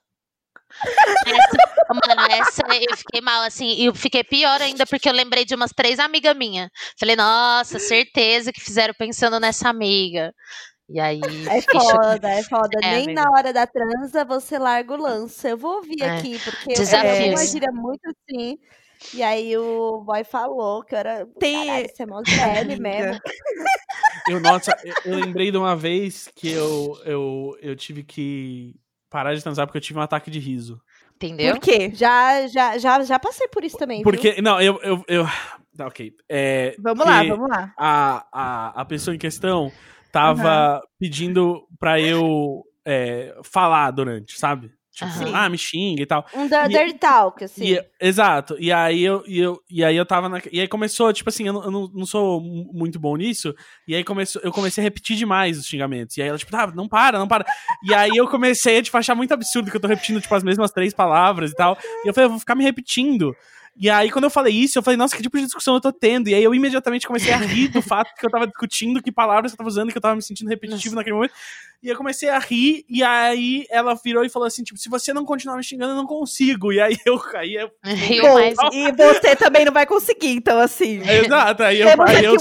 Essa, 1.27 1.57
mano, 1.89 2.33
essa 2.33 2.63
eu 2.91 2.97
fiquei 2.97 3.21
mal, 3.21 3.43
assim, 3.43 3.77
e 3.79 3.95
fiquei 3.95 4.25
pior 4.25 4.61
ainda 4.61 4.85
porque 4.85 5.09
eu 5.09 5.13
lembrei 5.13 5.45
de 5.45 5.55
umas 5.55 5.71
três 5.71 5.99
amigas 5.99 6.37
minhas. 6.37 6.69
Falei, 6.99 7.15
nossa, 7.15 7.79
certeza 7.79 8.53
que 8.53 8.61
fizeram 8.61 8.95
pensando 8.99 9.39
nessa 9.39 9.69
amiga. 9.69 10.35
E 10.89 11.01
aí. 11.01 11.21
É 11.49 11.61
foda, 11.63 12.29
é 12.31 12.43
foda. 12.43 12.79
É, 12.83 12.91
Nem 12.91 13.05
amiga. 13.05 13.23
na 13.23 13.31
hora 13.31 13.53
da 13.53 13.67
transa 13.67 14.25
você 14.25 14.59
larga 14.59 14.95
o 14.95 14.97
lança. 15.01 15.49
Eu 15.49 15.57
vou 15.57 15.77
ouvir 15.77 16.03
É. 16.03 16.11
aqui, 16.19 16.39
porque 16.39 16.75
Desafios. 16.75 17.19
é 17.19 17.31
uma 17.31 17.47
gíria 17.47 17.73
muito 17.73 18.01
assim. 18.11 18.59
E 19.15 19.23
aí 19.23 19.57
o 19.57 20.03
boy 20.03 20.25
falou 20.25 20.83
que 20.83 20.95
eu 20.95 20.99
era. 20.99 21.27
Tem- 21.39 21.67
Caralho, 21.67 21.89
você 21.95 22.03
é 22.03 22.07
mó 22.07 22.23
mesmo. 22.81 23.21
Eu, 24.29 24.41
nossa, 24.41 24.77
eu, 24.85 24.95
eu 25.13 25.19
lembrei 25.19 25.51
de 25.51 25.57
uma 25.59 25.77
vez 25.77 26.29
que 26.35 26.51
eu, 26.51 26.99
eu, 27.05 27.57
eu 27.61 27.77
tive 27.77 28.03
que 28.03 28.75
parar 29.11 29.35
de 29.35 29.43
transar 29.43 29.67
porque 29.67 29.79
eu 29.79 29.83
tive 29.83 29.99
um 29.99 30.03
ataque 30.03 30.31
de 30.31 30.39
riso. 30.39 30.81
Entendeu? 31.17 31.55
Por 31.55 31.61
quê? 31.61 31.91
Já, 31.95 32.47
já, 32.49 32.77
já, 32.79 33.03
já 33.03 33.19
passei 33.19 33.49
por 33.49 33.65
isso 33.65 33.77
também. 33.79 33.99
viu? 33.99 34.05
Porque, 34.05 34.41
não, 34.43 34.61
eu. 34.61 34.81
eu, 34.83 35.05
eu 35.07 35.25
tá, 35.77 35.87
ok. 35.87 36.13
É, 36.29 36.75
Vamos 36.79 37.05
lá, 37.07 37.23
vamos 37.25 37.49
lá. 37.49 37.73
A, 37.79 38.27
a, 38.33 38.81
a 38.81 38.85
pessoa 38.85 39.15
em 39.15 39.19
questão 39.19 39.71
tava 40.15 40.81
pedindo 40.99 41.67
pra 41.79 42.01
eu 42.01 42.63
é, 42.87 43.35
falar 43.43 43.91
durante, 43.91 44.39
sabe? 44.39 44.71
Tipo, 44.93 45.11
Aham. 45.11 45.33
ah, 45.35 45.49
me 45.49 45.59
xinga 45.59 46.03
e 46.03 46.07
tal. 46.07 46.25
Um 46.33 46.47
da- 46.47 46.67
E- 46.67 46.69
dirty 46.69 46.95
talk, 47.01 47.43
assim. 47.43 47.65
E- 47.75 47.85
exato. 48.01 48.57
E 48.61 48.71
aí 48.73 49.03
eu, 49.03 49.25
e 49.27 49.41
eu, 49.41 49.59
e 49.69 49.85
aí 49.85 49.97
eu 49.97 50.07
tava 50.07 50.29
na, 50.29 50.41
E 50.53 50.61
aí 50.61 50.69
começou, 50.69 51.13
tipo 51.13 51.29
assim, 51.29 51.49
eu 51.49 51.53
não, 51.53 51.65
eu 51.65 51.91
não, 51.93 52.07
sou 52.07 52.41
mu- 52.41 52.71
muito 52.73 53.01
bom 53.01 53.17
nisso. 53.17 53.53
E 53.89 53.95
aí 53.97 54.05
começou, 54.05 54.41
eu 54.45 54.53
comecei 54.53 54.81
a 54.81 54.85
repetir 54.85 55.17
demais 55.17 55.59
os 55.59 55.67
xingamentos. 55.67 56.17
E 56.17 56.23
aí 56.23 56.29
ela, 56.29 56.39
tipo, 56.39 56.53
tá, 56.53 56.69
não 56.69 56.87
para, 56.89 57.19
não 57.19 57.27
para. 57.27 57.45
E 57.83 57.93
aí 57.93 58.13
eu 58.17 58.29
comecei 58.29 58.79
a 58.79 58.83
tipo, 58.85 58.97
achar 58.97 59.17
muito 59.17 59.35
absurdo 59.35 59.69
que 59.69 59.77
eu 59.77 59.81
tô 59.81 59.89
repetindo, 59.89 60.21
tipo, 60.21 60.33
as 60.33 60.45
mesmas 60.45 60.71
três 60.71 60.95
palavras 60.95 61.51
e 61.51 61.55
tal. 61.57 61.77
E 62.05 62.09
eu 62.09 62.15
falei, 62.15 62.27
eu 62.27 62.31
vou 62.31 62.39
ficar 62.39 62.55
me 62.55 62.63
repetindo. 62.63 63.35
E 63.77 63.91
aí, 63.91 64.11
quando 64.11 64.25
eu 64.25 64.31
falei 64.31 64.55
isso, 64.55 64.79
eu 64.79 64.83
falei, 64.83 64.97
nossa, 64.97 65.17
que 65.17 65.23
tipo 65.23 65.37
de 65.37 65.45
discussão 65.45 65.75
eu 65.75 65.81
tô 65.81 65.93
tendo? 65.93 66.29
E 66.29 66.35
aí 66.35 66.45
eu 66.45 66.55
imediatamente 66.55 67.07
comecei 67.07 67.33
a 67.33 67.37
rir 67.39 67.69
do 67.69 67.83
fato 67.83 68.15
que 68.15 68.25
eu 68.25 68.31
tava 68.31 68.47
discutindo 68.47 69.03
que 69.03 69.11
palavras 69.11 69.53
eu 69.53 69.59
tava 69.59 69.69
usando, 69.69 69.91
que 69.91 69.99
eu 69.99 70.03
tava 70.03 70.15
me 70.15 70.23
sentindo 70.23 70.49
repetitivo 70.49 70.95
naquele 70.95 71.15
momento. 71.17 71.33
E 71.83 71.89
eu 71.89 71.97
comecei 71.97 72.29
a 72.31 72.39
rir, 72.39 72.85
e 72.89 73.03
aí 73.03 73.67
ela 73.69 73.95
virou 73.95 74.25
e 74.25 74.31
falou 74.31 74.47
assim, 74.47 74.63
tipo, 74.63 74.79
se 74.79 74.89
você 74.89 75.13
não 75.13 75.25
continuar 75.25 75.57
me 75.57 75.63
xingando, 75.63 75.93
eu 75.93 75.97
não 75.97 76.07
consigo. 76.07 76.73
E 76.73 76.81
aí 76.81 76.97
eu 77.05 77.19
caí. 77.19 77.55
eu- 77.57 77.71
Bom, 78.23 78.39
e 78.73 78.93
você 78.93 79.37
também 79.37 79.65
não 79.65 79.73
vai 79.73 79.85
conseguir, 79.85 80.31
então 80.31 80.59
assim. 80.61 81.03
Exato, 81.07 81.63
aí 81.63 81.81
eu, 81.81 81.89
Temos 81.91 82.11
aí 82.11 82.25
eu 82.25 82.33
um. 82.33 82.37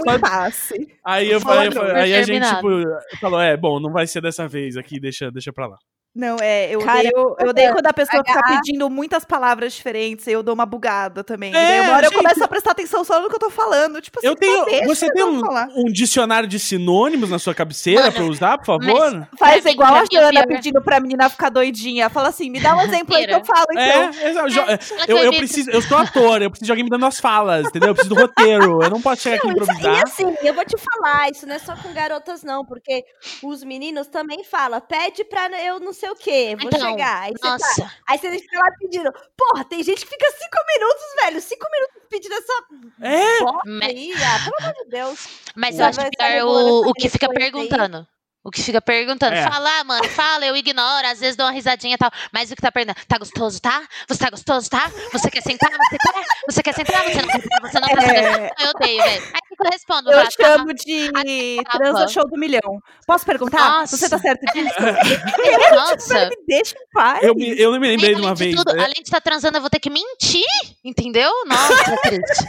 Aí 1.04 1.30
eu 1.32 1.42
falei, 1.42 1.66
super 1.72 1.96
aí 1.98 2.14
a 2.14 2.18
gente, 2.26 2.40
tipo, 2.56 3.20
falou, 3.20 3.42
é, 3.42 3.58
bom, 3.58 3.80
não 3.80 3.92
vai 3.92 4.08
ser 4.08 4.22
dessa 4.22 4.48
vez 4.48 4.78
aqui, 4.78 5.00
deixa, 5.00 5.30
deixa 5.32 5.52
pra 5.52 5.66
lá. 5.68 5.78
Não, 6.16 6.38
é, 6.40 6.70
eu 6.74 6.80
Cara, 6.82 7.00
odeio, 7.00 7.36
eu 7.40 7.50
odeio 7.50 7.74
quando 7.74 7.88
a 7.88 7.94
pessoa 7.94 8.24
fica 8.24 8.38
H- 8.40 8.48
pedindo 8.48 8.88
muitas 8.88 9.26
palavras 9.26 9.74
diferentes, 9.74 10.28
eu 10.28 10.44
dou 10.44 10.54
uma 10.54 10.66
bugada 10.66 11.24
também. 11.24 11.52
e 11.52 11.56
É, 11.56 11.68
daí 11.68 11.80
uma 11.82 11.94
hora 11.94 12.04
gente. 12.04 12.14
eu 12.16 12.22
começo 12.22 12.44
a 12.44 12.48
prestar 12.48 12.72
atenção 12.72 13.04
só 13.04 13.20
no 13.20 13.30
que 13.30 13.36
eu 13.36 13.40
tô 13.40 13.50
falando. 13.50 14.00
Tipo 14.00 14.20
assim, 14.20 14.28
Eu 14.28 14.36
tenho, 14.36 14.64
deixa 14.66 14.86
você 14.86 15.06
eu 15.08 15.10
tem 15.12 15.24
um, 15.24 15.42
um 15.76 15.86
dicionário 15.86 16.48
de 16.48 16.60
sinônimos 16.60 17.32
na 17.32 17.40
sua 17.40 17.56
cabeceira 17.56 18.02
Mano, 18.02 18.14
pra 18.14 18.22
eu 18.24 18.28
usar, 18.28 18.58
por 18.60 18.66
favor? 18.68 19.28
Faz 19.40 19.66
igual 19.66 19.96
a 19.96 20.04
Jana 20.12 20.46
pedindo 20.46 20.84
pra 20.84 21.00
menina 21.00 21.28
ficar 21.30 21.50
doidinha. 21.50 22.08
Fala 22.12 22.28
assim, 22.30 22.48
me 22.48 22.60
dá 22.60 22.76
um 22.78 22.82
exemplo 22.82 23.16
aí 23.16 23.26
que 23.26 23.34
eu 23.34 23.44
falo, 23.44 23.66
então. 23.72 23.82
É, 24.22 24.30
exato. 24.30 24.50
jo- 24.50 24.62
É, 24.62 24.78
que 24.78 25.12
eu, 25.12 25.18
eu 25.18 25.24
eu 25.24 25.34
preciso, 25.34 25.72
eu 25.72 25.82
sou 25.82 25.98
ator, 25.98 26.44
eu 26.44 26.52
preciso 26.52 26.66
de 26.68 26.72
alguém 26.72 26.84
me 26.84 26.92
dando 26.92 27.08
as 27.08 27.20
falas, 27.20 27.66
entendeu? 27.66 27.90
Eu 27.90 27.96
preciso 27.96 28.14
do 28.14 28.22
roteiro, 28.22 28.84
eu 28.84 28.90
não 28.92 29.02
posso 29.02 29.24
chegar 29.24 29.38
aqui 29.38 29.48
e 29.48 29.50
isso- 29.50 29.60
E 29.60 29.64
improvisar. 29.64 30.04
assim, 30.04 30.36
eu 30.44 30.54
vou 30.54 30.64
te 30.64 30.76
falar, 30.78 31.30
isso 31.32 31.48
não 31.48 31.56
é 31.56 31.60
só 31.60 31.76
com 31.76 31.92
garotas, 31.92 32.44
não, 32.44 32.64
porque 32.64 33.04
os 33.42 33.64
meninos 33.64 34.06
também 34.08 34.44
falam, 34.44 34.80
pede 34.80 35.24
pra 35.24 35.50
eu 35.66 35.80
não 35.80 35.92
sei 35.92 36.03
o 36.12 36.16
quê, 36.16 36.56
vou 36.60 36.68
Então, 36.68 36.80
chegar. 36.92 37.22
Aí 37.24 37.32
você, 37.32 37.40
tá, 37.40 37.50
Nossa, 37.50 37.92
aí 38.08 38.18
você 38.18 38.32
fica 38.40 38.60
lá 38.60 38.72
pedindo. 38.80 39.12
Porra, 39.38 39.64
tem 39.66 39.84
gente 39.84 40.04
que 40.06 40.10
fica 40.12 40.26
cinco 40.32 40.58
minutos, 40.68 41.04
velho, 41.22 41.42
cinco 41.42 41.68
minutos 41.72 41.96
pedindo 42.10 42.36
essa 42.36 42.54
É, 43.02 43.70
Me- 43.70 43.86
aí. 43.86 44.14
Ah, 44.16 44.40
pelo 44.44 44.56
amor 44.70 44.84
de 44.84 44.90
Deus. 44.90 45.28
mas 45.56 45.80
eu 45.80 45.86
acho 45.86 46.00
pior 46.00 46.12
regulando 46.30 46.70
o, 46.70 46.90
o 46.90 46.94
que 46.94 47.10
fica 47.10 47.28
questão 47.28 47.32
aí. 47.32 47.52
perguntando. 47.52 48.08
O 48.46 48.52
que 48.52 48.62
fica 48.62 48.82
perguntando. 48.82 49.34
É. 49.36 49.44
Fala, 49.50 49.86
mano, 49.86 50.04
fala, 50.10 50.46
eu 50.46 50.54
ignoro, 50.58 51.08
às 51.08 51.18
vezes 51.22 51.38
dou 51.38 51.46
uma 51.46 51.54
risadinha 51.54 51.96
e 51.96 51.98
tal. 51.98 52.12
Mas 52.30 52.52
o 52.52 52.56
que 52.58 52.62
tá 52.62 52.70
perguntando? 52.74 53.06
Tá 53.08 53.18
gostoso, 53.18 53.62
tá? 53.62 53.82
Você 54.06 54.20
tá 54.20 54.30
gostoso, 54.30 54.70
tá? 54.70 54.92
Você 55.14 55.32
quer 55.32 55.42
sentar? 55.42 55.72
Você 55.72 55.98
quer? 55.98 56.24
Você 56.50 56.62
quer 56.64 56.74
sentar? 56.74 57.04
Você 57.06 57.22
não 57.22 57.30
quer 57.32 57.42
sentar? 57.42 57.62
Você 57.62 57.80
não 57.80 57.88
quer 57.88 58.02
sentar? 58.02 58.40
É, 58.42 58.50
Eu 58.60 58.70
odeio, 58.72 59.02
velho. 59.02 59.24
Aí 59.34 59.42
eu 59.66 59.72
respondo? 59.72 60.12
eu 60.12 60.24
tá, 60.24 60.30
chamo 60.32 60.74
de 60.74 61.10
tava. 61.64 61.78
transa 61.80 62.08
show 62.08 62.28
do 62.28 62.38
milhão. 62.38 62.80
Posso 63.08 63.26
perguntar? 63.26 63.80
Nossa. 63.80 63.98
Você 63.98 64.10
tá 64.10 64.18
certo 64.18 64.42
disso? 64.54 64.76
Nossa. 65.76 66.30
Me 66.30 66.36
deixa 66.48 66.76
em 66.76 66.88
paz. 66.94 67.24
eu, 67.24 67.34
eu 67.38 67.72
me 67.80 67.88
lembrei 67.88 68.16
de 68.16 68.22
uma 68.22 68.34
de 68.34 68.44
vez. 68.44 68.56
tudo, 68.56 68.74
né? 68.74 68.84
além 68.84 68.94
de 68.96 69.02
estar 69.02 69.22
transando, 69.22 69.58
eu 69.58 69.62
vou 69.62 69.70
ter 69.70 69.80
que 69.80 69.90
mentir, 69.90 70.44
entendeu? 70.84 71.30
Nossa, 71.46 71.98
triste. 72.04 72.46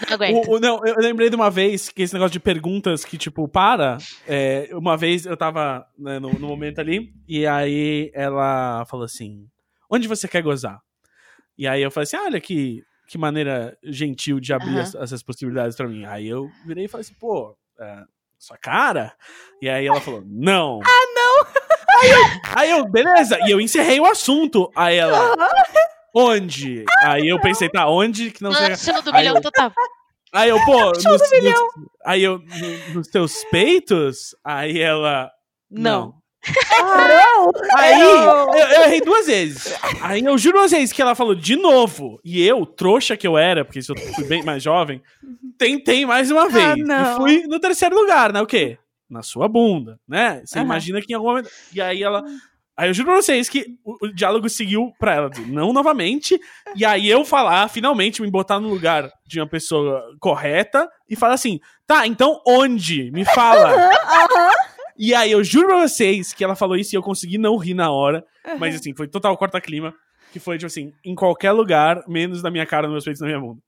Eu 0.00 0.06
não 0.08 0.14
aguento. 0.14 0.48
O- 0.48 0.56
o- 0.56 0.60
não, 0.60 0.80
eu 0.86 0.96
lembrei 0.98 1.28
de 1.28 1.36
uma 1.36 1.50
vez 1.50 1.88
que 1.90 2.02
esse 2.02 2.14
negócio 2.14 2.32
de 2.32 2.40
perguntas 2.40 3.04
que, 3.04 3.18
tipo, 3.18 3.46
para. 3.48 3.98
é, 4.26 4.68
uma 4.72 4.96
vez 4.96 5.26
eu 5.26 5.36
tava 5.36 5.86
né, 5.98 6.18
no, 6.18 6.30
no 6.32 6.48
momento 6.48 6.80
ali, 6.80 7.12
e 7.28 7.46
aí 7.46 8.10
ela 8.14 8.84
falou 8.86 9.04
assim: 9.04 9.46
Onde 9.90 10.08
você 10.08 10.26
quer 10.26 10.42
gozar? 10.42 10.78
E 11.58 11.66
aí 11.68 11.82
eu 11.82 11.90
falei 11.90 12.04
assim: 12.04 12.16
ah, 12.16 12.24
olha 12.24 12.40
que, 12.40 12.82
que 13.12 13.18
maneira 13.18 13.76
gentil 13.84 14.40
de 14.40 14.54
abrir 14.54 14.80
as- 14.80 14.94
essas 14.94 15.22
possibilidades 15.22 15.76
pra 15.76 15.86
mim. 15.86 16.06
Aí 16.06 16.26
eu 16.26 16.48
virei 16.64 16.86
e 16.86 16.88
falei 16.88 17.02
assim: 17.02 17.12
pô, 17.20 17.54
é, 17.78 18.04
sua 18.38 18.56
cara? 18.56 19.12
E 19.60 19.68
aí 19.68 19.86
ela 19.86 20.00
falou: 20.00 20.22
não. 20.24 20.80
Ah, 20.82 21.06
não! 21.14 21.46
Aí 22.02 22.10
eu, 22.10 22.16
aí 22.56 22.70
eu, 22.70 22.88
beleza, 22.90 23.38
e 23.46 23.50
eu 23.50 23.60
encerrei 23.60 24.00
o 24.00 24.06
assunto. 24.06 24.72
Aí 24.74 24.96
ela. 24.96 25.36
Onde? 26.14 26.84
Aí 27.04 27.28
eu 27.28 27.38
pensei, 27.40 27.68
tá, 27.68 27.86
onde 27.86 28.30
que 28.30 28.42
não 28.42 28.50
Não, 28.50 28.56
sei. 28.74 28.94
show 28.94 29.02
do 29.02 29.10
Aí 29.14 29.18
milhão 29.22 29.36
eu- 29.36 29.42
total. 29.42 29.70
Aí 30.32 30.48
eu, 30.48 30.58
pô, 30.64 30.86
nos, 30.96 31.04
nos- 31.04 31.22
aí 32.04 32.22
eu, 32.24 32.38
no- 32.38 32.94
nos 32.94 33.08
teus 33.08 33.44
peitos? 33.50 34.34
Aí 34.42 34.80
ela. 34.80 35.30
Não. 35.70 35.82
Não! 36.00 36.21
Aí 37.76 38.00
eu, 38.00 38.54
eu 38.54 38.82
errei 38.84 39.00
duas 39.00 39.26
vezes. 39.26 39.74
Aí 40.00 40.24
eu 40.24 40.36
juro 40.36 40.58
duas 40.58 40.70
vezes 40.70 40.92
que 40.92 41.00
ela 41.00 41.14
falou 41.14 41.34
de 41.34 41.56
novo. 41.56 42.20
E 42.24 42.42
eu, 42.44 42.66
trouxa 42.66 43.16
que 43.16 43.26
eu 43.26 43.38
era, 43.38 43.64
porque 43.64 43.78
eu 43.78 43.96
fui 44.14 44.24
bem 44.24 44.42
mais 44.42 44.62
jovem, 44.62 45.02
tentei 45.58 46.04
mais 46.04 46.30
uma 46.30 46.48
vez. 46.48 46.76
não. 46.86 47.12
E 47.12 47.16
fui 47.16 47.46
no 47.46 47.60
terceiro 47.60 47.94
lugar, 47.94 48.32
né? 48.32 48.40
O 48.42 48.46
quê? 48.46 48.78
Na 49.08 49.22
sua 49.22 49.46
bunda, 49.46 49.98
né? 50.08 50.42
Você 50.44 50.58
Aham. 50.58 50.64
imagina 50.66 51.00
que 51.00 51.12
em 51.12 51.16
algum 51.16 51.28
momento. 51.28 51.50
E 51.72 51.80
aí 51.80 52.02
ela. 52.02 52.24
Aí 52.74 52.88
eu 52.88 52.94
juro 52.94 53.08
pra 53.08 53.16
vocês 53.16 53.50
que 53.50 53.76
o, 53.84 54.06
o 54.06 54.14
diálogo 54.14 54.48
seguiu 54.48 54.90
pra 54.98 55.14
ela 55.14 55.30
não 55.48 55.74
novamente. 55.74 56.40
E 56.74 56.84
aí 56.86 57.08
eu 57.08 57.22
falar, 57.22 57.68
finalmente, 57.68 58.22
me 58.22 58.30
botar 58.30 58.58
no 58.58 58.70
lugar 58.70 59.10
de 59.26 59.38
uma 59.38 59.46
pessoa 59.46 60.02
correta 60.18 60.88
e 61.08 61.14
falar 61.14 61.34
assim: 61.34 61.60
tá, 61.86 62.06
então 62.06 62.40
onde? 62.46 63.10
Me 63.12 63.24
fala. 63.26 63.90
E 64.98 65.14
aí 65.14 65.32
eu 65.32 65.42
juro 65.42 65.68
pra 65.68 65.80
vocês 65.80 66.32
que 66.32 66.44
ela 66.44 66.54
falou 66.54 66.76
isso 66.76 66.94
e 66.94 66.96
eu 66.96 67.02
consegui 67.02 67.38
não 67.38 67.56
rir 67.56 67.74
na 67.74 67.90
hora. 67.90 68.24
Mas 68.58 68.74
assim, 68.76 68.94
foi 68.94 69.08
total 69.08 69.36
corta-clima. 69.36 69.94
Que 70.32 70.40
foi, 70.40 70.56
tipo 70.56 70.66
assim, 70.66 70.92
em 71.04 71.14
qualquer 71.14 71.52
lugar, 71.52 72.02
menos 72.08 72.42
na 72.42 72.50
minha 72.50 72.64
cara, 72.64 72.86
nos 72.86 72.92
meus 72.92 73.04
peitos, 73.04 73.20
na 73.20 73.26
minha 73.26 73.40
bunda. 73.40 73.60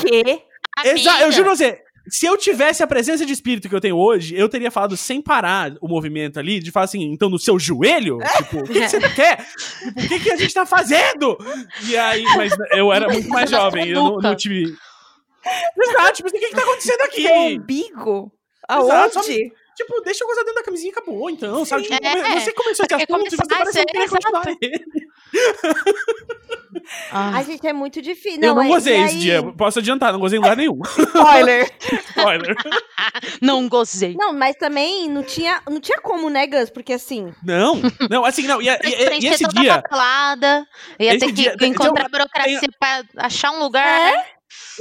quê? 0.00 0.42
Exato, 0.84 1.22
eu 1.22 1.32
juro 1.32 1.44
pra 1.44 1.56
você. 1.56 1.80
Se 2.08 2.26
eu 2.26 2.36
tivesse 2.36 2.82
a 2.82 2.86
presença 2.86 3.24
de 3.24 3.32
espírito 3.32 3.68
que 3.68 3.74
eu 3.74 3.80
tenho 3.80 3.96
hoje, 3.96 4.34
eu 4.36 4.48
teria 4.48 4.72
falado 4.72 4.96
sem 4.96 5.22
parar 5.22 5.74
o 5.80 5.86
movimento 5.86 6.40
ali, 6.40 6.58
de 6.58 6.72
falar 6.72 6.84
assim, 6.84 7.02
então 7.04 7.30
no 7.30 7.38
seu 7.38 7.58
joelho? 7.58 8.18
Tipo, 8.38 8.58
o 8.58 8.64
que, 8.64 8.72
que 8.72 8.88
você 8.88 9.00
quer? 9.10 9.36
Tipo, 9.36 10.00
o 10.00 10.08
que, 10.08 10.20
que 10.20 10.32
a 10.32 10.36
gente 10.36 10.52
tá 10.52 10.66
fazendo? 10.66 11.38
E 11.88 11.96
aí, 11.96 12.24
mas 12.36 12.52
eu 12.72 12.92
era 12.92 13.08
muito 13.08 13.28
mais 13.28 13.48
jovem, 13.48 13.90
eu 13.90 14.02
não, 14.02 14.16
não 14.16 14.34
tive. 14.34 14.74
Exato, 15.78 16.12
tipo 16.14 16.28
assim, 16.28 16.38
o 16.38 16.40
que, 16.40 16.48
que 16.48 16.56
tá 16.56 16.62
acontecendo 16.62 17.00
aqui? 17.02 17.22
Seu 17.22 17.34
umbigo? 17.34 18.32
Exato, 18.68 19.18
Aonde? 19.20 19.52
Tipo, 19.76 20.00
deixa 20.02 20.22
eu 20.22 20.28
gozar 20.28 20.44
dentro 20.44 20.60
da 20.60 20.64
camisinha 20.64 20.90
e 20.90 20.92
acabou, 20.92 21.30
então, 21.30 21.64
sabe? 21.64 21.82
Tipo, 21.84 21.94
É. 22.06 22.40
você 22.40 22.52
começou 22.52 22.84
esse 22.84 22.94
É 22.94 22.96
assunto 22.96 23.26
e 23.26 23.30
você 23.36 23.46
parece 23.48 23.72
que 23.72 23.78
não 23.78 23.86
queria 23.86 24.08
continuar 24.08 24.44
ele. 24.60 24.84
Ah, 27.12 27.38
A 27.38 27.42
gente 27.42 27.66
é 27.66 27.72
muito 27.72 28.02
difícil. 28.02 28.42
eu 28.42 28.54
não 28.54 28.62
é- 28.62 28.68
gozei 28.68 28.96
e 28.98 29.02
esse 29.04 29.14
aí- 29.14 29.20
dia. 29.20 29.42
Posso 29.56 29.78
adiantar, 29.78 30.12
não 30.12 30.18
gozei 30.20 30.38
em 30.38 30.42
lugar 30.42 30.56
nenhum. 30.56 30.80
Spoiler. 31.14 31.70
Spoiler. 32.10 32.56
não 33.40 33.68
gozei. 33.68 34.14
Não, 34.18 34.32
mas 34.32 34.56
também 34.56 35.08
não 35.08 35.22
tinha, 35.22 35.60
não 35.68 35.80
tinha 35.80 36.00
como, 36.00 36.28
né, 36.28 36.46
Gus? 36.46 36.70
Porque 36.70 36.92
assim, 36.94 37.32
Não, 37.44 37.80
não, 38.10 38.24
assim, 38.24 38.46
não. 38.46 38.60
E, 38.60 38.68
e- 38.68 38.76
Tem 38.78 38.90
que 38.90 38.96
e- 38.96 39.02
e 39.02 39.06
preencher 39.06 39.28
esse 39.34 39.44
toda 39.44 39.60
dia, 39.60 39.74
a 39.74 39.82
papelada. 39.82 40.66
Ia 40.98 41.14
Esse 41.14 41.26
ter 41.26 41.32
dia- 41.32 41.50
que 41.52 41.58
tem- 41.58 41.70
encontrar 41.70 42.08
tem- 42.08 42.10
burocracia 42.10 42.68
pra 42.78 43.04
achar 43.18 43.50
um 43.52 43.58
lugar. 43.60 44.14
É? 44.14 44.24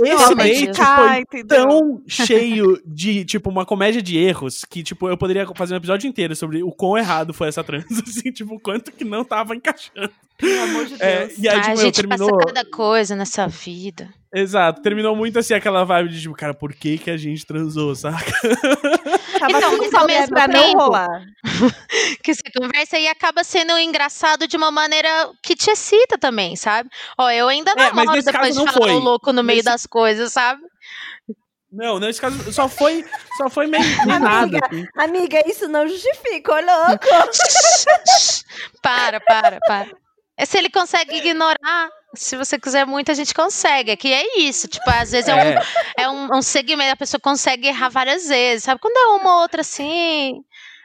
Esse 0.04 0.66
isso- 0.66 0.74
foi 0.76 1.20
entendeu? 1.20 1.68
tão 1.68 2.02
cheio 2.08 2.82
de, 2.86 3.26
tipo, 3.26 3.50
uma 3.50 3.66
comédia 3.66 4.02
de 4.02 4.18
erros 4.18 4.64
que, 4.66 4.82
tipo, 4.84 5.08
eu 5.10 5.18
poderia 5.18 5.46
fazer 5.56 5.74
um 5.74 5.78
episódio 5.78 6.08
inteiro 6.08 6.36
sobre 6.36 6.64
o 6.64 6.72
quão 6.72 6.98
errado 6.98 7.34
foi 7.34 7.48
essa 7.48 7.64
trans, 7.64 7.86
assim, 8.08 8.32
tipo, 8.32 8.56
o 8.56 8.60
quanto 8.60 8.92
que 8.92 9.04
não 9.04 9.24
tava 9.24 9.56
encaixando. 9.56 10.10
Pelo 10.38 10.64
amor 10.64 10.86
de 10.86 10.96
É, 11.02 11.26
Deus. 11.28 11.40
e 11.40 11.48
aí, 11.50 11.56
Ai, 11.56 11.62
tipo, 11.62 11.72
a 11.80 11.84
gente 11.84 11.96
terminou. 11.96 12.38
passa 12.38 12.54
cada 12.54 12.70
coisa 12.70 13.16
nessa 13.16 13.48
vida. 13.48 14.10
Exato, 14.34 14.82
terminou 14.82 15.14
muito 15.16 15.38
assim 15.40 15.54
aquela 15.54 15.84
vibe 15.84 16.10
de, 16.10 16.22
tipo, 16.22 16.34
cara, 16.36 16.54
por 16.54 16.74
que 16.74 16.98
que 16.98 17.12
a 17.12 17.18
gente 17.18 17.46
transou, 17.46 17.94
saca? 17.94 18.32
Tava 19.40 19.58
Então, 19.58 19.78
nesse 19.78 19.90
pra- 19.92 20.06
mesmo 20.06 20.28
pra 20.36 20.48
não 20.48 20.74
rolar. 20.74 21.22
Que 22.24 22.34
você 22.34 22.42
conversa 22.56 22.98
e 22.98 23.08
acaba 23.08 23.44
sendo 23.44 23.78
engraçado 23.78 24.48
de 24.48 24.56
uma 24.56 24.72
maneira 24.72 25.10
que 25.44 25.56
te 25.56 25.70
excita 25.72 26.18
também, 26.18 26.56
sabe? 26.56 26.90
Ó, 27.18 27.30
eu 27.30 27.48
ainda 27.50 27.72
É, 27.72 27.76
mas 27.76 27.94
namoro 27.96 28.12
nesse 28.18 28.32
depois 28.32 28.48
caso 28.48 28.60
de 28.60 28.66
não 28.66 28.74
falar 28.74 28.86
foi. 28.88 28.96
o 28.96 29.00
louco 29.00 29.34
no 29.34 29.44
meio 29.44 29.58
Nesse- 29.58 29.66
das 29.70 29.86
coisas, 29.86 30.32
sabe? 30.32 30.62
Não, 31.72 32.00
nesse 32.00 32.20
caso 32.22 32.52
só 32.54 32.68
foi, 32.70 33.04
só 33.38 33.50
foi 33.50 33.66
meio, 33.68 33.84
nada. 34.06 34.40
Amiga. 34.44 34.60
assim. 34.66 34.86
amiga, 34.98 35.42
isso 35.50 35.68
não 35.68 35.88
justifica, 35.88 36.54
ô 36.54 36.60
louco. 36.62 37.06
para, 38.82 39.20
para, 39.22 39.58
para. 39.68 39.90
É 40.38 40.46
se 40.46 40.58
ele 40.58 40.70
consegue 40.70 41.16
ignorar. 41.18 41.90
Se 42.16 42.36
você 42.38 42.60
quiser 42.60 42.86
muito, 42.86 43.12
a 43.12 43.14
gente 43.16 43.34
consegue. 43.34 43.96
Que 43.98 44.14
é 44.14 44.40
isso. 44.40 44.68
Tipo, 44.68 44.90
às 44.90 45.12
vezes 45.12 45.28
é, 45.30 45.32
É, 45.32 45.36
um, 45.36 45.56
é 45.98 46.10
um, 46.10 46.38
um 46.38 46.42
segmento, 46.42 46.92
a 46.94 46.96
pessoa 46.98 47.20
consegue 47.22 47.68
errar 47.68 47.90
várias 47.90 48.28
vezes, 48.28 48.64
sabe? 48.66 48.82
Quando 48.82 48.98
é 48.98 49.22
uma 49.22 49.36
ou 49.36 49.42
outra 49.42 49.62
assim. 49.62 50.44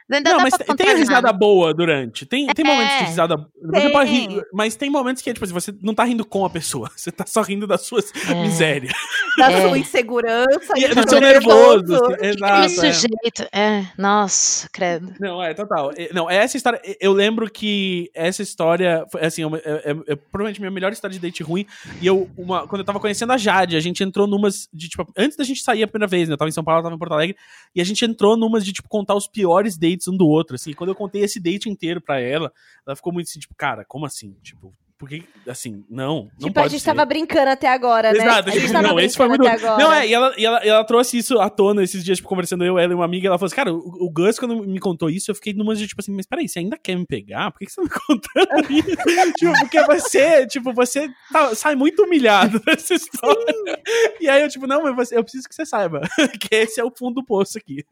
Ainda 0.09 0.29
não, 0.29 0.37
dá 0.37 0.43
mas 0.43 0.53
tem, 0.53 0.75
tem 0.75 0.95
risada 0.95 1.33
boa 1.33 1.73
durante. 1.73 2.25
Tem, 2.25 2.47
tem 2.47 2.63
momentos 2.65 2.95
de 2.97 3.03
É. 3.03 3.07
risada. 3.07 3.35
Você 3.61 3.89
pode 3.89 4.09
rir, 4.11 4.27
Tem. 4.27 4.41
mas 4.53 4.75
tem 4.75 4.89
momentos 4.89 5.21
que, 5.21 5.33
tipo, 5.33 5.43
assim, 5.43 5.53
você 5.53 5.73
não 5.81 5.93
tá 5.93 6.03
rindo 6.05 6.23
com 6.25 6.45
a 6.45 6.49
pessoa. 6.49 6.89
Você 6.95 7.11
tá 7.11 7.25
só 7.27 7.41
rindo 7.41 7.67
das 7.67 7.81
suas 7.85 8.11
É. 8.29 8.33
misérias. 8.41 8.93
Da 9.37 9.51
É. 9.51 9.61
sua 9.67 9.77
insegurança. 9.77 10.73
E 10.77 10.85
e 10.85 10.95
do 10.95 11.09
seu 11.09 11.19
nervoso. 11.19 11.99
Que 12.19 12.25
Exato. 12.25 12.63
é. 12.65 12.69
sujeito. 12.69 13.47
É, 13.51 13.85
nossa, 13.97 14.69
credo. 14.71 15.13
Não, 15.19 15.43
é 15.43 15.53
total. 15.53 15.91
É, 15.97 16.11
Não, 16.13 16.29
essa 16.29 16.55
história. 16.57 16.81
Eu 17.01 17.11
lembro 17.13 17.49
que 17.51 18.09
essa 18.13 18.41
história. 18.41 19.05
Foi, 19.11 19.21
assim, 19.25 19.43
é, 19.43 19.47
é- 19.47 19.91
é- 19.91 20.13
é 20.13 20.15
provavelmente 20.15 20.59
minha 20.61 20.71
melhor 20.71 20.91
história 20.91 21.13
de 21.13 21.19
date 21.19 21.43
ruim. 21.43 21.65
E 22.01 22.07
eu, 22.07 22.29
uma, 22.37 22.67
quando 22.67 22.79
eu 22.79 22.85
tava 22.85 22.99
conhecendo 22.99 23.33
a 23.33 23.37
Jade, 23.37 23.75
a 23.75 23.79
gente 23.79 24.03
entrou 24.03 24.25
numas 24.27 24.67
de, 24.73 24.87
tipo, 24.89 25.05
antes 25.17 25.37
da 25.37 25.43
gente 25.43 25.61
sair 25.61 25.83
a 25.83 25.87
primeira 25.87 26.07
vez, 26.09 26.27
né? 26.29 26.33
Eu 26.33 26.37
tava 26.37 26.49
em 26.49 26.51
São 26.53 26.63
Paulo, 26.63 26.77
ela 26.79 26.83
tava 26.83 26.95
em 26.95 26.99
Porto 26.99 27.13
Alegre. 27.13 27.35
E 27.75 27.81
a 27.81 27.83
gente 27.83 28.03
entrou 28.05 28.37
numas 28.37 28.63
de, 28.65 28.71
tipo, 28.73 28.87
contar 28.87 29.15
os 29.15 29.27
piores 29.27 29.77
dates 29.77 29.96
um 30.05 30.17
do 30.17 30.27
outro. 30.27 30.55
Assim, 30.55 30.73
quando 30.73 30.89
eu 30.89 30.95
contei 30.95 31.23
esse 31.23 31.39
date 31.39 31.69
inteiro 31.69 32.01
pra 32.01 32.19
ela, 32.19 32.51
ela 32.85 32.95
ficou 32.95 33.13
muito 33.13 33.27
assim, 33.27 33.39
tipo, 33.39 33.55
cara, 33.55 33.85
como 33.85 34.05
assim? 34.05 34.33
Tipo, 34.43 34.75
por 34.97 35.07
que, 35.07 35.23
assim, 35.47 35.85
não. 35.89 36.29
não 36.39 36.47
tipo, 36.47 36.59
a 36.59 36.67
gente 36.67 36.79
ser. 36.79 36.87
tava 36.87 37.05
brincando 37.05 37.51
até 37.51 37.67
agora, 37.67 38.11
né? 38.11 38.17
Exato, 38.17 38.49
a 38.49 38.51
gente 38.51 38.61
tipo, 38.61 38.73
tava 38.73 38.87
não, 38.87 38.99
esse 38.99 39.15
foi 39.15 39.27
muito. 39.27 39.43
Não, 39.43 39.93
é, 39.93 40.07
e 40.07 40.13
ela, 40.13 40.33
e, 40.35 40.43
ela, 40.45 40.65
e 40.65 40.69
ela 40.69 40.83
trouxe 40.83 41.17
isso 41.19 41.39
à 41.39 41.49
tona 41.49 41.83
esses 41.83 42.03
dias, 42.03 42.17
tipo, 42.17 42.27
conversando 42.27 42.65
eu, 42.65 42.79
ela 42.79 42.91
e 42.93 42.95
uma 42.95 43.05
amiga, 43.05 43.27
ela 43.27 43.37
falou 43.37 43.45
assim, 43.45 43.55
cara, 43.55 43.71
o, 43.71 43.77
o 44.05 44.09
Gus, 44.09 44.39
quando 44.39 44.55
me 44.65 44.79
contou 44.79 45.09
isso, 45.09 45.29
eu 45.29 45.35
fiquei 45.35 45.53
numa 45.53 45.75
de, 45.75 45.87
tipo 45.87 46.01
assim, 46.01 46.11
mas 46.13 46.25
peraí, 46.25 46.49
você 46.49 46.59
ainda 46.59 46.77
quer 46.77 46.95
me 46.97 47.05
pegar? 47.05 47.51
Por 47.51 47.59
que, 47.59 47.65
que 47.67 47.71
você 47.71 47.81
tá 47.81 47.83
me 47.83 47.89
contando 48.07 48.71
isso? 48.71 49.33
tipo, 49.37 49.59
porque 49.59 49.83
você, 49.83 50.47
tipo, 50.47 50.73
você 50.73 51.07
tá- 51.31 51.53
sai 51.53 51.75
muito 51.75 52.03
humilhado 52.03 52.59
dessa 52.65 52.95
história. 52.95 53.79
E 54.19 54.27
aí 54.27 54.41
eu, 54.41 54.49
tipo, 54.49 54.65
não, 54.65 54.81
mas 54.83 54.95
você- 54.95 55.17
eu 55.17 55.23
preciso 55.23 55.47
que 55.47 55.53
você 55.53 55.65
saiba 55.65 56.01
que 56.41 56.55
esse 56.55 56.79
é 56.79 56.83
o 56.83 56.91
fundo 56.91 57.15
do 57.15 57.23
poço 57.23 57.57
aqui. 57.57 57.85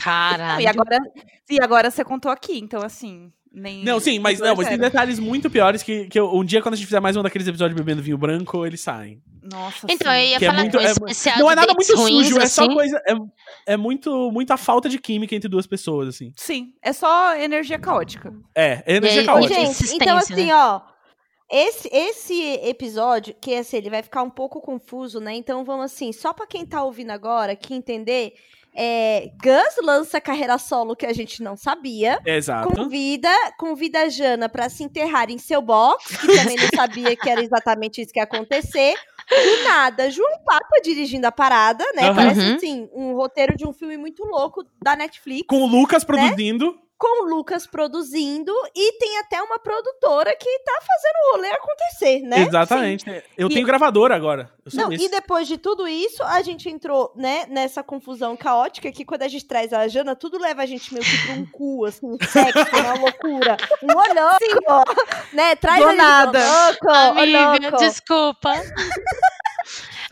Caralho. 0.00 0.60
E 0.62 0.66
agora, 0.66 0.98
e 1.50 1.62
agora 1.62 1.90
você 1.90 2.04
contou 2.04 2.30
aqui, 2.30 2.58
então 2.58 2.82
assim. 2.82 3.30
Nem, 3.54 3.84
Não, 3.84 4.00
sim, 4.00 4.18
mas, 4.18 4.40
não, 4.40 4.56
mas 4.56 4.66
tem 4.66 4.78
detalhes 4.78 5.18
muito 5.18 5.50
piores 5.50 5.82
que, 5.82 6.06
que 6.06 6.18
eu- 6.18 6.32
um 6.34 6.42
dia, 6.42 6.62
quando 6.62 6.72
a 6.72 6.76
gente 6.76 6.86
fizer 6.86 7.00
mais 7.00 7.16
um 7.16 7.22
daqueles 7.22 7.46
episódios 7.46 7.76
bebendo 7.78 8.00
vinho 8.00 8.16
branco, 8.16 8.64
eles 8.64 8.80
saem. 8.80 9.20
Nossa, 9.42 9.86
Então, 9.90 10.10
sim. 10.10 10.18
eu 10.18 10.24
ia 10.26 10.38
Que 10.38 10.44
é 10.46 10.48
falar 10.48 10.60
muito- 10.62 10.78
que 10.78 10.84
o 10.84 10.86
é- 10.86 11.38
Não 11.38 11.50
é 11.50 11.54
nada 11.54 11.74
muito 11.74 11.94
ruins, 11.94 12.26
sujo, 12.28 12.38
é 12.40 12.46
só 12.46 12.64
assim, 12.64 12.72
coisa. 12.74 13.02
É, 13.06 13.72
é 13.74 13.76
muito, 13.76 14.30
muita 14.32 14.56
falta 14.56 14.88
de 14.88 14.98
química 14.98 15.34
entre 15.34 15.50
duas 15.50 15.66
pessoas, 15.66 16.08
assim. 16.08 16.32
Sim, 16.34 16.72
é 16.82 16.94
só 16.94 17.34
energia 17.36 17.78
caótica. 17.78 18.32
É, 18.54 18.82
é 18.86 18.96
energia 18.96 19.20
aí- 19.20 19.26
caótica. 19.26 19.54
gente, 19.54 19.94
então 19.96 20.16
assim, 20.16 20.46
né? 20.46 20.54
ó. 20.56 20.80
Esse, 21.50 21.86
esse 21.92 22.42
episódio, 22.62 23.34
que 23.38 23.54
assim, 23.54 23.76
ele 23.76 23.90
vai 23.90 24.02
ficar 24.02 24.22
um 24.22 24.30
pouco 24.30 24.58
confuso, 24.62 25.20
né? 25.20 25.34
Então 25.34 25.62
vamos 25.64 25.84
assim, 25.84 26.10
só 26.10 26.32
pra 26.32 26.46
quem 26.46 26.64
tá 26.64 26.82
ouvindo 26.82 27.10
agora, 27.10 27.54
que 27.54 27.74
entender, 27.74 28.32
é, 28.74 29.30
Gus 29.42 29.84
lança 29.84 30.20
carreira 30.20 30.56
solo 30.58 30.96
que 30.96 31.06
a 31.06 31.12
gente 31.12 31.42
não 31.42 31.56
sabia. 31.56 32.20
Exato. 32.24 32.68
Convida, 32.74 33.28
convida 33.58 34.00
a 34.02 34.08
Jana 34.08 34.48
pra 34.48 34.68
se 34.68 34.82
enterrar 34.84 35.30
em 35.30 35.38
seu 35.38 35.60
box, 35.62 36.16
que 36.18 36.26
também 36.26 36.56
não 36.56 36.68
sabia 36.74 37.14
que 37.16 37.28
era 37.28 37.42
exatamente 37.42 38.00
isso 38.00 38.12
que 38.12 38.18
ia 38.18 38.24
acontecer. 38.24 38.94
Do 39.28 39.64
nada, 39.64 40.10
João 40.10 40.38
Papa 40.44 40.80
dirigindo 40.82 41.26
a 41.26 41.32
parada, 41.32 41.84
né? 41.94 42.04
Aham. 42.04 42.14
Parece 42.14 42.40
Uhum. 42.40 42.54
assim, 42.56 42.88
um 42.92 43.14
roteiro 43.14 43.56
de 43.56 43.66
um 43.66 43.72
filme 43.72 43.96
muito 43.96 44.24
louco 44.24 44.64
da 44.82 44.96
Netflix 44.96 45.46
Com 45.46 45.62
o 45.62 45.66
Lucas 45.66 46.02
produzindo. 46.04 46.76
Com 47.02 47.24
o 47.24 47.28
Lucas 47.28 47.66
produzindo 47.66 48.52
e 48.76 48.92
tem 48.92 49.18
até 49.18 49.42
uma 49.42 49.58
produtora 49.58 50.36
que 50.36 50.58
tá 50.60 50.72
fazendo 50.86 51.14
o 51.16 51.32
rolê 51.36 51.48
acontecer, 51.48 52.20
né? 52.20 52.42
Exatamente. 52.46 53.24
Eu 53.36 53.48
E- 53.48 53.54
tenho 53.54 53.66
gravadora 53.66 54.14
agora. 54.14 54.52
Eu 54.64 54.70
sou 54.70 54.80
Não, 54.82 54.92
e 54.92 55.08
depois 55.08 55.48
de 55.48 55.58
tudo 55.58 55.88
isso, 55.88 56.22
a 56.22 56.40
gente 56.42 56.68
entrou, 56.68 57.12
né, 57.16 57.44
nessa 57.48 57.82
confusão 57.82 58.36
caótica 58.36 58.92
que 58.92 59.04
quando 59.04 59.22
a 59.22 59.28
gente 59.28 59.44
traz 59.44 59.72
a 59.72 59.88
Jana, 59.88 60.14
tudo 60.14 60.38
leva 60.38 60.62
a 60.62 60.66
gente 60.66 60.94
meio 60.94 61.04
que 61.04 61.26
pra 61.26 61.34
um 61.34 61.44
cu, 61.46 61.84
assim, 61.86 62.06
um 62.06 62.16
sexo, 62.24 62.76
uma 62.76 62.94
loucura. 62.94 63.56
Um 63.82 63.88
louco, 63.88 64.94
né? 65.32 65.56
Traz 65.56 65.80
Do 65.80 65.86
a 65.86 65.90
gente 65.90 65.98
nada. 66.00 66.38
ô 66.38 66.66
louco, 66.86 66.90
Amiga, 67.20 67.70
louco. 67.70 67.78
desculpa. 67.78 68.52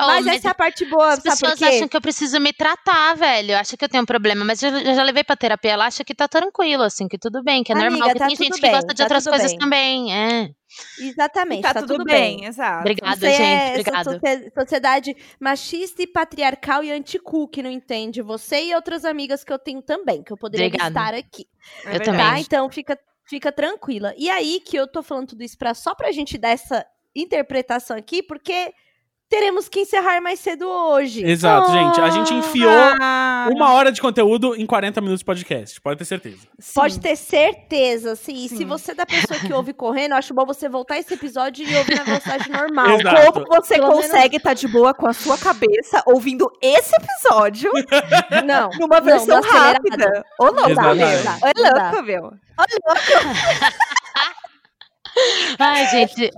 Oh, 0.03 0.07
Mas 0.07 0.25
mas 0.27 0.37
essa 0.37 0.49
é 0.49 0.51
a 0.51 0.55
parte 0.55 0.85
boa, 0.87 1.09
as 1.09 1.23
sabe 1.23 1.25
por 1.25 1.31
pessoas 1.51 1.59
quê? 1.59 1.65
acham 1.65 1.89
que 1.89 1.97
eu 1.97 2.01
preciso 2.01 2.41
me 2.41 2.53
tratar, 2.53 3.15
velho. 3.17 3.57
Acham 3.57 3.77
que 3.77 3.85
eu 3.85 3.89
tenho 3.89 4.03
um 4.03 4.07
problema, 4.07 4.45
mas 4.45 4.63
eu, 4.63 4.71
eu 4.71 4.95
já 4.95 5.03
levei 5.03 5.23
pra 5.25 5.37
terapia. 5.37 5.73
Ela 5.73 5.87
acha 5.87 6.05
que 6.05 6.15
tá 6.15 6.27
tranquilo, 6.29 6.83
assim, 6.83 7.07
que 7.09 7.19
tudo 7.19 7.43
bem, 7.43 7.63
que 7.63 7.73
é 7.73 7.75
Amiga, 7.75 7.91
normal. 7.91 8.09
Que 8.11 8.19
tá 8.19 8.27
tem 8.27 8.37
tudo 8.37 8.45
gente 8.45 8.61
bem, 8.61 8.71
que 8.71 8.77
gosta 8.77 8.95
de 8.95 8.97
tá 8.99 9.05
outras 9.05 9.25
tudo 9.25 9.33
coisas 9.33 9.51
bem. 9.53 9.59
também. 9.59 10.15
É. 10.15 10.51
Exatamente, 11.01 11.63
tá, 11.63 11.75
tudo, 11.83 12.05
bem, 12.05 12.45
exato. 12.45 12.81
Obrigada, 12.81 13.27
aí 13.27 13.35
gente. 13.35 13.89
é 13.91 14.05
socie- 14.05 14.53
sociedade 14.57 15.17
machista 15.41 16.01
e 16.03 16.07
patriarcal 16.07 16.85
e 16.85 16.93
anticu 16.93 17.49
que 17.49 17.61
não 17.63 17.71
entende 17.71 18.23
você 18.23 18.63
e 18.67 18.75
outras 18.75 19.05
amigas 19.05 19.43
que 19.43 19.53
eu 19.53 19.59
tenho 19.59 19.83
também, 19.83 20.23
que 20.23 20.33
eu 20.33 20.37
poderia 20.37 20.67
Obrigada. 20.69 20.89
listar 20.91 21.15
aqui. 21.15 21.47
É 21.85 21.89
Eu 21.89 21.91
verdade. 21.99 22.05
também. 22.05 22.21
Tá? 22.35 22.39
Então 22.41 22.71
fica, 22.71 22.97
fica 23.29 23.51
tranquila. 23.51 24.15
E 24.17 24.31
aí 24.31 24.61
que 24.61 24.77
eu 24.77 24.87
tô 24.87 25.03
falando 25.03 25.29
tudo 25.31 25.43
isso 25.43 25.59
pra, 25.59 25.75
só 25.75 25.93
pra 25.95 26.13
gente 26.13 26.39
dar 26.39 26.51
essa 26.51 26.87
interpretação 27.17 27.97
aqui, 27.97 28.23
porque 28.23 28.73
teremos 29.31 29.69
que 29.69 29.81
encerrar 29.81 30.21
mais 30.21 30.41
cedo 30.41 30.67
hoje. 30.69 31.25
Exato, 31.25 31.71
gente. 31.71 32.01
A 32.01 32.11
gente 32.11 32.35
enfiou 32.35 32.71
Ah, 33.01 33.49
uma 33.53 33.73
hora 33.73 33.93
de 33.93 34.01
conteúdo 34.01 34.57
em 34.57 34.67
40 34.67 35.01
minutos 35.01 35.21
de 35.21 35.25
podcast. 35.25 35.81
Pode 35.81 35.99
ter 35.99 36.05
certeza. 36.05 36.39
Pode 36.75 36.95
sim. 36.95 37.01
ter 37.01 37.15
certeza, 37.17 38.17
sim. 38.17 38.35
E 38.45 38.49
se 38.49 38.57
Sim. 38.59 38.67
você 38.67 38.91
é 38.91 38.95
da 38.97 39.07
pessoa 39.07 39.39
que 39.39 39.53
ouve 39.53 39.73
correndo, 39.73 40.15
acho 40.15 40.35
bom 40.35 40.45
você 40.45 40.69
voltar 40.69 40.99
esse 40.99 41.15
episódio 41.15 41.65
e 41.67 41.77
ouvir 41.77 41.95
na 41.97 42.03
velocidade 42.03 42.51
normal. 42.59 42.99
Exato. 43.01 43.33
Como 43.33 43.47
você 43.47 43.75
Pelo 43.77 43.89
menos- 43.89 44.07
consegue 44.07 44.37
estar 44.37 44.55
de 44.55 44.67
boa 44.67 44.93
com 44.93 45.07
a 45.07 45.13
sua 45.13 45.39
cabeça 45.39 46.03
ouvindo 46.07 46.51
esse 46.61 46.93
episódio 46.97 47.71
Não, 48.45 48.69
numa 48.81 48.97
não, 48.99 49.05
versão 49.05 49.39
acelerado. 49.39 49.75
rápida? 49.77 50.25
Ô, 50.41 50.45
louco, 50.47 50.71
Exatamente. 50.71 50.99
meu. 50.99 51.17
Não 51.17 51.23
dá, 51.23 51.39
Ô, 51.47 51.53
não 51.57 51.63
dá. 51.73 51.91
louco, 51.91 52.03
meu. 52.03 52.33
Ai, 55.59 55.87
gente. 55.89 56.31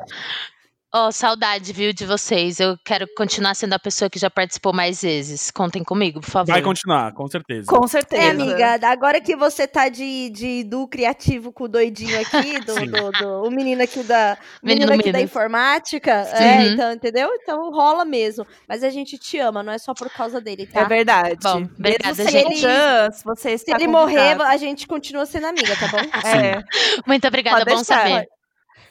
Ó, 0.94 1.10
saudade, 1.10 1.72
viu, 1.72 1.90
de 1.90 2.04
vocês. 2.04 2.60
Eu 2.60 2.76
quero 2.84 3.06
continuar 3.16 3.54
sendo 3.54 3.72
a 3.72 3.78
pessoa 3.78 4.10
que 4.10 4.18
já 4.18 4.28
participou 4.28 4.74
mais 4.74 5.00
vezes. 5.00 5.50
Contem 5.50 5.82
comigo, 5.82 6.20
por 6.20 6.28
favor. 6.28 6.52
Vai 6.52 6.60
continuar, 6.60 7.14
com 7.14 7.26
certeza. 7.26 7.66
Com 7.66 7.86
certeza. 7.88 8.22
É, 8.22 8.28
amiga, 8.30 8.78
agora 8.90 9.18
que 9.18 9.34
você 9.34 9.66
tá 9.66 9.88
de, 9.88 10.28
de 10.28 10.64
do 10.64 10.86
criativo 10.86 11.50
com 11.50 11.64
o 11.64 11.68
doidinho 11.68 12.20
aqui, 12.20 12.60
do, 12.66 12.74
do, 12.74 13.10
do- 13.12 13.42
o 13.44 13.50
menino 13.50 13.82
aqui 13.82 14.02
da 14.02 14.36
Menino 14.62 14.80
menino 14.86 15.00
aqui 15.00 15.12
da 15.12 15.18
Minas. 15.18 15.30
informática, 15.30 16.24
Sim. 16.24 16.44
é, 16.44 16.66
então, 16.66 16.92
entendeu? 16.92 17.30
Então 17.42 17.70
rola 17.70 18.04
mesmo. 18.04 18.46
Mas 18.68 18.84
a 18.84 18.90
gente 18.90 19.16
te 19.16 19.38
ama, 19.38 19.62
não 19.62 19.72
é 19.72 19.78
só 19.78 19.94
por 19.94 20.10
causa 20.10 20.42
dele, 20.42 20.66
tá? 20.66 20.80
É 20.82 20.84
verdade. 20.84 21.38
Bom, 21.42 21.62
obrigada, 21.78 22.14
Mesmo 22.14 22.30
gente. 22.30 22.48
sem 22.48 22.56
chance, 22.58 23.24
você 23.24 23.56
Se 23.56 23.70
ele 23.70 23.86
morrer, 23.86 24.38
a 24.42 24.56
gente 24.58 24.86
continua 24.86 25.24
sendo 25.24 25.46
amiga, 25.46 25.74
tá 25.74 25.88
bom? 25.88 26.28
É. 26.28 26.62
Muito 27.08 27.26
obrigada, 27.26 27.64
Pode 27.64 27.70
bom 27.70 27.76
deixar. 27.76 28.02
saber. 28.10 28.26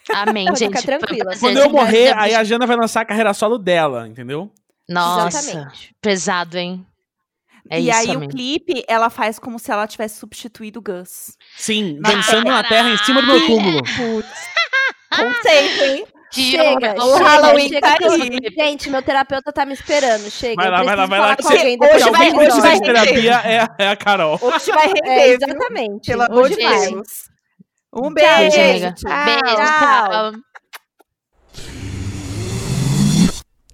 Amém, 0.10 0.46
Pode 0.48 0.60
gente. 0.60 0.78
ficar 0.78 0.98
tranquila. 1.00 1.34
Quando 1.40 1.58
eu 1.58 1.70
morrer, 1.70 2.14
aí 2.18 2.34
a 2.34 2.44
Jana 2.44 2.66
vai 2.66 2.76
lançar 2.76 3.02
a 3.02 3.06
carreira 3.06 3.34
solo 3.34 3.58
dela, 3.58 4.08
entendeu? 4.08 4.52
Nossa, 4.90 5.40
Exatamente. 5.40 5.96
pesado, 6.02 6.58
hein? 6.58 6.86
É 7.70 7.80
e 7.80 7.90
isso, 7.90 8.00
aí 8.00 8.10
amigo. 8.10 8.26
o 8.26 8.30
clipe, 8.30 8.84
ela 8.88 9.10
faz 9.10 9.38
como 9.40 9.58
se 9.60 9.72
ela 9.72 9.88
tivesse 9.88 10.18
substituído 10.20 10.80
o 10.80 10.82
Gus. 10.82 11.38
Sim, 11.56 12.00
dançando 12.02 12.46
na 12.50 12.64
terra 12.64 12.90
em 12.90 12.98
cima 12.98 13.22
do 13.22 13.28
meu 13.28 13.46
túmulo. 13.46 13.82
Putz. 13.84 14.30
Conceito, 15.16 15.84
hein? 15.84 16.06
Chega, 16.34 16.96
o 17.04 17.18
Halloween 17.18 17.68
chega 17.68 17.82
tá 17.82 17.98
aí. 18.14 18.40
Gente, 18.58 18.90
meu 18.90 19.02
terapeuta 19.02 19.52
tá 19.52 19.66
me 19.66 19.74
esperando. 19.74 20.32
Chega. 20.32 20.56
Vai 20.62 20.72
lá, 20.72 20.84
vai 20.84 20.96
lá, 20.96 21.06
vai 21.06 21.20
lá. 21.20 21.36
Que 21.36 21.44
você- 21.44 21.78
hoje 21.78 22.10
vai- 22.10 22.32
hoje 22.32 22.62
vai 22.62 22.74
de 22.76 22.82
terapia 22.82 23.42
é, 23.44 23.68
é 23.84 23.88
a 23.90 23.96
Carol. 23.98 24.40
Hoje 24.42 24.72
vai 24.72 24.88
render, 24.96 25.02
É, 25.10 25.26
viu? 25.28 25.36
exatamente. 25.48 26.08
Pelo 26.08 26.22
amor 26.24 26.44
Hoje 26.46 26.56
de 26.56 26.64
vai. 26.64 26.90
Deus. 26.90 27.31
Um 27.94 28.14
Beijo, 28.14 28.56
beijo. 28.58 28.88
amiga. 28.88 28.94
Tchau. 28.94 29.26
Beijo, 29.26 29.56
Tchau. 29.56 30.32
tchau. 30.32 30.42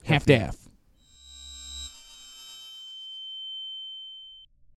Half-Death. 0.08 0.67